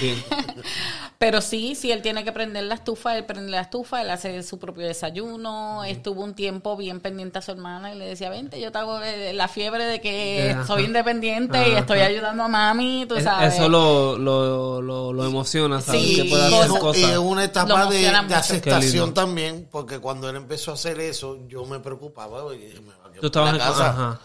bien. 0.00 0.24
Pero 1.18 1.40
sí, 1.40 1.74
si 1.74 1.90
él 1.92 2.02
tiene 2.02 2.24
que 2.24 2.32
prender 2.32 2.64
la 2.64 2.74
estufa, 2.74 3.16
él 3.16 3.24
prende 3.24 3.50
la 3.50 3.62
estufa, 3.62 4.02
él 4.02 4.10
hace 4.10 4.42
su 4.42 4.58
propio 4.58 4.86
desayuno. 4.86 5.82
Estuvo 5.84 6.22
un 6.22 6.34
tiempo 6.34 6.76
bien 6.76 7.00
pendiente 7.00 7.38
a 7.38 7.42
su 7.42 7.52
hermana 7.52 7.94
y 7.94 7.98
le 7.98 8.04
decía, 8.04 8.28
vente, 8.28 8.60
yo 8.60 8.70
te 8.70 8.76
hago 8.78 9.00
eh, 9.02 9.32
la 9.32 9.48
fiebre 9.48 9.84
de 9.86 10.00
que 10.02 10.54
soy 10.66 10.84
independiente 10.84 11.56
y 11.68 11.70
Ajá. 11.70 11.78
estoy 11.80 12.00
ayudando 12.00 12.42
a 12.42 12.48
mami, 12.48 13.06
tú 13.08 13.18
sabes. 13.20 13.54
Eso 13.54 13.66
lo, 13.70 14.18
lo, 14.18 14.82
lo, 14.82 15.12
lo 15.14 15.24
emociona, 15.24 15.80
saber 15.80 16.02
Sí, 16.02 16.16
que 16.16 16.22
y, 16.26 16.30
puede 16.30 16.50
y 16.50 16.54
hacer 16.54 16.70
es, 16.70 16.78
cosas. 16.78 17.02
y 17.02 17.04
es 17.12 17.16
una 17.18 17.44
etapa 17.44 17.86
de, 17.86 18.08
aceptación 18.08 19.14
también, 19.14 19.68
porque 19.70 19.98
cuando 20.00 20.28
él 20.28 20.36
empezó 20.36 20.72
a 20.72 20.74
hacer 20.74 21.00
eso, 21.00 21.38
yo 21.48 21.64
me 21.64 21.80
preocupaba. 21.80 22.45
Dije, 22.52 22.80
me 22.80 22.94
va 22.94 23.06
a 23.06 23.08
quedar 23.08 23.20
Tú 23.20 23.26
estabas 23.26 23.52
en 23.52 23.58
la 23.58 23.64
casa. 23.64 23.90
Ajá. 23.90 24.20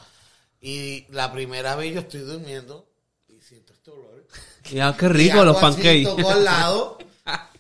Y 0.62 1.06
la 1.12 1.32
primera 1.32 1.76
vez 1.76 1.94
yo 1.94 2.00
estoy 2.02 2.22
durmiendo 2.22 2.88
y 3.28 3.42
siento 3.42 3.74
este 3.74 3.92
olor. 3.92 4.26
Ya, 4.72 4.96
qué 4.96 5.06
Y 5.08 5.10
rico 5.10 5.44
los 5.44 5.58
así, 5.58 5.62
pancakes. 5.66 6.04
toco 6.04 6.32
al 6.32 6.44
lado, 6.44 6.98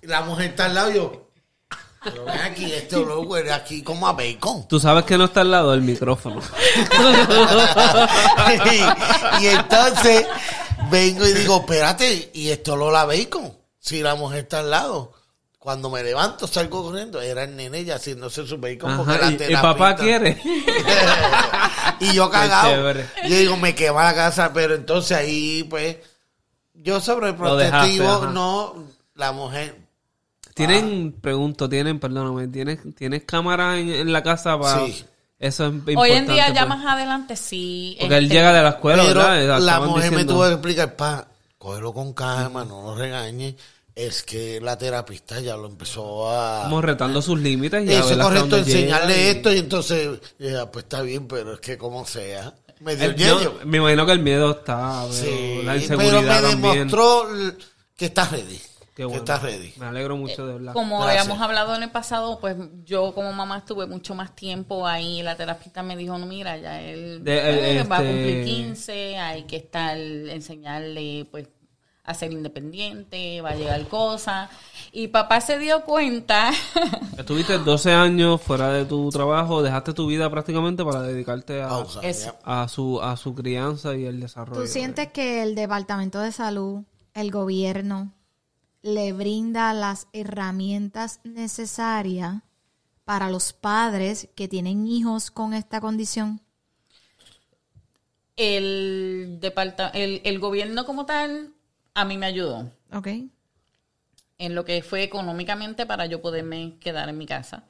y 0.01 0.07
la 0.07 0.21
mujer 0.21 0.51
está 0.51 0.65
al 0.65 0.75
lado 0.75 0.91
y 0.91 0.95
yo. 0.95 1.27
Pero 2.03 2.25
ven 2.25 2.39
aquí, 2.39 2.71
este 2.71 2.95
olor 2.95 3.25
huele 3.27 3.51
aquí 3.51 3.83
como 3.83 4.07
a 4.07 4.13
bacon. 4.13 4.67
Tú 4.67 4.79
sabes 4.79 5.03
que 5.05 5.17
no 5.17 5.25
está 5.25 5.41
al 5.41 5.51
lado 5.51 5.71
del 5.71 5.81
micrófono. 5.81 6.41
y, 9.39 9.43
y 9.43 9.47
entonces 9.47 10.25
vengo 10.89 11.27
y 11.27 11.33
digo, 11.33 11.59
espérate, 11.59 12.31
y 12.33 12.49
esto 12.49 12.73
olor 12.73 12.95
a 12.95 13.05
bacon. 13.05 13.55
Si 13.79 14.01
la 14.01 14.15
mujer 14.15 14.39
está 14.39 14.59
al 14.59 14.71
lado. 14.71 15.13
Cuando 15.61 15.91
me 15.91 16.01
levanto, 16.01 16.47
salgo 16.47 16.81
corriendo. 16.81 17.21
Era 17.21 17.43
el 17.43 17.55
nene 17.55 17.85
ya 17.85 17.97
haciéndose 17.97 18.47
su 18.47 18.57
bacon 18.57 18.97
porque 18.97 19.11
Ajá, 19.11 19.25
la 19.25 19.31
y, 19.31 19.35
y 19.35 19.37
terapista- 19.37 19.61
papá 19.61 19.95
quiere. 19.95 20.41
y 21.99 22.13
yo 22.13 22.29
cagado. 22.31 22.93
Yo 23.29 23.37
digo, 23.37 23.57
me 23.57 23.75
quema 23.75 24.05
la 24.05 24.15
casa, 24.15 24.51
pero 24.53 24.73
entonces 24.73 25.15
ahí, 25.15 25.63
pues, 25.69 25.97
yo 26.73 26.99
sobre 26.99 27.29
el 27.29 27.35
protectivo, 27.35 28.09
ajá. 28.09 28.31
no, 28.31 28.73
la 29.13 29.33
mujer. 29.33 29.77
Tienen, 30.55 31.11
pregunto, 31.21 31.69
tienen, 31.69 31.99
perdóname, 31.99 32.47
¿tienes, 32.47 32.79
¿tienes 32.95 33.23
cámara 33.25 33.77
en, 33.77 33.89
en 33.91 34.11
la 34.11 34.23
casa 34.23 34.59
para...? 34.59 34.87
Sí. 34.87 35.05
Eso 35.37 35.67
es 35.67 35.73
importante. 35.73 36.01
Hoy 36.01 36.17
en 36.17 36.27
día, 36.27 36.47
ya 36.49 36.65
pues. 36.65 36.69
más 36.69 36.85
adelante, 36.87 37.35
sí. 37.35 37.97
Porque 37.99 38.17
él 38.17 38.23
este, 38.25 38.35
llega 38.35 38.51
de 38.51 38.63
la 38.63 38.69
escuela, 38.69 39.03
pero 39.07 39.19
¿verdad? 39.21 39.59
la 39.59 39.79
mujer 39.79 40.11
me 40.11 40.25
tuvo 40.25 40.43
que 40.43 40.53
explicar, 40.53 40.95
pa, 40.95 41.27
cógelo 41.59 41.93
con 41.93 42.13
calma, 42.13 42.65
no 42.65 42.81
lo 42.81 42.95
regañes. 42.95 43.55
Es 43.95 44.23
que 44.23 44.59
la 44.61 44.77
terapista 44.77 45.39
ya 45.41 45.57
lo 45.57 45.67
empezó 45.67 46.31
a... 46.31 46.63
Como 46.63 46.81
retando 46.81 47.21
sus 47.21 47.39
límites 47.39 47.85
y 47.85 47.93
a 47.93 47.99
Eso 47.99 48.11
es 48.11 48.17
correcto, 48.17 48.57
llega 48.57 48.59
enseñarle 48.69 49.17
y- 49.23 49.27
esto 49.27 49.53
y 49.53 49.57
entonces, 49.57 50.19
ya, 50.39 50.71
pues 50.71 50.85
está 50.85 51.01
bien, 51.01 51.27
pero 51.27 51.53
es 51.55 51.59
que 51.59 51.77
como 51.77 52.05
sea, 52.05 52.53
me 52.79 52.95
dio 52.95 53.05
El- 53.09 53.15
yo- 53.17 53.59
me 53.65 53.77
imagino 53.77 54.05
que 54.05 54.11
el 54.13 54.19
miedo 54.19 54.51
está, 54.51 55.03
pero 55.09 55.13
Sí, 55.13 55.61
la 55.63 55.73
pero 55.73 55.75
inseguridad 55.83 56.21
me 56.41 56.49
también. 56.51 56.73
demostró 56.87 57.27
que 57.97 58.05
está 58.05 58.25
ready. 58.29 58.59
Qué 58.95 59.07
Que 59.07 59.15
está 59.15 59.39
ready. 59.39 59.73
Me 59.77 59.85
alegro 59.85 60.17
mucho 60.17 60.45
de 60.45 60.53
verdad. 60.53 60.73
Como 60.73 60.99
Gracias. 61.01 61.23
habíamos 61.23 61.41
hablado 61.43 61.75
en 61.75 61.83
el 61.83 61.91
pasado, 61.91 62.39
pues 62.39 62.57
yo 62.85 63.13
como 63.13 63.31
mamá 63.31 63.59
estuve 63.59 63.87
mucho 63.87 64.15
más 64.15 64.35
tiempo 64.35 64.85
ahí. 64.85 65.21
La 65.23 65.35
terapista 65.37 65.81
me 65.81 65.95
dijo, 65.95 66.17
no, 66.17 66.25
mira, 66.25 66.57
ya 66.57 66.81
él 66.81 67.23
De- 67.23 67.79
eh, 67.79 67.83
va 67.83 67.97
a 67.97 68.01
este- 68.01 68.11
cumplir 68.13 68.45
15, 68.45 69.17
hay 69.17 69.43
que 69.43 69.55
estar, 69.57 69.97
enseñarle, 69.97 71.25
pues, 71.31 71.47
a 72.03 72.13
ser 72.13 72.31
independiente, 72.31 73.41
va 73.41 73.49
a 73.49 73.55
llegar 73.55 73.87
cosas. 73.87 74.49
Y 74.91 75.07
papá 75.07 75.39
se 75.41 75.59
dio 75.59 75.83
cuenta, 75.83 76.51
Estuviste 77.17 77.57
12 77.57 77.91
años 77.93 78.41
fuera 78.41 78.69
de 78.73 78.85
tu 78.85 79.09
trabajo, 79.09 79.61
dejaste 79.61 79.93
tu 79.93 80.07
vida 80.07 80.29
prácticamente 80.29 80.83
para 80.83 81.01
dedicarte 81.01 81.61
a, 81.61 82.67
su 82.67 83.01
a 83.01 83.17
su 83.17 83.35
crianza 83.35 83.95
y 83.95 84.05
el 84.05 84.19
desarrollo. 84.19 84.61
¿Tú 84.61 84.67
sientes 84.67 85.11
que 85.11 85.43
el 85.43 85.55
Departamento 85.55 86.19
de 86.19 86.31
Salud, 86.31 86.83
el 87.13 87.31
gobierno, 87.31 88.11
le 88.81 89.13
brinda 89.13 89.73
las 89.73 90.07
herramientas 90.11 91.19
necesarias 91.23 92.41
para 93.05 93.29
los 93.29 93.53
padres 93.53 94.29
que 94.35 94.47
tienen 94.47 94.87
hijos 94.87 95.31
con 95.31 95.53
esta 95.53 95.79
condición? 95.79 96.41
el, 98.37 99.39
el, 99.93 100.21
el 100.23 100.39
gobierno 100.39 100.85
como 100.85 101.05
tal 101.05 101.53
a 101.93 102.05
mí 102.05 102.17
me 102.17 102.25
ayudó. 102.25 102.71
¿Ok? 102.93 103.07
en 104.41 104.55
lo 104.55 104.65
que 104.65 104.81
fue 104.81 105.03
económicamente 105.03 105.85
para 105.85 106.07
yo 106.07 106.19
poderme 106.19 106.77
quedar 106.79 107.07
en 107.09 107.17
mi 107.17 107.27
casa. 107.27 107.63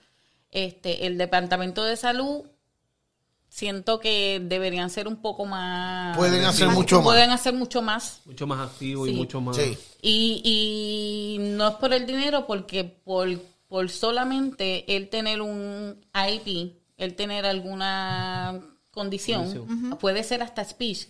Este, 0.51 1.05
el 1.05 1.17
departamento 1.17 1.83
de 1.83 1.97
salud 1.97 2.45
siento 3.49 3.99
que 3.99 4.41
deberían 4.41 4.89
ser 4.89 5.09
un 5.09 5.17
poco 5.17 5.45
más... 5.45 6.15
Pueden 6.15 6.45
hacer 6.45 6.69
mucho 6.69 6.97
más. 6.97 7.03
Pueden 7.03 7.31
hacer 7.31 7.53
mucho 7.53 7.81
más. 7.81 8.21
Mucho 8.25 8.47
más 8.47 8.69
activo 8.69 9.05
y 9.05 9.13
mucho 9.13 9.41
más... 9.41 9.57
Sí. 9.57 9.77
Y, 10.01 10.41
y 10.45 11.37
no 11.39 11.67
es 11.67 11.75
por 11.75 11.91
el 11.93 12.05
dinero, 12.05 12.47
porque 12.47 12.85
por, 12.85 13.27
por 13.67 13.89
solamente 13.89 14.95
el 14.95 15.09
tener 15.09 15.41
un 15.41 15.99
IP, 16.13 16.71
el 16.95 17.15
tener 17.15 17.45
alguna 17.45 18.61
condición, 18.91 19.97
puede 19.99 20.23
ser 20.23 20.41
hasta 20.41 20.63
speech, 20.63 21.07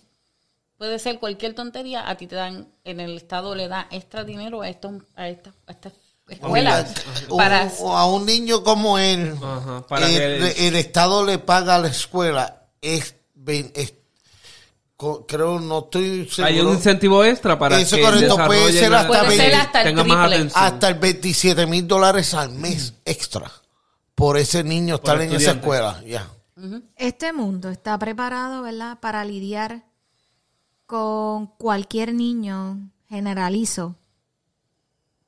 puede 0.82 0.98
ser 0.98 1.20
cualquier 1.20 1.54
tontería, 1.54 2.10
a 2.10 2.16
ti 2.16 2.26
te 2.26 2.34
dan, 2.34 2.66
en 2.82 2.98
el 2.98 3.16
Estado 3.16 3.54
le 3.54 3.68
da 3.68 3.86
extra 3.92 4.24
dinero 4.24 4.62
a, 4.62 4.68
estos, 4.68 4.94
a 5.14 5.28
estas 5.28 5.54
a 5.68 5.70
estas 5.70 5.92
escuelas. 6.28 6.92
Un- 7.28 7.36
para, 7.36 7.70
o 7.78 7.96
a 7.96 8.06
un 8.12 8.26
niño 8.26 8.64
como 8.64 8.98
él, 8.98 9.32
Ajá, 9.40 9.86
para 9.86 10.08
el, 10.08 10.42
que- 10.52 10.66
el 10.66 10.74
Estado 10.74 11.24
le 11.24 11.38
paga 11.38 11.76
a 11.76 11.78
la 11.78 11.86
escuela. 11.86 12.64
Es, 12.80 13.14
es- 13.46 13.94
creo, 15.28 15.60
no 15.60 15.78
estoy 15.84 16.28
seguro. 16.28 16.46
Hay 16.52 16.60
un 16.60 16.72
incentivo 16.74 17.24
extra 17.24 17.56
para 17.56 17.78
Eso 17.80 17.94
que 17.94 18.02
correcto, 18.02 18.34
puede 18.44 18.72
desarrollen 18.72 18.80
ser 18.80 18.90
la- 18.90 18.98
hasta 19.02 19.24
Puede 19.24 19.36
ser 19.36 19.54
hasta 19.54 19.82
el 19.82 19.86
tenga 19.86 20.02
más 20.04 20.18
triple. 20.18 20.34
atención. 20.36 20.64
hasta 20.64 20.88
el 20.88 20.94
27 20.94 21.66
mil 21.66 21.86
dólares 21.86 22.34
al 22.34 22.50
mes 22.50 22.94
extra 23.04 23.52
por 24.16 24.36
ese 24.36 24.64
niño 24.64 25.00
Por 25.00 25.10
estar 25.12 25.22
en 25.28 25.32
esa 25.40 25.52
escuela. 25.52 26.02
Ya. 26.04 26.28
Este 26.96 27.32
mundo 27.32 27.70
está 27.70 27.96
preparado, 28.00 28.62
¿verdad?, 28.62 28.98
para 29.00 29.24
lidiar 29.24 29.84
con 30.92 31.46
cualquier 31.56 32.12
niño, 32.12 32.90
generalizo, 33.08 33.96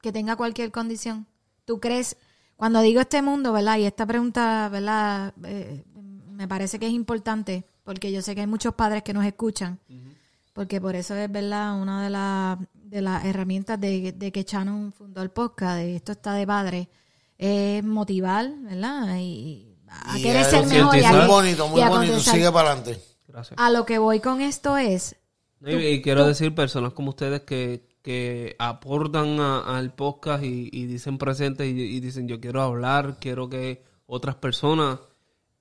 que 0.02 0.12
tenga 0.12 0.36
cualquier 0.36 0.70
condición. 0.70 1.26
¿Tú 1.64 1.80
crees, 1.80 2.18
cuando 2.56 2.82
digo 2.82 3.00
este 3.00 3.22
mundo, 3.22 3.50
¿verdad? 3.54 3.78
Y 3.78 3.84
esta 3.86 4.04
pregunta, 4.04 4.68
¿verdad? 4.70 5.32
Eh, 5.42 5.82
me 6.28 6.46
parece 6.46 6.78
que 6.78 6.86
es 6.86 6.92
importante, 6.92 7.64
porque 7.82 8.12
yo 8.12 8.20
sé 8.20 8.34
que 8.34 8.42
hay 8.42 8.46
muchos 8.46 8.74
padres 8.74 9.02
que 9.02 9.14
nos 9.14 9.24
escuchan, 9.24 9.78
porque 10.52 10.82
por 10.82 10.96
eso 10.96 11.14
es, 11.14 11.32
¿verdad? 11.32 11.80
Una 11.80 12.02
de, 12.04 12.10
las 12.10 12.58
de 12.74 13.00
las 13.00 13.24
herramientas 13.24 13.80
de, 13.80 14.12
de 14.12 14.32
que 14.32 14.42
Shannon 14.42 14.92
fundó 14.92 15.22
el 15.22 15.30
podcast, 15.30 15.76
de 15.78 15.96
esto 15.96 16.12
está 16.12 16.34
de 16.34 16.46
padre, 16.46 16.90
es 17.38 17.82
motivar, 17.82 18.50
¿verdad? 18.58 19.16
Y 19.16 19.78
a 19.88 20.18
Y 20.18 20.22
querer 20.24 20.44
ser 20.44 20.66
mejor. 20.66 20.94
y 20.98 21.04
a- 21.04 21.10
Muy 21.12 21.26
bonito, 21.26 21.68
muy 21.68 21.80
y 21.80 21.82
a 21.82 21.88
bonito. 21.88 22.20
Sigue 22.20 22.52
para 22.52 22.72
adelante. 22.72 23.00
Gracias. 23.28 23.58
A 23.58 23.70
lo 23.70 23.86
que 23.86 23.96
voy 23.98 24.20
con 24.20 24.42
esto 24.42 24.76
es, 24.76 25.16
Y, 25.66 25.74
y 25.86 26.02
quiero 26.02 26.26
decir 26.26 26.54
personas 26.54 26.92
como 26.92 27.10
ustedes 27.10 27.42
que, 27.42 27.86
que 28.02 28.54
aportan 28.58 29.40
a- 29.40 29.78
al 29.78 29.94
podcast 29.94 30.44
y, 30.44 30.68
y 30.72 30.86
dicen 30.86 31.16
presentes 31.18 31.66
y, 31.66 31.70
y 31.80 32.00
dicen 32.00 32.28
yo 32.28 32.40
quiero 32.40 32.60
hablar, 32.62 33.16
quiero 33.20 33.48
que 33.48 33.82
otras 34.06 34.34
personas 34.36 34.98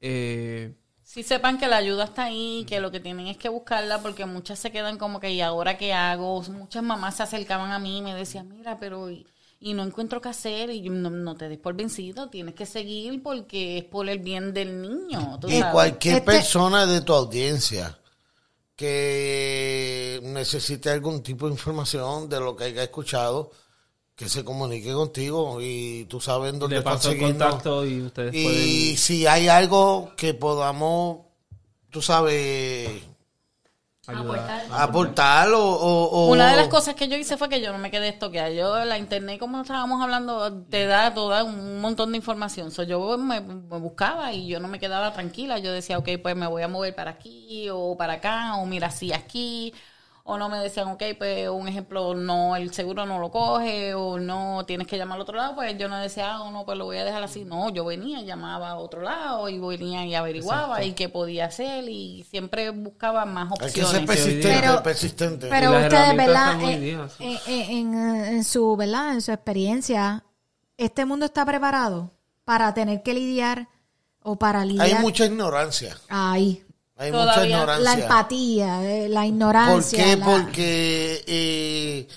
eh, 0.02 0.74
Sí 1.06 1.22
sepan 1.22 1.58
que 1.58 1.68
la 1.68 1.78
ayuda 1.78 2.06
está 2.06 2.24
ahí, 2.26 2.66
que 2.68 2.80
lo 2.80 2.90
que 2.90 3.00
tienen 3.00 3.28
es 3.28 3.38
que 3.38 3.50
buscarla, 3.50 4.02
porque 4.02 4.26
muchas 4.26 4.58
se 4.58 4.72
quedan 4.72 4.98
como 4.98 5.20
que, 5.20 5.32
¿y 5.32 5.42
ahora 5.42 5.78
qué 5.78 5.94
hago? 5.94 6.42
Muchas 6.44 6.82
mamás 6.82 7.18
se 7.18 7.24
acercaban 7.24 7.72
a 7.72 7.78
mí 7.80 7.98
y 8.00 8.02
me 8.02 8.16
decían, 8.16 8.48
mira, 8.50 8.80
pero 8.80 9.12
y, 9.12 9.26
y 9.60 9.74
no 9.74 9.84
encuentro 9.84 10.22
qué 10.22 10.30
hacer, 10.30 10.70
y 10.72 10.82
yo, 10.82 10.92
no, 10.92 11.10
no 11.10 11.36
te 11.36 11.50
des 11.50 11.60
por 11.60 11.76
vencido, 11.76 12.30
tienes 12.30 12.56
que 12.56 12.66
seguir 12.66 13.22
porque 13.22 13.78
es 13.80 13.84
por 13.84 14.10
el 14.10 14.20
bien 14.20 14.54
del 14.54 14.82
niño. 14.82 15.38
tú 15.40 15.50
Y 15.50 15.60
sabes. 15.60 15.74
cualquier 15.74 16.16
Este- 16.16 16.26
persona 16.26 16.86
de 16.86 17.02
tu 17.02 17.14
audiencia 17.14 17.98
que 18.76 20.20
necesite 20.24 20.90
algún 20.90 21.22
tipo 21.22 21.48
de 21.48 21.54
información 21.54 22.28
de 22.30 22.40
lo 22.40 22.56
que 22.56 22.66
haya 22.66 22.84
escuchado, 22.84 23.52
que 24.16 24.30
se 24.30 24.44
comunique 24.44 24.94
contigo 24.94 25.60
y 25.62 26.06
tú 26.06 26.20
sabes 26.20 26.58
dónde 26.58 26.78
le 26.78 26.82
paso 26.82 27.12
el 27.12 27.20
contacto 27.20 27.86
y 27.86 28.02
ustedes 28.02 28.34
Y 28.34 28.44
pueden... 28.44 28.98
si 28.98 29.28
hay 29.28 29.48
algo 29.48 30.12
que 30.16 30.34
podamos, 30.34 31.20
tú 31.90 32.02
sabes, 32.02 32.90
ayudar. 34.08 34.64
aportar 34.70 35.50
o... 35.54 35.60
o- 35.62 36.10
o- 36.20 36.24
Una 36.26 36.50
de 36.52 36.56
las 36.56 36.70
cosas 36.70 36.96
que 36.96 37.10
yo 37.10 37.18
hice 37.18 37.36
fue 37.38 37.50
que 37.50 37.60
yo 37.62 37.74
no 37.74 37.78
me 37.80 37.92
quedé 37.92 38.08
estoqueada. 38.08 38.50
Yo, 38.50 38.86
la 38.86 38.98
internet, 38.98 39.40
como 39.40 39.62
estábamos 39.62 40.02
hablando, 40.02 40.64
te 40.70 40.86
da 40.86 41.14
toda 41.14 41.44
un 41.44 41.82
montón 41.82 42.12
de 42.12 42.18
información. 42.18 42.72
So, 42.72 42.84
yo 42.84 43.18
me, 43.18 43.42
me 43.42 43.78
buscaba 43.80 44.32
y 44.32 44.48
yo 44.48 44.62
no 44.62 44.70
me 44.70 44.80
quedaba 44.80 45.12
tranquila. 45.12 45.60
Yo 45.60 45.74
decía, 45.74 45.98
ok, 45.98 46.08
pues 46.22 46.36
me 46.38 46.48
voy 46.48 46.62
a 46.64 46.70
mover 46.70 46.96
para 46.96 47.12
aquí 47.12 47.68
o 47.72 47.98
para 47.98 48.14
acá, 48.14 48.56
o 48.56 48.66
mira, 48.66 48.90
sí 48.90 49.12
aquí. 49.12 49.74
O 50.26 50.38
no 50.38 50.48
me 50.48 50.58
decían, 50.60 50.88
ok, 50.88 51.04
pues 51.18 51.50
un 51.50 51.68
ejemplo, 51.68 52.16
no, 52.16 52.56
el 52.56 52.74
seguro 52.74 53.06
no 53.06 53.20
lo 53.20 53.30
coge, 53.30 53.94
o 53.94 54.20
no, 54.20 54.64
tienes 54.66 54.88
que 54.88 54.98
llamar 54.98 55.18
al 55.18 55.24
otro 55.24 55.36
lado. 55.36 55.54
Pues 55.56 55.78
yo 55.78 55.90
no 55.90 55.98
decía, 55.98 56.36
ah, 56.36 56.50
no, 56.50 56.64
pues 56.64 56.78
lo 56.78 56.86
voy 56.86 56.96
a 56.96 57.04
dejar 57.04 57.24
así. 57.24 57.44
No, 57.44 57.70
yo 57.72 57.84
venía, 57.84 58.22
llamaba 58.22 58.70
a 58.70 58.76
otro 58.78 59.02
lado 59.02 59.50
y 59.50 59.60
venía 59.60 60.06
y 60.06 60.16
averiguaba 60.16 60.82
y 60.82 60.94
qué 60.94 61.10
podía 61.10 61.48
hacer 61.48 61.90
y 61.90 62.24
siempre 62.30 62.70
buscaba 62.70 63.26
más 63.26 63.50
Hay 63.60 63.68
opciones. 63.68 63.92
que 63.92 63.98
ser 63.98 64.06
persistente, 64.06 64.60
Pero- 64.62 64.84
persistente. 64.84 65.48
pero 65.50 65.72
ustedes, 65.72 66.16
¿verdad? 66.16 66.62
En, 66.72 66.82
día, 66.82 67.10
sí. 67.18 67.40
en- 67.46 67.94
en- 67.96 68.26
en 68.36 68.44
su, 68.46 68.78
¿verdad? 68.78 69.12
En 69.16 69.22
su 69.22 69.34
experiencia, 69.34 70.24
¿este 70.78 71.04
mundo 71.04 71.26
está 71.26 71.46
preparado 71.46 72.12
para 72.46 72.74
tener 72.74 73.04
que 73.04 73.14
lidiar 73.14 73.68
o 74.22 74.38
para 74.38 74.64
lidiar? 74.64 74.86
Hay 74.88 74.94
mucha 75.02 75.26
ignorancia. 75.26 75.98
Ahí. 76.08 76.64
Hay 77.04 77.12
Todavía. 77.12 77.34
mucha 77.34 77.46
ignorancia. 77.48 77.84
La 77.96 78.02
empatía, 78.02 78.84
eh, 78.96 79.10
la 79.10 79.20
¿Por 79.22 79.28
ignorancia. 79.28 80.04
qué? 80.04 80.16
la- 80.18 80.26
Porque 80.26 81.24
eh, 81.28 82.08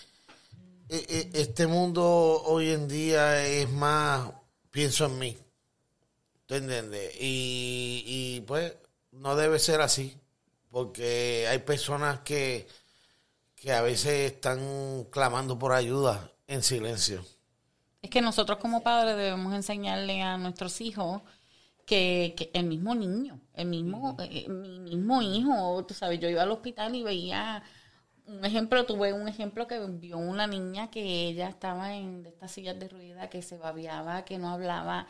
eh, 0.89 1.31
este 1.35 1.67
mundo 1.67 2.05
hoy 2.47 2.71
en 2.71 2.87
día 2.87 3.45
es 3.47 3.69
más, 3.71 4.31
pienso 4.71 5.07
en 5.07 5.19
mí. 5.19 5.37
¿Tú 6.47 6.55
entiendes? 6.55 7.13
Y, 7.21 8.05
y 8.07 8.41
pues 8.43 8.75
no 9.11 9.35
debe 9.35 9.59
ser 9.59 9.81
así, 9.81 10.17
porque 10.71 11.47
hay 11.51 11.59
personas 11.59 12.21
que, 12.21 12.69
que 13.57 13.73
a 13.73 13.83
veces 13.83 14.31
están 14.33 15.05
clamando 15.11 15.59
por 15.59 15.73
ayuda 15.73 16.31
en 16.47 16.63
silencio. 16.63 17.25
Es 18.03 18.11
que 18.11 18.21
nosotros 18.21 18.59
como 18.59 18.85
padres 18.85 19.17
debemos 19.17 19.53
enseñarle 19.55 20.23
a 20.23 20.37
nuestros 20.39 20.81
hijos 20.81 21.23
que, 21.87 22.35
que 22.37 22.51
el 22.53 22.67
mismo 22.67 22.95
niño, 22.95 23.41
el 23.55 23.67
mismo, 23.69 24.17
eh, 24.21 24.49
mi 24.49 24.81
mismo 24.81 25.23
hijo, 25.23 25.85
tú 25.87 25.95
sabes, 25.95 26.21
yo 26.21 26.29
iba 26.29 26.43
al 26.43 26.51
hospital 26.51 26.95
y 26.95 27.03
veía 27.03 27.63
un 28.27 28.45
ejemplo, 28.45 28.85
tuve 28.85 29.13
un 29.13 29.29
ejemplo 29.29 29.67
que 29.69 29.79
vio 29.87 30.19
una 30.19 30.47
niña 30.49 30.91
que 30.91 31.29
ella 31.29 31.49
estaba 31.49 31.95
en 31.95 32.27
estas 32.27 32.51
sillas 32.51 32.79
de 32.79 32.89
rueda, 32.89 33.31
que 33.31 33.41
se 33.43 33.57
babiaba, 33.57 34.25
que 34.25 34.37
no 34.39 34.51
hablaba. 34.51 35.07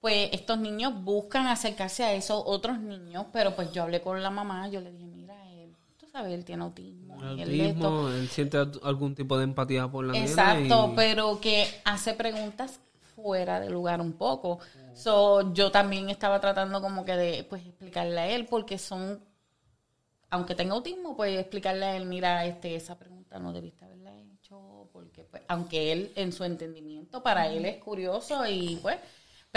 Pues 0.00 0.30
estos 0.32 0.58
niños 0.58 0.92
buscan 1.04 1.46
acercarse 1.46 2.04
a 2.04 2.12
esos 2.14 2.42
otros 2.44 2.78
niños, 2.80 3.26
pero 3.32 3.54
pues 3.54 3.72
yo 3.72 3.84
hablé 3.84 4.00
con 4.02 4.20
la 4.22 4.30
mamá, 4.30 4.68
yo 4.68 4.80
le 4.80 4.90
dije, 4.92 5.06
mira, 5.06 5.34
él, 5.52 5.70
tú 5.96 6.06
sabes, 6.08 6.32
él 6.34 6.44
tiene 6.44 6.64
autismo, 6.64 7.16
El 7.22 7.38
y 7.54 7.60
él 7.60 7.60
esto". 7.70 7.86
autismo, 7.86 8.10
él 8.10 8.28
siente 8.28 8.58
al- 8.58 8.80
algún 8.82 9.14
tipo 9.14 9.38
de 9.38 9.44
empatía 9.44 9.88
por 9.88 10.04
la 10.04 10.12
nena 10.12 10.26
Exacto, 10.26 10.90
y- 10.92 10.96
pero 10.96 11.40
que 11.40 11.66
hace 11.84 12.14
preguntas 12.14 12.80
fuera 13.14 13.60
de 13.60 13.70
lugar 13.70 14.00
un 14.00 14.12
poco. 14.12 14.58
So, 14.96 15.52
yo 15.52 15.70
también 15.70 16.08
estaba 16.08 16.40
tratando 16.40 16.80
como 16.80 17.04
que 17.04 17.16
de 17.16 17.44
pues 17.44 17.64
explicarle 17.66 18.18
a 18.18 18.28
él 18.28 18.46
porque 18.46 18.78
son 18.78 19.22
aunque 20.30 20.54
tenga 20.54 20.74
autismo, 20.74 21.16
pues 21.16 21.38
explicarle 21.38 21.84
a 21.84 21.96
él, 21.96 22.06
mira, 22.06 22.44
este 22.46 22.74
esa 22.74 22.98
pregunta 22.98 23.38
no 23.38 23.52
debiste 23.52 23.84
haberla 23.84 24.12
hecho 24.18 24.88
porque 24.92 25.22
pues 25.24 25.42
aunque 25.48 25.92
él 25.92 26.12
en 26.16 26.32
su 26.32 26.44
entendimiento 26.44 27.22
para 27.22 27.46
él 27.46 27.64
es 27.64 27.76
curioso 27.76 28.46
y 28.46 28.76
pues 28.82 28.96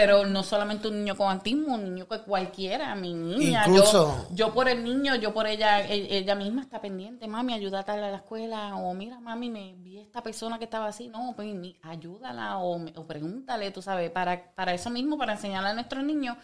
pero 0.02 0.26
no 0.26 0.43
solamente 0.43 0.88
un 0.88 0.95
niño 1.00 1.18
con 1.18 1.30
autismo, 1.30 1.76
un 1.76 1.84
niño 1.84 2.08
que 2.08 2.22
cualquiera, 2.22 2.95
mi 2.95 3.14
niña, 3.14 3.66
yo- 3.66 3.72
Incluso- 3.74 4.28
yo 4.32 4.54
por 4.54 4.70
el 4.70 4.82
niño, 4.82 5.16
yo 5.16 5.34
por 5.34 5.45
ella, 5.45 5.82
e- 5.86 6.18
ella 6.18 6.36
misma 6.36 6.62
está 6.62 6.80
pendiente, 6.80 7.28
mami, 7.28 7.54
ayúdate 7.54 7.91
a 7.91 7.97
la 7.97 8.16
escuela, 8.16 8.76
o 8.78 8.93
mira, 8.93 9.20
mami, 9.20 9.50
me 9.50 9.76
vi 9.78 10.00
esta 10.00 10.24
persona 10.24 10.58
que 10.58 10.64
estaba 10.64 10.88
así, 10.88 11.10
no, 11.10 11.34
pues 11.36 11.50
ayúdala, 11.84 12.60
o, 12.60 12.78
o 12.95 13.06
pregúntale, 13.06 13.72
tú 13.72 13.82
sabes, 13.82 14.10
para, 14.12 14.54
para 14.56 14.74
eso 14.74 14.89
mismo, 14.89 15.18
para 15.18 15.34
enseñarle 15.34 15.70
a 15.70 15.74
nuestros 15.74 16.02
niños, 16.04 16.38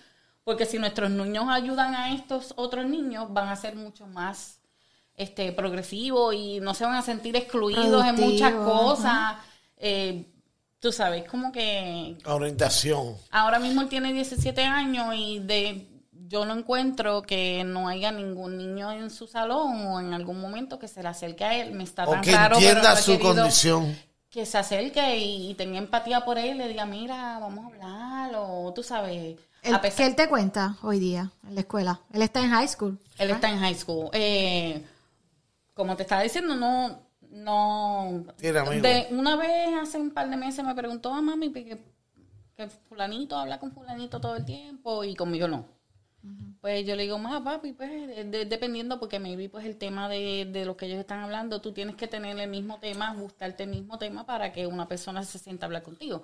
porque 0.44 0.66
si 0.66 0.78
nuestros 0.78 1.10
niños 1.10 1.46
ayudan 1.50 1.96
a 1.96 2.14
estos 2.14 2.54
otros 2.58 2.86
niños, 2.86 3.32
van 3.34 3.48
a 3.48 3.56
ser 3.56 3.76
mucho 3.76 4.06
más 4.06 4.60
este 5.16 5.54
progresivos 5.54 6.36
y 6.36 6.60
no 6.60 6.74
se 6.74 6.84
van 6.84 6.96
a 6.96 7.02
sentir 7.02 7.38
excluidos 7.38 8.04
en 8.06 8.16
muchas 8.32 8.52
cosas. 8.54 9.36
Eh, 9.78 10.26
tú 10.86 10.92
sabes, 10.92 11.24
como 11.28 11.52
que 11.52 12.16
Orientación. 12.26 13.16
Ahora 13.32 13.58
mismo 13.58 13.82
él 13.82 13.90
tiene 13.90 14.14
17 14.14 14.62
años 14.64 15.16
y 15.18 15.40
de 15.40 15.88
yo 16.28 16.46
no 16.46 16.54
encuentro 16.56 17.24
que 17.24 17.64
no 17.64 17.88
haya 17.88 18.12
ningún 18.12 18.56
niño 18.60 18.92
en 18.92 19.10
su 19.10 19.26
salón 19.26 19.88
o 19.88 20.00
en 20.00 20.14
algún 20.14 20.40
momento 20.40 20.78
que 20.78 20.88
se 20.88 21.02
le 21.02 21.10
acerque 21.10 21.44
a 21.44 21.56
él. 21.56 21.72
Me 21.74 21.84
está 21.84 22.04
O 22.08 22.12
tan 22.12 22.22
que 22.22 22.34
raro, 22.34 22.58
pero 22.58 22.70
entienda 22.70 22.94
no 22.94 23.02
su 23.02 23.18
condición. 23.20 23.98
Que 24.30 24.46
se 24.46 24.60
acerque 24.60 25.18
y, 25.18 25.50
y 25.50 25.54
tenga 25.56 25.80
empatía 25.80 26.24
por 26.24 26.38
él, 26.38 26.60
le 26.60 26.68
diga, 26.68 26.86
mira, 26.86 27.40
vamos 27.40 27.66
a 27.66 27.68
hablar, 27.70 28.32
o 28.38 28.72
tú 28.72 28.84
sabes. 28.84 29.38
El- 29.64 29.74
a 29.74 29.82
pesar- 29.82 29.98
¿Qué 29.98 30.06
él 30.06 30.16
te 30.16 30.30
cuenta 30.30 30.76
hoy 30.84 31.00
día 31.00 31.32
en 31.48 31.56
la 31.56 31.62
escuela? 31.62 32.00
Él 32.14 32.22
está 32.22 32.42
en 32.44 32.52
high 32.52 32.68
school. 32.68 33.00
él 33.18 33.32
está 33.32 33.50
en 33.50 33.58
high 33.60 33.74
school. 33.76 34.10
Eh, 34.14 34.84
como 35.74 35.96
te 35.96 36.04
estaba 36.04 36.22
diciendo, 36.22 36.56
no, 36.56 37.05
no. 37.36 38.26
Tiene 38.38 38.60
amigos. 38.60 38.82
De 38.82 39.08
una 39.12 39.36
vez 39.36 39.70
hace 39.82 39.98
un 40.00 40.12
par 40.12 40.30
de 40.30 40.38
meses 40.38 40.64
me 40.66 40.74
preguntó 40.76 41.14
a 41.14 41.22
mami 41.22 41.52
que, 41.52 41.78
que 42.56 42.68
fulanito 42.68 43.38
habla 43.38 43.60
con 43.60 43.72
fulanito 43.72 44.20
todo 44.20 44.36
el 44.36 44.46
tiempo 44.46 45.04
y 45.04 45.16
conmigo 45.16 45.48
no. 45.48 45.66
Pues 46.60 46.88
yo 46.88 46.96
le 46.96 47.04
digo, 47.04 47.20
más 47.20 47.40
papi, 47.44 47.74
pues 47.74 47.92
de- 48.32 48.46
dependiendo, 48.46 49.00
porque 49.00 49.20
maybe 49.20 49.48
pues 49.48 49.64
el 49.66 49.78
tema 49.78 50.10
de, 50.10 50.50
de 50.52 50.66
lo 50.66 50.76
que 50.76 50.88
ellos 50.88 50.98
están 50.98 51.20
hablando, 51.20 51.62
tú 51.62 51.72
tienes 51.72 51.96
que 51.96 52.08
tener 52.08 52.40
el 52.40 52.50
mismo 52.50 52.80
tema, 52.80 53.14
gustarte 53.14 53.62
el 53.64 53.70
mismo 53.70 54.00
tema 54.00 54.26
para 54.26 54.52
que 54.52 54.66
una 54.66 54.88
persona 54.88 55.24
se 55.24 55.38
sienta 55.38 55.66
a 55.66 55.68
hablar 55.68 55.84
contigo. 55.84 56.24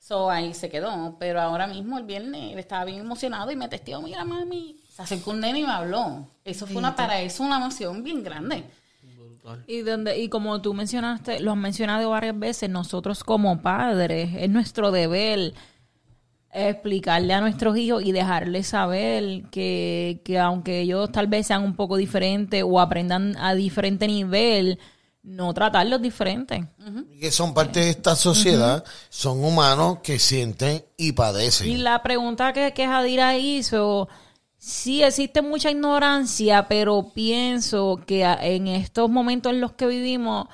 So 0.00 0.28
ahí 0.28 0.54
se 0.54 0.68
quedó. 0.68 1.16
Pero 1.20 1.40
ahora 1.40 1.68
mismo, 1.68 1.98
el 1.98 2.04
viernes, 2.04 2.52
él 2.52 2.58
estaba 2.58 2.84
bien 2.84 2.98
emocionado 2.98 3.52
y 3.52 3.56
me 3.56 3.68
testió, 3.68 4.02
mira 4.02 4.24
mami, 4.24 4.76
se 4.90 5.02
acercó 5.02 5.30
un 5.30 5.38
nene 5.40 5.60
y 5.60 5.62
me 5.62 5.70
habló. 5.72 6.26
Eso 6.44 6.66
fue 6.66 6.76
una, 6.78 6.96
para 6.96 7.20
eso 7.20 7.44
una 7.44 7.58
emoción 7.58 8.02
bien 8.02 8.24
grande. 8.24 8.64
Y, 9.66 9.82
donde, 9.82 10.18
y 10.18 10.28
como 10.28 10.60
tú 10.60 10.74
mencionaste, 10.74 11.40
lo 11.40 11.52
has 11.52 11.56
mencionado 11.56 12.10
varias 12.10 12.38
veces, 12.38 12.70
nosotros 12.70 13.24
como 13.24 13.60
padres, 13.62 14.30
es 14.36 14.50
nuestro 14.50 14.90
deber 14.90 15.54
explicarle 16.52 17.34
a 17.34 17.40
nuestros 17.40 17.76
hijos 17.76 18.02
y 18.02 18.12
dejarles 18.12 18.68
saber 18.68 19.44
que, 19.50 20.22
que 20.24 20.38
aunque 20.38 20.80
ellos 20.80 21.12
tal 21.12 21.26
vez 21.26 21.46
sean 21.46 21.62
un 21.62 21.76
poco 21.76 21.96
diferentes 21.96 22.64
o 22.66 22.80
aprendan 22.80 23.36
a 23.36 23.54
diferente 23.54 24.06
nivel, 24.06 24.78
no 25.22 25.52
tratarlos 25.52 26.00
diferentes. 26.00 26.64
Que 27.20 27.30
son 27.30 27.52
parte 27.52 27.80
de 27.80 27.90
esta 27.90 28.16
sociedad, 28.16 28.84
son 29.10 29.44
humanos 29.44 29.98
que 30.02 30.18
sienten 30.18 30.84
y 30.96 31.12
padecen. 31.12 31.68
Y 31.68 31.76
la 31.76 32.02
pregunta 32.02 32.52
que, 32.52 32.72
que 32.72 32.86
Jadira 32.86 33.36
hizo, 33.36 34.08
sí 34.58 35.02
existe 35.02 35.40
mucha 35.42 35.70
ignorancia, 35.70 36.66
pero 36.68 37.10
pienso 37.14 38.00
que 38.06 38.24
a- 38.24 38.38
en 38.44 38.66
estos 38.68 39.08
momentos 39.08 39.52
en 39.52 39.60
los 39.60 39.72
que 39.72 39.86
vivimos 39.86 40.46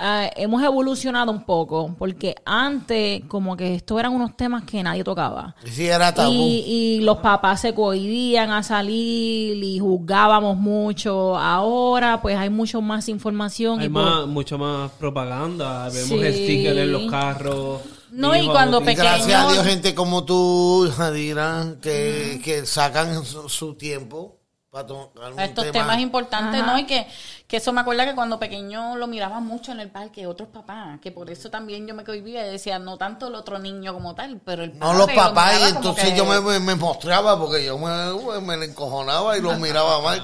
ah, 0.00 0.30
hemos 0.36 0.62
evolucionado 0.62 1.32
un 1.32 1.42
poco, 1.42 1.92
porque 1.98 2.36
antes 2.44 3.22
como 3.26 3.56
que 3.56 3.74
estos 3.74 3.98
eran 3.98 4.12
unos 4.14 4.36
temas 4.36 4.62
que 4.62 4.80
nadie 4.80 5.02
tocaba. 5.02 5.56
Sí, 5.64 5.86
era 5.88 6.14
tabú. 6.14 6.30
Y, 6.32 6.62
y 6.66 7.00
los 7.00 7.18
papás 7.18 7.62
se 7.62 7.74
cohibían 7.74 8.52
a 8.52 8.62
salir 8.62 9.60
y 9.64 9.78
juzgábamos 9.80 10.56
mucho. 10.56 11.36
Ahora 11.36 12.22
pues 12.22 12.36
hay 12.36 12.48
mucho 12.48 12.80
más 12.80 13.08
información. 13.08 13.80
Hay 13.80 13.86
y 13.86 13.88
por- 13.88 14.04
más, 14.04 14.26
mucho 14.28 14.56
más 14.56 14.88
propaganda. 14.92 15.88
Vemos 15.88 16.20
Sí. 16.20 16.32
stickers 16.44 16.78
en 16.78 16.92
los 16.92 17.10
carros. 17.10 17.80
No, 18.18 18.34
y 18.36 18.46
cuando 18.48 18.80
pequeño- 18.80 19.04
gracias 19.04 19.44
a 19.44 19.52
Dios, 19.52 19.64
gente 19.64 19.94
como 19.94 20.24
tú, 20.24 20.90
Jadira, 20.96 21.76
que, 21.80 22.40
que 22.44 22.66
sacan 22.66 23.24
su, 23.24 23.48
su 23.48 23.74
tiempo 23.74 24.37
para 24.86 25.30
tocar 25.32 25.44
estos 25.44 25.64
tema. 25.64 25.72
temas 25.72 25.98
importantes, 26.00 26.60
Ajá. 26.62 26.72
¿no? 26.72 26.78
Y 26.78 26.86
que, 26.86 27.06
que 27.46 27.56
eso 27.58 27.72
me 27.72 27.80
acuerda 27.80 28.04
que 28.06 28.14
cuando 28.14 28.38
pequeño 28.38 28.96
lo 28.96 29.06
miraba 29.06 29.40
mucho 29.40 29.72
en 29.72 29.80
el 29.80 29.90
parque, 29.90 30.26
otros 30.26 30.48
papás, 30.50 31.00
que 31.00 31.10
por 31.12 31.30
eso 31.30 31.50
también 31.50 31.86
yo 31.86 31.94
me 31.94 32.04
cohibía 32.04 32.46
y 32.46 32.50
decía, 32.50 32.78
no 32.78 32.96
tanto 32.98 33.28
el 33.28 33.34
otro 33.34 33.58
niño 33.58 33.92
como 33.94 34.14
tal, 34.14 34.40
pero 34.44 34.64
el 34.64 34.78
No 34.78 34.92
los 34.94 35.08
lo 35.08 35.14
papás, 35.14 35.58
y 35.60 35.64
entonces 35.76 36.04
que- 36.10 36.16
yo 36.16 36.24
me, 36.26 36.40
me, 36.40 36.58
me 36.60 36.74
mostraba 36.74 37.38
porque 37.38 37.64
yo 37.64 37.78
me, 37.78 38.56
me 38.56 38.64
encojonaba 38.66 39.36
y 39.36 39.40
los 39.40 39.58
miraba 39.58 40.00
mal. 40.02 40.22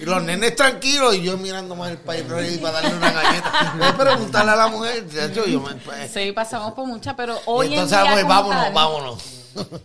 Y 0.00 0.04
los 0.04 0.22
nenes 0.22 0.56
tranquilos 0.56 1.14
y 1.14 1.22
yo 1.22 1.36
mirando 1.36 1.74
más 1.76 1.90
el 1.90 1.98
país 1.98 2.24
para 2.60 2.80
darle 2.80 2.96
una 2.96 3.12
galleta. 3.12 3.74
Voy 3.78 3.86
a 3.86 3.96
preguntarle 3.96 4.50
a 4.52 4.56
la 4.56 4.66
mujer, 4.68 5.04
de 5.04 5.26
hecho, 5.26 5.46
yo 5.46 5.60
me. 5.60 5.74
pues, 5.74 6.10
Sí, 6.12 6.32
pasamos 6.32 6.72
por 6.74 6.86
muchas, 6.86 7.14
pero 7.14 7.34
y 7.36 7.40
hoy 7.46 7.66
entonces, 7.74 7.98
en 7.98 8.04
día 8.04 8.12
pues, 8.14 8.26
vámonos, 8.26 8.62
tal, 8.64 8.72
vámonos. 8.74 9.22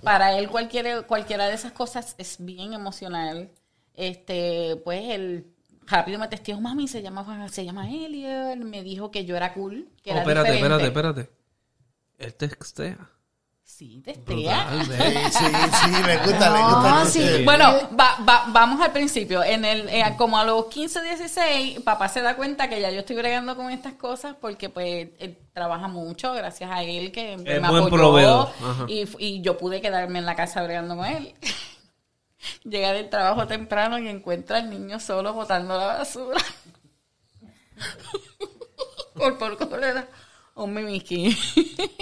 para 0.04 0.34
él 0.38 0.50
cualquiera, 0.50 1.04
cualquiera 1.04 1.48
de 1.48 1.54
esas 1.54 1.72
cosas 1.72 2.16
es 2.18 2.38
bien 2.40 2.74
emocional. 2.74 3.50
Este, 4.00 4.78
pues 4.86 5.02
él 5.10 5.48
rápido 5.86 6.20
me 6.20 6.28
testió, 6.28 6.60
mami, 6.62 6.88
se 6.88 7.02
llama, 7.02 7.50
se 7.50 7.66
llama 7.66 7.90
Elliot, 7.90 8.58
me 8.58 8.82
dijo 8.84 9.12
que 9.12 9.26
yo 9.26 9.36
era 9.36 9.54
cool, 9.54 9.90
que 10.02 10.12
Oh, 10.12 10.14
era 10.14 10.22
espérate, 10.22 10.52
diferente. 10.54 10.86
espérate, 10.86 11.20
espérate. 11.22 11.40
Él 12.18 12.34
textea. 12.36 12.98
Sí, 13.64 14.02
testea. 14.04 14.66
Brutal, 14.68 14.86
Sí, 15.32 15.46
sí, 15.46 15.46
sí, 15.96 16.04
le 16.06 16.18
gusta. 16.18 17.06
Sí. 17.06 17.44
Bueno, 17.46 17.66
va- 17.98 18.18
va- 18.28 18.46
vamos 18.50 18.82
al 18.82 18.92
principio. 18.92 19.44
En 19.44 19.64
el, 19.64 19.88
eh, 19.90 20.04
como 20.18 20.38
a 20.38 20.44
los 20.44 20.66
15, 20.66 21.02
16, 21.02 21.80
papá 21.82 22.10
se 22.10 22.22
da 22.22 22.36
cuenta 22.36 22.68
que 22.68 22.82
ya 22.82 22.90
yo 22.92 23.00
estoy 23.00 23.16
bregando 23.16 23.56
con 23.56 23.70
estas 23.72 23.94
cosas 23.94 24.36
porque 24.42 24.70
pues 24.70 25.10
él 25.20 25.38
trabaja 25.54 25.88
mucho, 25.88 26.34
gracias 26.34 26.70
a 26.72 26.84
él 26.84 27.12
que 27.12 27.38
me 27.38 27.56
Es 27.58 27.68
buen 27.68 27.84
apoyó 27.86 28.50
y, 28.88 29.06
y 29.20 29.42
yo 29.42 29.58
pude 29.58 29.82
quedarme 29.82 30.20
en 30.20 30.26
la 30.26 30.36
casa 30.36 30.62
bregando 30.64 30.96
con 30.98 31.06
él. 31.06 31.34
Llega 32.64 32.94
del 32.94 33.10
trabajo 33.10 33.48
temprano 33.48 34.00
y 34.00 34.08
encuentra 34.08 34.58
al 34.58 34.70
niño 34.70 35.00
solo 35.00 35.34
botando 35.34 35.78
la 35.78 35.86
basura. 35.86 36.40
por 39.16 39.38
poco 39.38 39.78
le 39.78 39.94
da 39.94 40.08
un 40.56 40.74
mimiquín. 40.74 41.36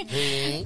Sí. 0.09 0.65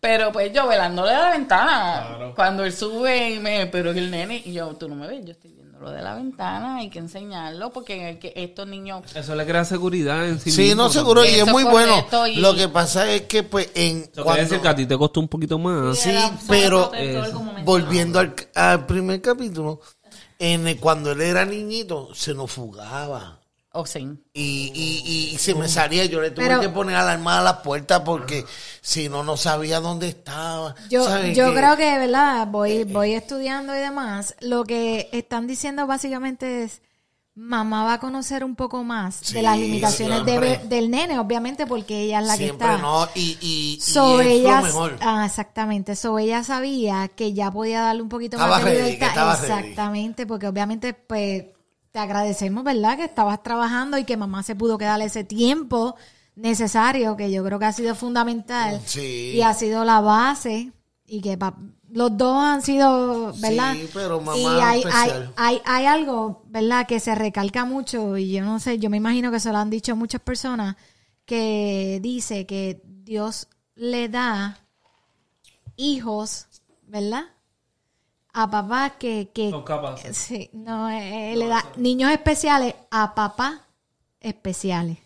Pero 0.00 0.32
pues 0.32 0.52
yo 0.52 0.66
velándole 0.66 1.12
de 1.12 1.18
la 1.18 1.30
ventana. 1.30 2.32
Cuando 2.34 2.64
él 2.64 2.72
sube 2.72 3.30
y 3.30 3.38
me, 3.38 3.66
pero 3.66 3.90
el 3.90 4.10
nene, 4.10 4.42
y 4.44 4.52
yo, 4.52 4.74
tú 4.76 4.88
no 4.88 4.94
me 4.94 5.06
ves, 5.06 5.24
yo 5.24 5.32
estoy 5.32 5.52
de 5.90 6.02
la 6.02 6.14
ventana, 6.14 6.76
hay 6.76 6.90
que 6.90 6.98
enseñarlo, 6.98 7.70
porque 7.72 8.10
el 8.10 8.18
que 8.18 8.32
estos 8.36 8.66
niños, 8.68 9.02
Eso 9.14 9.34
le 9.34 9.44
crea 9.46 9.64
seguridad 9.64 10.28
en 10.28 10.38
sí 10.40 10.50
Sí, 10.50 10.62
mismo 10.62 10.84
no, 10.84 10.88
seguro, 10.90 11.24
y 11.24 11.28
es 11.28 11.46
muy 11.46 11.64
bueno. 11.64 12.06
y- 12.28 12.36
Lo 12.40 12.54
que 12.54 12.68
pasa 12.68 13.10
es 13.10 13.22
que, 13.22 13.42
pues, 13.42 13.70
en. 13.74 14.08
Eso 14.12 14.22
cuando- 14.24 14.42
decir 14.42 14.60
que 14.60 14.68
a 14.68 14.74
ti 14.76 14.86
te 14.86 14.96
costó 14.96 15.20
un 15.20 15.28
poquito 15.28 15.58
más. 15.58 15.98
Sí, 15.98 16.10
pero 16.48 16.90
volviendo 17.64 18.18
al, 18.18 18.34
al 18.54 18.86
primer 18.86 19.20
capítulo, 19.20 19.80
en 20.38 20.66
el- 20.68 20.78
cuando 20.78 21.12
él 21.12 21.20
era 21.20 21.44
niñito, 21.44 22.08
se 22.14 22.34
nos 22.34 22.50
fugaba. 22.50 23.38
O 23.74 23.86
sí. 23.86 24.06
Y, 24.34 24.70
y, 24.74 25.34
y 25.34 25.38
se 25.38 25.54
me 25.54 25.68
salía, 25.68 26.04
yo 26.04 26.20
le 26.20 26.30
tuve 26.30 26.46
Pero- 26.46 26.60
que 26.60 26.68
poner 26.68 26.96
alarma 26.96 27.38
a 27.38 27.42
la 27.42 27.62
puerta 27.62 28.04
porque 28.04 28.44
si 28.80 29.08
no, 29.08 29.22
no 29.24 29.36
sabía 29.36 29.80
dónde 29.80 30.08
estaba. 30.08 30.74
Yo, 30.90 31.04
¿Sabes 31.06 31.36
yo 31.36 31.48
qué? 31.50 31.56
creo 31.56 31.76
que, 31.76 31.98
¿verdad? 31.98 32.46
Voy, 32.48 32.84
voy 32.84 33.12
estudiando 33.14 33.74
y 33.74 33.78
demás. 33.80 34.34
Lo 34.40 34.64
que 34.64 35.08
están 35.12 35.46
diciendo 35.46 35.86
básicamente 35.86 36.64
es, 36.64 36.82
mamá 37.34 37.84
va 37.84 37.94
a 37.94 37.98
conocer 37.98 38.44
un 38.44 38.56
poco 38.56 38.84
más 38.84 39.14
Sí, 39.22 39.32
de 39.32 39.40
las 39.42 39.58
limitaciones 39.58 40.22
de- 40.26 40.58
del 40.68 40.90
nene, 40.90 41.18
obviamente, 41.18 41.66
porque 41.66 42.02
ella 42.02 42.20
es 42.20 42.26
la 42.26 42.36
Siempre 42.36 42.66
que 42.68 42.74
está. 42.74 42.82
no, 42.82 43.08
y, 43.14 43.38
y, 43.40 43.74
y 43.74 43.78
es 43.78 43.96
ella, 44.26 44.56
lo 44.60 44.66
mejor. 44.66 44.98
ah, 45.00 45.24
exactamente, 45.24 45.96
so 45.96 46.18
ella 46.18 46.44
sabía 46.44 47.08
que 47.08 47.32
ya 47.32 47.50
podía 47.50 47.80
darle 47.80 48.02
un 48.02 48.10
poquito 48.10 48.36
Estaba 48.36 48.56
más 48.56 48.64
de 48.66 48.72
que 48.76 48.82
libertad. 48.82 49.38
ready. 49.40 49.50
Exactamente, 49.50 50.26
porque 50.26 50.46
obviamente, 50.46 50.92
pues, 50.92 51.44
te 51.92 51.98
agradecemos, 51.98 52.64
¿verdad? 52.64 52.96
Que 52.96 53.04
estabas 53.04 53.42
trabajando 53.42 53.98
y 53.98 54.04
que 54.04 54.16
mamá 54.16 54.42
se 54.42 54.56
pudo 54.56 54.78
quedar 54.78 55.00
ese 55.02 55.24
tiempo 55.24 55.94
necesario, 56.34 57.16
que 57.16 57.30
yo 57.30 57.44
creo 57.44 57.58
que 57.58 57.66
ha 57.66 57.72
sido 57.72 57.94
fundamental. 57.94 58.80
Sí. 58.86 59.32
Y 59.34 59.42
ha 59.42 59.52
sido 59.54 59.84
la 59.84 60.00
base, 60.00 60.72
y 61.06 61.20
que 61.20 61.36
pa- 61.36 61.54
los 61.90 62.16
dos 62.16 62.42
han 62.42 62.62
sido, 62.62 63.34
¿verdad? 63.38 63.74
Sí, 63.74 63.88
pero 63.92 64.18
mamá 64.22 64.38
y 64.38 64.46
hay, 64.46 64.82
hay, 65.36 65.60
hay 65.66 65.84
algo, 65.86 66.42
¿verdad? 66.46 66.86
Que 66.86 66.98
se 67.00 67.14
recalca 67.14 67.66
mucho, 67.66 68.16
y 68.16 68.32
yo 68.32 68.42
no 68.42 68.58
sé, 68.58 68.78
yo 68.78 68.88
me 68.88 68.96
imagino 68.96 69.30
que 69.30 69.38
se 69.40 69.52
lo 69.52 69.58
han 69.58 69.68
dicho 69.68 69.94
muchas 69.94 70.22
personas, 70.22 70.76
que 71.26 71.98
dice 72.02 72.46
que 72.46 72.80
Dios 72.84 73.48
le 73.74 74.08
da 74.08 74.58
hijos, 75.76 76.46
¿verdad? 76.86 77.24
A 78.32 78.50
papás 78.50 78.92
que... 78.98 79.30
que 79.32 79.50
Son 79.50 79.62
capaces. 79.62 80.16
Sí, 80.16 80.48
no, 80.52 80.88
eh, 80.88 81.34
le 81.36 81.48
da 81.48 81.64
niños 81.76 82.10
especiales 82.10 82.74
a 82.90 83.14
papás 83.14 83.60
especiales. 84.20 84.98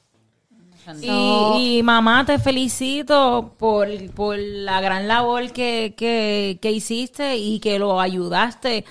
Y, 1.03 1.79
y 1.79 1.83
mamá, 1.83 2.25
te 2.25 2.39
felicito 2.39 3.55
por, 3.59 3.89
por 4.13 4.39
la 4.39 4.81
gran 4.81 5.09
labor 5.09 5.51
que, 5.51 5.95
que, 5.97 6.59
que 6.63 6.71
hiciste 6.71 7.37
y 7.37 7.59
que 7.59 7.79
lo 7.79 8.01
ayudaste. 8.01 8.85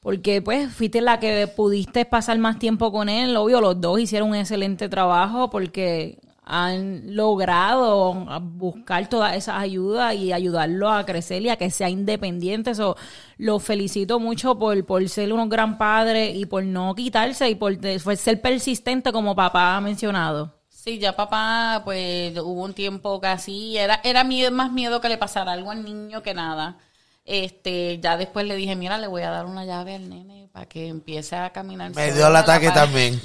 Porque 0.00 0.42
pues 0.42 0.72
fuiste 0.72 1.00
la 1.00 1.20
que 1.20 1.46
pudiste 1.46 2.04
pasar 2.04 2.38
más 2.38 2.58
tiempo 2.58 2.90
con 2.90 3.08
él. 3.08 3.36
Obvio, 3.36 3.60
los 3.60 3.80
dos 3.80 4.00
hicieron 4.00 4.30
un 4.30 4.36
excelente 4.36 4.88
trabajo 4.88 5.50
porque 5.50 6.18
han 6.50 7.14
logrado 7.14 8.14
buscar 8.40 9.06
todas 9.08 9.36
esas 9.36 9.60
ayudas 9.60 10.14
y 10.14 10.32
ayudarlo 10.32 10.88
a 10.90 11.04
crecer 11.04 11.42
y 11.42 11.50
a 11.50 11.56
que 11.56 11.70
sea 11.70 11.90
independiente. 11.90 12.70
Eso 12.70 12.96
lo 13.36 13.58
felicito 13.58 14.18
mucho 14.18 14.58
por, 14.58 14.86
por 14.86 15.06
ser 15.10 15.30
unos 15.30 15.50
gran 15.50 15.76
padres 15.76 16.34
y 16.34 16.46
por 16.46 16.64
no 16.64 16.94
quitarse 16.94 17.50
y 17.50 17.54
por, 17.54 17.78
por 18.02 18.16
ser 18.16 18.40
persistente 18.40 19.12
como 19.12 19.36
papá 19.36 19.76
ha 19.76 19.80
mencionado. 19.82 20.54
Sí, 20.70 20.98
ya 20.98 21.14
papá, 21.14 21.82
pues 21.84 22.38
hubo 22.38 22.64
un 22.64 22.72
tiempo 22.72 23.20
casi, 23.20 23.76
era, 23.76 24.00
era 24.02 24.24
miedo, 24.24 24.50
más 24.50 24.72
miedo 24.72 25.02
que 25.02 25.10
le 25.10 25.18
pasara 25.18 25.52
algo 25.52 25.70
al 25.70 25.84
niño 25.84 26.22
que 26.22 26.32
nada. 26.32 26.78
Este, 27.26 28.00
ya 28.00 28.16
después 28.16 28.46
le 28.46 28.56
dije, 28.56 28.74
mira, 28.74 28.96
le 28.96 29.06
voy 29.06 29.20
a 29.20 29.28
dar 29.28 29.44
una 29.44 29.66
llave 29.66 29.96
al 29.96 30.08
nene 30.08 30.48
para 30.50 30.64
que 30.64 30.88
empiece 30.88 31.36
a 31.36 31.50
caminar. 31.50 31.94
Me 31.94 32.10
dio 32.10 32.26
el 32.26 32.36
ataque 32.36 32.70
también. 32.70 33.20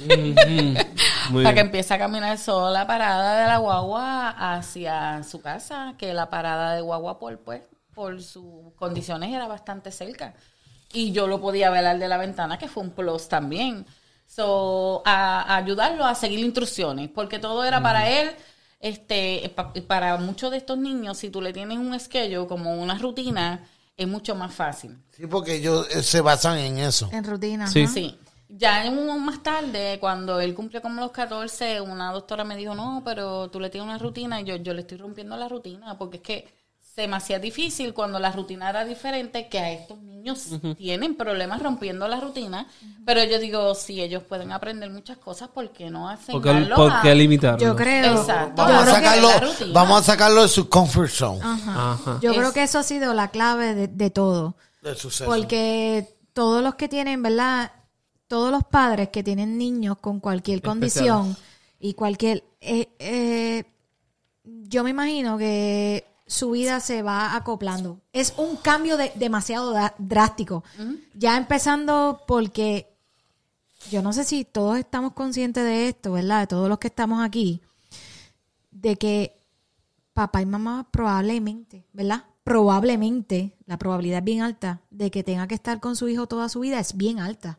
Muy 1.30 1.42
para 1.44 1.54
que 1.54 1.60
empiece 1.60 1.92
a 1.94 1.98
caminar 1.98 2.36
sola 2.38 2.70
la 2.80 2.86
parada 2.86 3.40
de 3.42 3.46
la 3.48 3.58
guagua 3.58 4.30
hacia 4.56 5.22
su 5.22 5.40
casa, 5.40 5.94
que 5.98 6.12
la 6.14 6.30
parada 6.30 6.74
de 6.74 6.80
guagua 6.80 7.18
por 7.18 7.38
pues 7.38 7.62
por 7.94 8.20
sus 8.22 8.72
condiciones 8.76 9.32
era 9.32 9.46
bastante 9.46 9.92
cerca. 9.92 10.34
Y 10.92 11.12
yo 11.12 11.26
lo 11.26 11.40
podía 11.40 11.70
ver 11.70 11.86
al 11.86 11.98
de 12.00 12.08
la 12.08 12.16
ventana, 12.16 12.58
que 12.58 12.68
fue 12.68 12.82
un 12.82 12.90
plus 12.90 13.28
también. 13.28 13.86
So, 14.26 15.02
a, 15.04 15.42
a 15.42 15.56
ayudarlo 15.56 16.04
a 16.04 16.14
seguir 16.14 16.40
instrucciones, 16.40 17.08
porque 17.08 17.38
todo 17.38 17.62
era 17.64 17.82
para 17.82 18.08
él. 18.10 18.30
Este, 18.80 19.50
pa- 19.54 19.72
para 19.86 20.16
muchos 20.18 20.50
de 20.50 20.56
estos 20.58 20.76
niños, 20.76 21.16
si 21.18 21.30
tú 21.30 21.40
le 21.40 21.52
tienes 21.52 21.78
un 21.78 21.98
schedule 21.98 22.46
como 22.46 22.74
una 22.74 22.98
rutina, 22.98 23.64
es 23.96 24.06
mucho 24.08 24.34
más 24.34 24.52
fácil. 24.52 24.98
Sí, 25.16 25.26
porque 25.26 25.54
ellos 25.54 25.86
eh, 25.94 26.02
se 26.02 26.20
basan 26.20 26.58
en 26.58 26.78
eso. 26.78 27.08
En 27.12 27.24
rutina. 27.24 27.66
Sí. 27.68 27.84
ajá. 27.84 27.92
Sí. 27.92 28.18
Ya 28.48 28.84
en 28.84 28.96
un- 28.98 29.24
más 29.24 29.42
tarde, 29.42 29.98
cuando 30.00 30.38
él 30.40 30.54
cumplió 30.54 30.80
como 30.82 31.00
los 31.00 31.10
14, 31.12 31.80
una 31.80 32.12
doctora 32.12 32.44
me 32.44 32.56
dijo, 32.56 32.74
no, 32.74 33.02
pero 33.04 33.48
tú 33.50 33.58
le 33.60 33.70
tienes 33.70 33.88
una 33.88 33.98
rutina 33.98 34.40
y 34.40 34.44
yo, 34.44 34.56
yo 34.56 34.74
le 34.74 34.82
estoy 34.82 34.98
rompiendo 34.98 35.36
la 35.36 35.48
rutina 35.48 35.96
porque 35.98 36.18
es 36.18 36.22
que 36.22 36.64
se 36.94 37.08
me 37.08 37.16
hacía 37.16 37.40
difícil 37.40 37.92
cuando 37.92 38.20
la 38.20 38.30
rutina 38.30 38.70
era 38.70 38.84
diferente 38.84 39.48
que 39.48 39.58
a 39.58 39.72
estos 39.72 39.98
niños 39.98 40.48
tienen 40.76 41.16
problemas 41.16 41.60
rompiendo 41.60 42.06
la 42.06 42.20
rutina. 42.20 42.68
Pero 43.04 43.24
yo 43.24 43.40
digo, 43.40 43.74
si 43.74 44.00
ellos 44.00 44.22
pueden 44.22 44.52
aprender 44.52 44.88
muchas 44.90 45.18
cosas, 45.18 45.48
¿por 45.48 45.70
qué 45.72 45.90
no 45.90 46.08
hacen 46.08 46.34
¿Por 46.34 46.42
qué, 46.42 46.50
algo 46.50 46.76
por 46.76 46.92
a- 46.92 47.00
qué 47.02 47.12
limitarlo? 47.16 47.58
Yo 47.58 47.74
creo. 47.74 48.20
Exacto. 48.20 48.62
Vamos 48.62 48.74
a, 48.74 48.78
Yo 48.78 48.84
creo 48.84 48.94
que 48.94 49.02
sacarlo, 49.06 49.28
la 49.28 49.40
rutina. 49.40 49.70
vamos 49.72 50.00
a 50.00 50.02
sacarlo 50.04 50.42
de 50.42 50.48
su 50.48 50.68
comfort 50.68 51.10
zone. 51.10 51.40
Ajá. 51.42 52.18
Yo 52.22 52.30
Es- 52.30 52.36
creo 52.38 52.52
que 52.52 52.62
eso 52.62 52.78
ha 52.78 52.84
sido 52.84 53.12
la 53.12 53.28
clave 53.32 53.74
de, 53.74 53.88
de 53.88 54.10
todo. 54.10 54.54
Del 54.80 54.96
suceso. 54.96 55.24
Porque 55.28 56.14
todos 56.32 56.62
los 56.62 56.76
que 56.76 56.88
tienen, 56.88 57.22
¿verdad? 57.24 57.72
Todos 58.34 58.50
los 58.50 58.64
padres 58.64 59.10
que 59.10 59.22
tienen 59.22 59.56
niños 59.56 59.98
con 60.00 60.18
cualquier 60.18 60.60
condición 60.60 61.36
y 61.78 61.94
cualquier... 61.94 62.42
eh, 62.60 62.88
eh, 62.98 63.64
yo 64.44 64.82
me 64.82 64.90
imagino 64.90 65.38
que 65.38 66.04
su 66.26 66.50
vida 66.50 66.80
se 66.80 67.02
va 67.02 67.36
acoplando. 67.36 68.00
Es 68.12 68.34
un 68.36 68.56
cambio 68.56 68.96
de- 68.96 69.12
demasiado 69.14 69.72
drástico. 69.98 70.64
Ya 71.14 71.36
empezando 71.36 72.22
porque 72.26 72.88
yo 73.90 74.02
no 74.02 74.12
sé 74.12 74.24
si 74.24 74.44
todos 74.44 74.78
estamos 74.78 75.12
conscientes 75.12 75.62
de 75.62 75.88
esto, 75.88 76.12
¿verdad? 76.12 76.40
De 76.40 76.46
todos 76.48 76.68
los 76.68 76.78
que 76.78 76.88
estamos 76.88 77.24
aquí, 77.24 77.60
de 78.72 78.96
que 78.96 79.38
papá 80.12 80.42
y 80.42 80.46
mamá 80.46 80.88
probablemente, 80.90 81.84
¿verdad? 81.92 82.24
Probablemente, 82.42 83.56
la 83.66 83.78
probabilidad 83.78 84.18
es 84.18 84.24
bien 84.24 84.42
alta 84.42 84.80
de 84.90 85.10
que 85.12 85.22
tenga 85.22 85.46
que 85.46 85.54
estar 85.54 85.78
con 85.80 85.94
su 85.94 86.08
hijo 86.08 86.26
toda 86.26 86.48
su 86.48 86.60
vida 86.60 86.80
es 86.80 86.96
bien 86.96 87.20
alta. 87.20 87.58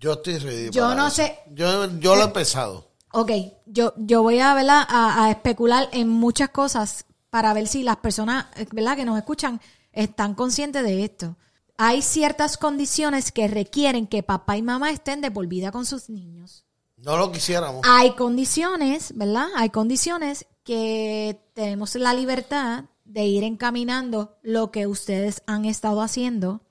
Yo 0.00 0.12
estoy 0.14 0.38
ready. 0.38 0.70
Yo 0.70 0.82
para 0.84 0.94
no 0.94 1.06
eso. 1.06 1.16
sé- 1.16 1.24
Eh, 1.46 1.50
Yo, 1.54 1.98
yo 1.98 2.14
lo 2.16 2.22
he 2.22 2.24
empezado. 2.26 2.90
Ok, 3.12 3.30
yo, 3.66 3.94
yo 3.96 4.22
voy 4.22 4.40
a, 4.40 4.54
¿verdad? 4.54 4.84
A, 4.88 5.24
a 5.26 5.30
especular 5.30 5.88
en 5.92 6.08
muchas 6.08 6.50
cosas 6.50 7.06
para 7.30 7.52
ver 7.54 7.66
si 7.68 7.82
las 7.82 7.96
personas 7.98 8.46
eh, 8.56 8.66
¿verdad? 8.72 8.96
que 8.96 9.04
nos 9.04 9.16
escuchan 9.18 9.60
están 9.92 10.34
conscientes 10.34 10.82
de 10.82 11.04
esto. 11.04 11.36
Hay 11.76 12.02
ciertas 12.02 12.56
condiciones 12.56 13.32
que 13.32 13.48
requieren 13.48 14.06
que 14.06 14.22
papá 14.22 14.56
y 14.56 14.62
mamá 14.62 14.90
estén 14.90 15.20
de 15.20 15.30
por 15.30 15.46
vida 15.46 15.72
con 15.72 15.86
sus 15.86 16.08
niños. 16.10 16.64
No 16.96 17.16
lo 17.16 17.30
quisiéramos. 17.32 17.82
Hay 17.84 18.12
condiciones, 18.12 19.12
¿verdad? 19.16 19.46
Hay 19.56 19.70
condiciones 19.70 20.46
que 20.64 21.40
tenemos 21.54 21.94
la 21.96 22.14
libertad 22.14 22.84
de 23.04 23.26
ir 23.26 23.44
encaminando 23.44 24.36
lo 24.42 24.70
que 24.70 24.86
ustedes 24.86 25.42
han 25.46 25.64
estado 25.66 26.00
haciendo, 26.00 26.62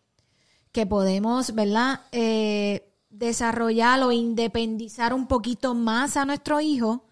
que 0.72 0.86
podemos, 0.86 1.54
¿verdad? 1.54 2.02
Eh, 2.12 2.90
desarrollar 3.14 4.02
o 4.04 4.12
independizar 4.12 5.14
un 5.14 5.28
poquito 5.28 5.74
más 5.76 6.18
a 6.18 6.26
nuestro 6.26 6.60
hijo 6.62 7.06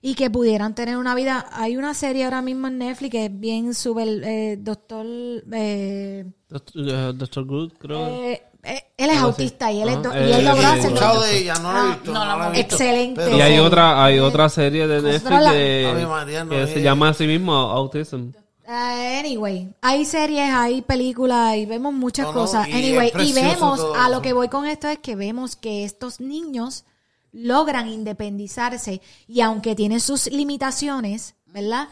y 0.00 0.14
que 0.14 0.28
pudieran 0.30 0.74
tener 0.74 0.96
una 0.96 1.14
vida. 1.14 1.46
Hay 1.52 1.76
una 1.76 1.94
serie 1.94 2.24
ahora 2.24 2.42
mismo 2.42 2.66
en 2.68 2.78
Netflix 2.78 3.10
que 3.12 3.24
es 3.26 3.40
bien 3.40 3.74
súper, 3.74 4.08
eh, 4.24 4.56
doctor... 4.60 5.06
eh, 5.52 6.24
Doctor, 6.48 6.82
eh, 6.88 7.12
Doctor 7.14 7.44
Good, 7.46 7.72
creo. 7.78 8.06
eh, 8.24 8.42
él 8.64 9.10
es 9.10 9.16
así. 9.16 9.18
autista 9.24 9.72
y 9.72 9.80
él, 9.82 9.88
es 9.88 10.02
do- 10.02 10.12
y 10.12 10.32
él 10.32 10.44
logró 10.44 10.60
sí, 10.60 10.62
He 10.62 10.66
hacer 10.66 10.84
escuchado 10.86 11.22
de 11.22 11.38
ella, 11.38 11.54
no 11.54 11.72
lo 11.72 11.78
he 11.78 11.80
Ah, 11.80 11.86
visto. 11.94 12.12
no 12.12 12.18
No, 12.18 12.24
la 12.26 12.26
la 12.26 12.32
he 12.32 12.36
hemos 12.46 12.52
visto. 12.58 12.74
Excelente. 12.76 13.20
Pero- 13.24 13.36
y 13.36 13.40
hay 13.40 13.52
sí. 13.54 13.58
otra, 13.60 14.04
hay 14.04 14.18
otra 14.18 14.48
serie 14.48 14.86
de 14.86 15.02
Netflix 15.02 15.40
la- 15.40 15.50
que, 15.52 15.86
Ave 15.90 16.06
María, 16.06 16.44
no 16.44 16.50
que 16.50 16.66
se 16.66 16.82
llama 16.82 17.08
así 17.08 17.26
mismo 17.26 17.52
Autism. 17.54 18.30
Eh, 18.74 19.18
anyway, 19.20 19.74
hay 19.82 20.04
series, 20.06 20.50
hay 20.50 20.80
películas 20.82 21.56
y 21.56 21.66
vemos 21.66 21.92
muchas 21.92 22.26
No, 22.26 22.32
no, 22.32 22.40
cosas. 22.40 22.68
y 22.68 22.72
anyway, 22.72 23.12
y 23.22 23.32
vemos, 23.34 23.78
todo 23.78 23.94
a 23.94 24.08
lo 24.08 24.22
que 24.22 24.32
voy 24.32 24.48
con 24.48 24.64
esto 24.66 24.88
es 24.88 24.98
que 24.98 25.14
vemos 25.14 25.56
que 25.56 25.84
estos 25.84 26.20
niños 26.20 26.84
logran 27.32 27.88
independizarse 27.88 29.02
y 29.28 29.40
aunque 29.42 29.74
tienen 29.74 30.00
sus 30.00 30.26
limitaciones, 30.30 31.34
¿verdad? 31.46 31.88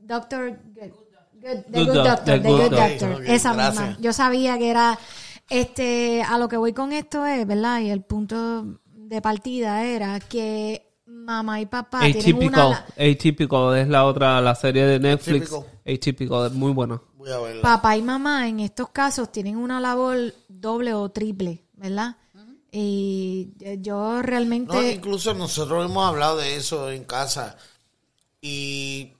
Doctor 0.00 0.58
Good, 0.74 0.92
Good- 1.42 1.62
The 1.70 1.78
Good 1.78 1.86
Good 1.86 1.94
Doc- 1.94 2.06
Doctor, 2.06 2.24
The 2.24 2.40
The 2.40 2.48
Good 2.48 2.60
Good 2.60 2.70
Doc. 2.70 2.88
Doctor, 2.90 3.24
esa 3.26 3.52
gracias. 3.54 3.80
misma. 3.88 3.98
Yo 4.00 4.12
sabía 4.12 4.58
que 4.58 4.70
era, 4.70 4.98
este, 5.50 6.22
a 6.22 6.38
lo 6.38 6.48
que 6.48 6.56
voy 6.56 6.72
con 6.72 6.92
esto 6.92 7.26
es, 7.26 7.46
¿verdad? 7.46 7.80
Y 7.80 7.90
el 7.90 8.02
punto 8.02 8.78
de 8.86 9.20
partida 9.20 9.84
era 9.84 10.20
que 10.20 10.91
mamá 11.12 11.60
y 11.60 11.66
papá 11.66 12.00
tienen 12.00 12.36
una... 12.48 12.66
Atypical, 12.76 13.10
Atypical 13.12 13.76
es 13.78 13.88
la 13.88 14.04
otra, 14.04 14.40
la 14.40 14.54
serie 14.54 14.84
de 14.86 14.98
Netflix. 14.98 15.52
Atypical. 15.52 15.80
Atypical, 15.94 16.46
es 16.46 16.52
muy 16.52 16.72
buena. 16.72 17.00
Voy 17.14 17.30
a 17.30 17.38
verla. 17.38 17.62
papá 17.62 17.96
y 17.96 18.02
mamá 18.02 18.48
en 18.48 18.60
estos 18.60 18.88
casos 18.90 19.30
tienen 19.30 19.56
una 19.56 19.78
labor 19.80 20.34
doble 20.48 20.92
o 20.94 21.08
triple, 21.10 21.64
¿verdad? 21.74 22.16
Y 22.70 23.52
eh, 23.60 23.78
yo 23.80 24.22
realmente... 24.22 24.72
No, 24.74 24.82
incluso 24.82 25.34
nosotros 25.34 25.84
hemos 25.88 26.08
hablado 26.08 26.38
de 26.38 26.56
eso 26.56 26.90
en 26.90 27.04
casa. 27.04 27.56
Y 28.40 29.12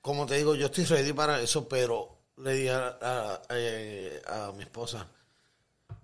como 0.00 0.26
te 0.26 0.36
digo, 0.36 0.54
yo 0.54 0.66
estoy 0.66 0.84
ready 0.84 1.12
para 1.12 1.40
eso, 1.40 1.68
pero 1.68 2.16
le 2.38 2.52
dije 2.54 2.70
a, 2.70 2.96
a- 3.02 3.40
eh, 3.50 4.22
a 4.28 4.52
mi 4.52 4.62
esposa, 4.62 5.06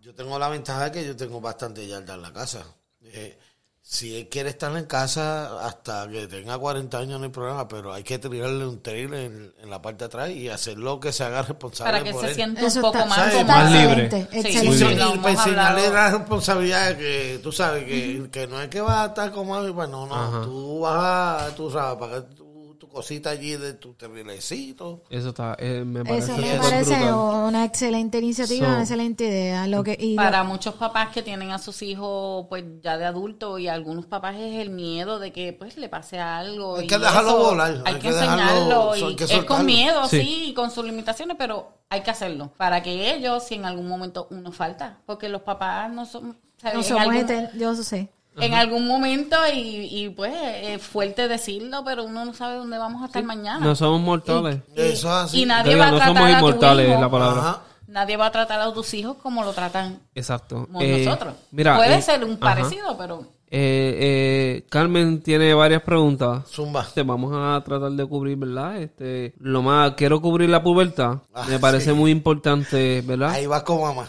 yo 0.00 0.14
tengo 0.14 0.38
la 0.38 0.48
ventaja 0.48 0.86
de 0.86 0.92
que 0.92 1.06
yo 1.06 1.16
tengo 1.16 1.40
bastante 1.40 1.86
yarda 1.86 2.14
en 2.14 2.22
la 2.22 2.32
casa. 2.32 2.66
Dije, 3.00 3.38
si 3.84 4.16
él 4.16 4.28
quiere 4.28 4.48
estar 4.50 4.74
en 4.76 4.84
casa 4.86 5.66
hasta 5.66 6.08
que 6.08 6.26
tenga 6.28 6.56
40 6.56 6.96
años 6.98 7.18
no 7.18 7.24
hay 7.26 7.32
problema, 7.32 7.66
pero 7.68 7.92
hay 7.92 8.04
que 8.04 8.18
tirarle 8.18 8.64
un 8.64 8.80
trailer 8.80 9.24
en, 9.32 9.52
en 9.60 9.70
la 9.70 9.82
parte 9.82 9.98
de 9.98 10.04
atrás 10.06 10.30
y 10.30 10.48
hacer 10.48 10.78
lo 10.78 11.00
que 11.00 11.12
se 11.12 11.24
haga 11.24 11.42
responsable 11.42 11.92
Para 11.92 12.04
que 12.04 12.12
por 12.12 12.22
se 12.22 12.28
él. 12.28 12.34
sienta 12.34 12.60
Eso 12.66 12.78
un 12.78 12.82
poco 12.82 12.98
está- 12.98 13.08
más 13.08 13.18
¿sabes? 13.18 13.46
Más 13.46 13.72
libre. 13.72 14.04
excelente, 14.04 14.42
Sí, 14.42 14.58
Sí, 14.58 14.72
sí, 14.78 14.84
y 14.84 15.18
para 15.18 15.30
enseñarle 15.32 15.86
hablado. 15.88 15.92
la 15.92 16.10
responsabilidad 16.18 16.96
que 16.96 17.40
tú 17.42 17.50
sabes 17.52 17.84
que, 17.84 18.28
que 18.30 18.46
no 18.46 18.62
es 18.62 18.68
que 18.68 18.80
vas 18.80 18.98
a 18.98 19.06
estar 19.06 19.32
como 19.32 19.54
mami, 19.54 19.72
pues 19.72 19.88
no, 19.88 20.06
no, 20.06 20.14
Ajá. 20.14 20.42
tú 20.44 20.80
vas 20.80 21.42
a, 21.50 21.54
tú 21.56 21.70
sabes, 21.70 21.98
pagar 21.98 22.22
tu, 22.22 22.34
tu 22.36 22.51
cosita 22.92 23.30
allí 23.30 23.56
de 23.56 23.72
tu 23.74 23.94
terriblecito. 23.94 25.02
Eso 25.10 25.30
está, 25.30 25.56
eh, 25.58 25.82
me 25.84 26.04
parece 26.04 26.32
Eso 26.32 26.40
me 26.40 26.58
parece 26.58 27.12
una 27.12 27.64
excelente 27.64 28.18
iniciativa, 28.18 28.66
So- 28.66 28.72
una 28.72 28.80
excelente 28.82 29.24
idea. 29.24 29.66
Lo 29.66 29.82
que, 29.82 29.96
y 29.98 30.14
lo- 30.14 30.22
Para 30.22 30.44
muchos 30.44 30.74
papás 30.74 31.08
que 31.12 31.22
tienen 31.22 31.50
a 31.50 31.58
sus 31.58 31.82
hijos 31.82 32.46
pues 32.48 32.64
ya 32.82 32.98
de 32.98 33.04
adultos 33.04 33.58
y 33.60 33.68
algunos 33.68 34.06
papás 34.06 34.36
es 34.36 34.54
el 34.60 34.70
miedo 34.70 35.18
de 35.18 35.32
que 35.32 35.52
pues 35.52 35.76
le 35.76 35.88
pase 35.88 36.18
algo. 36.20 36.76
Hay 36.76 36.84
y 36.84 36.86
que 36.88 36.98
dejarlo 36.98 37.30
eso, 37.30 37.42
volar, 37.50 37.70
Hay, 37.70 37.82
hay 37.86 37.94
que, 37.94 38.00
que 38.08 38.12
dejarlo- 38.14 38.94
enseñarlo 38.94 39.10
y 39.10 39.16
que 39.16 39.24
es 39.24 39.44
con 39.44 39.66
miedo, 39.66 40.06
Sí. 40.08 40.20
sí. 40.20 40.44
y 40.48 40.54
con 40.54 40.70
sus 40.70 40.84
limitaciones, 40.84 41.36
pero 41.38 41.78
hay 41.88 42.02
que 42.02 42.10
hacerlo 42.10 42.52
para 42.56 42.82
que 42.82 43.14
ellos, 43.14 43.44
si 43.44 43.54
en 43.56 43.64
algún 43.64 43.88
momento 43.88 44.28
uno 44.30 44.52
falta, 44.52 44.98
porque 45.06 45.28
los 45.28 45.42
papás 45.42 45.90
no 45.92 46.06
son... 46.06 46.36
¿sabes? 46.58 46.76
no 46.76 46.82
somos 46.84 47.02
algún- 47.02 47.58
yo 47.58 47.74
sé. 47.74 48.08
En 48.36 48.54
algún 48.54 48.86
momento 48.86 49.36
y, 49.52 49.58
y, 50.04 50.08
pues 50.10 50.32
es 50.62 50.82
fuerte 50.82 51.28
decirlo, 51.28 51.82
pero 51.84 52.04
uno 52.04 52.24
no 52.24 52.32
sabe 52.34 52.56
dónde 52.56 52.78
vamos 52.78 53.02
a 53.02 53.06
estar 53.06 53.22
mañana. 53.24 53.64
No 53.64 53.74
somos 53.74 54.00
mortales. 54.00 54.60
Eso 54.74 55.08
es 55.08 55.14
así. 55.14 55.42
y 55.42 55.46
nadie 55.46 55.76
va 55.76 55.88
a 55.88 55.90
no 55.90 55.96
tratar 55.98 56.14
somos 56.16 56.22
a 56.30 56.32
tu 56.32 56.38
inmortales, 56.38 56.86
hijo, 56.86 56.94
es 56.94 57.00
la 57.00 57.10
palabra. 57.10 57.40
Ajá. 57.40 57.62
nadie 57.88 58.16
va 58.16 58.26
a 58.26 58.30
tratar 58.32 58.60
a 58.60 58.72
tus 58.72 58.94
hijos 58.94 59.16
como 59.22 59.44
lo 59.44 59.52
tratan 59.52 60.00
Exacto. 60.14 60.66
como 60.66 60.80
Eh, 60.80 61.04
nosotros. 61.04 61.34
Mira, 61.50 61.76
Puede 61.76 61.96
eh, 61.96 62.02
ser 62.02 62.24
un 62.24 62.32
ajá. 62.32 62.40
parecido, 62.40 62.96
pero 62.96 63.22
Eh, 63.54 63.98
eh, 64.00 64.66
Carmen 64.70 65.20
tiene 65.20 65.52
varias 65.52 65.82
preguntas. 65.82 66.48
Zumba. 66.50 66.86
Te 66.94 67.02
vamos 67.02 67.32
a 67.34 67.62
tratar 67.62 67.90
de 67.92 68.06
cubrir, 68.06 68.38
¿verdad? 68.38 68.78
Este, 68.80 69.34
lo 69.40 69.60
más, 69.60 69.92
quiero 69.92 70.22
cubrir 70.22 70.48
la 70.48 70.62
pubertad. 70.62 71.18
Ah, 71.34 71.44
me 71.50 71.58
parece 71.58 71.90
sí. 71.90 71.96
muy 71.96 72.10
importante, 72.10 73.02
¿verdad? 73.02 73.28
Ahí 73.32 73.46
vas 73.46 73.62
con 73.62 73.82
mamá. 73.82 74.08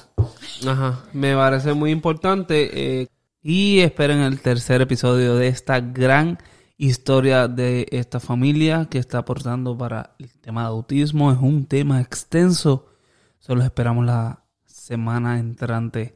Ajá, 0.65 0.99
me 1.11 1.35
parece 1.35 1.73
muy 1.73 1.91
importante. 1.91 3.01
eh, 3.01 3.07
y 3.43 3.81
esperen 3.81 4.21
el 4.21 4.39
tercer 4.39 4.81
episodio 4.81 5.35
de 5.35 5.49
esta 5.49 5.81
gran 5.81 6.39
historia 6.77 7.49
de 7.49 7.87
esta 7.91 8.21
familia 8.21 8.87
que 8.89 8.97
está 8.97 9.19
aportando 9.19 9.77
para 9.77 10.15
el 10.17 10.31
tema 10.39 10.61
de 10.61 10.67
autismo. 10.69 11.29
Es 11.31 11.37
un 11.39 11.65
tema 11.65 11.99
extenso. 11.99 12.87
Solo 13.39 13.63
esperamos 13.63 14.05
la 14.05 14.45
semana 14.65 15.39
entrante 15.39 16.15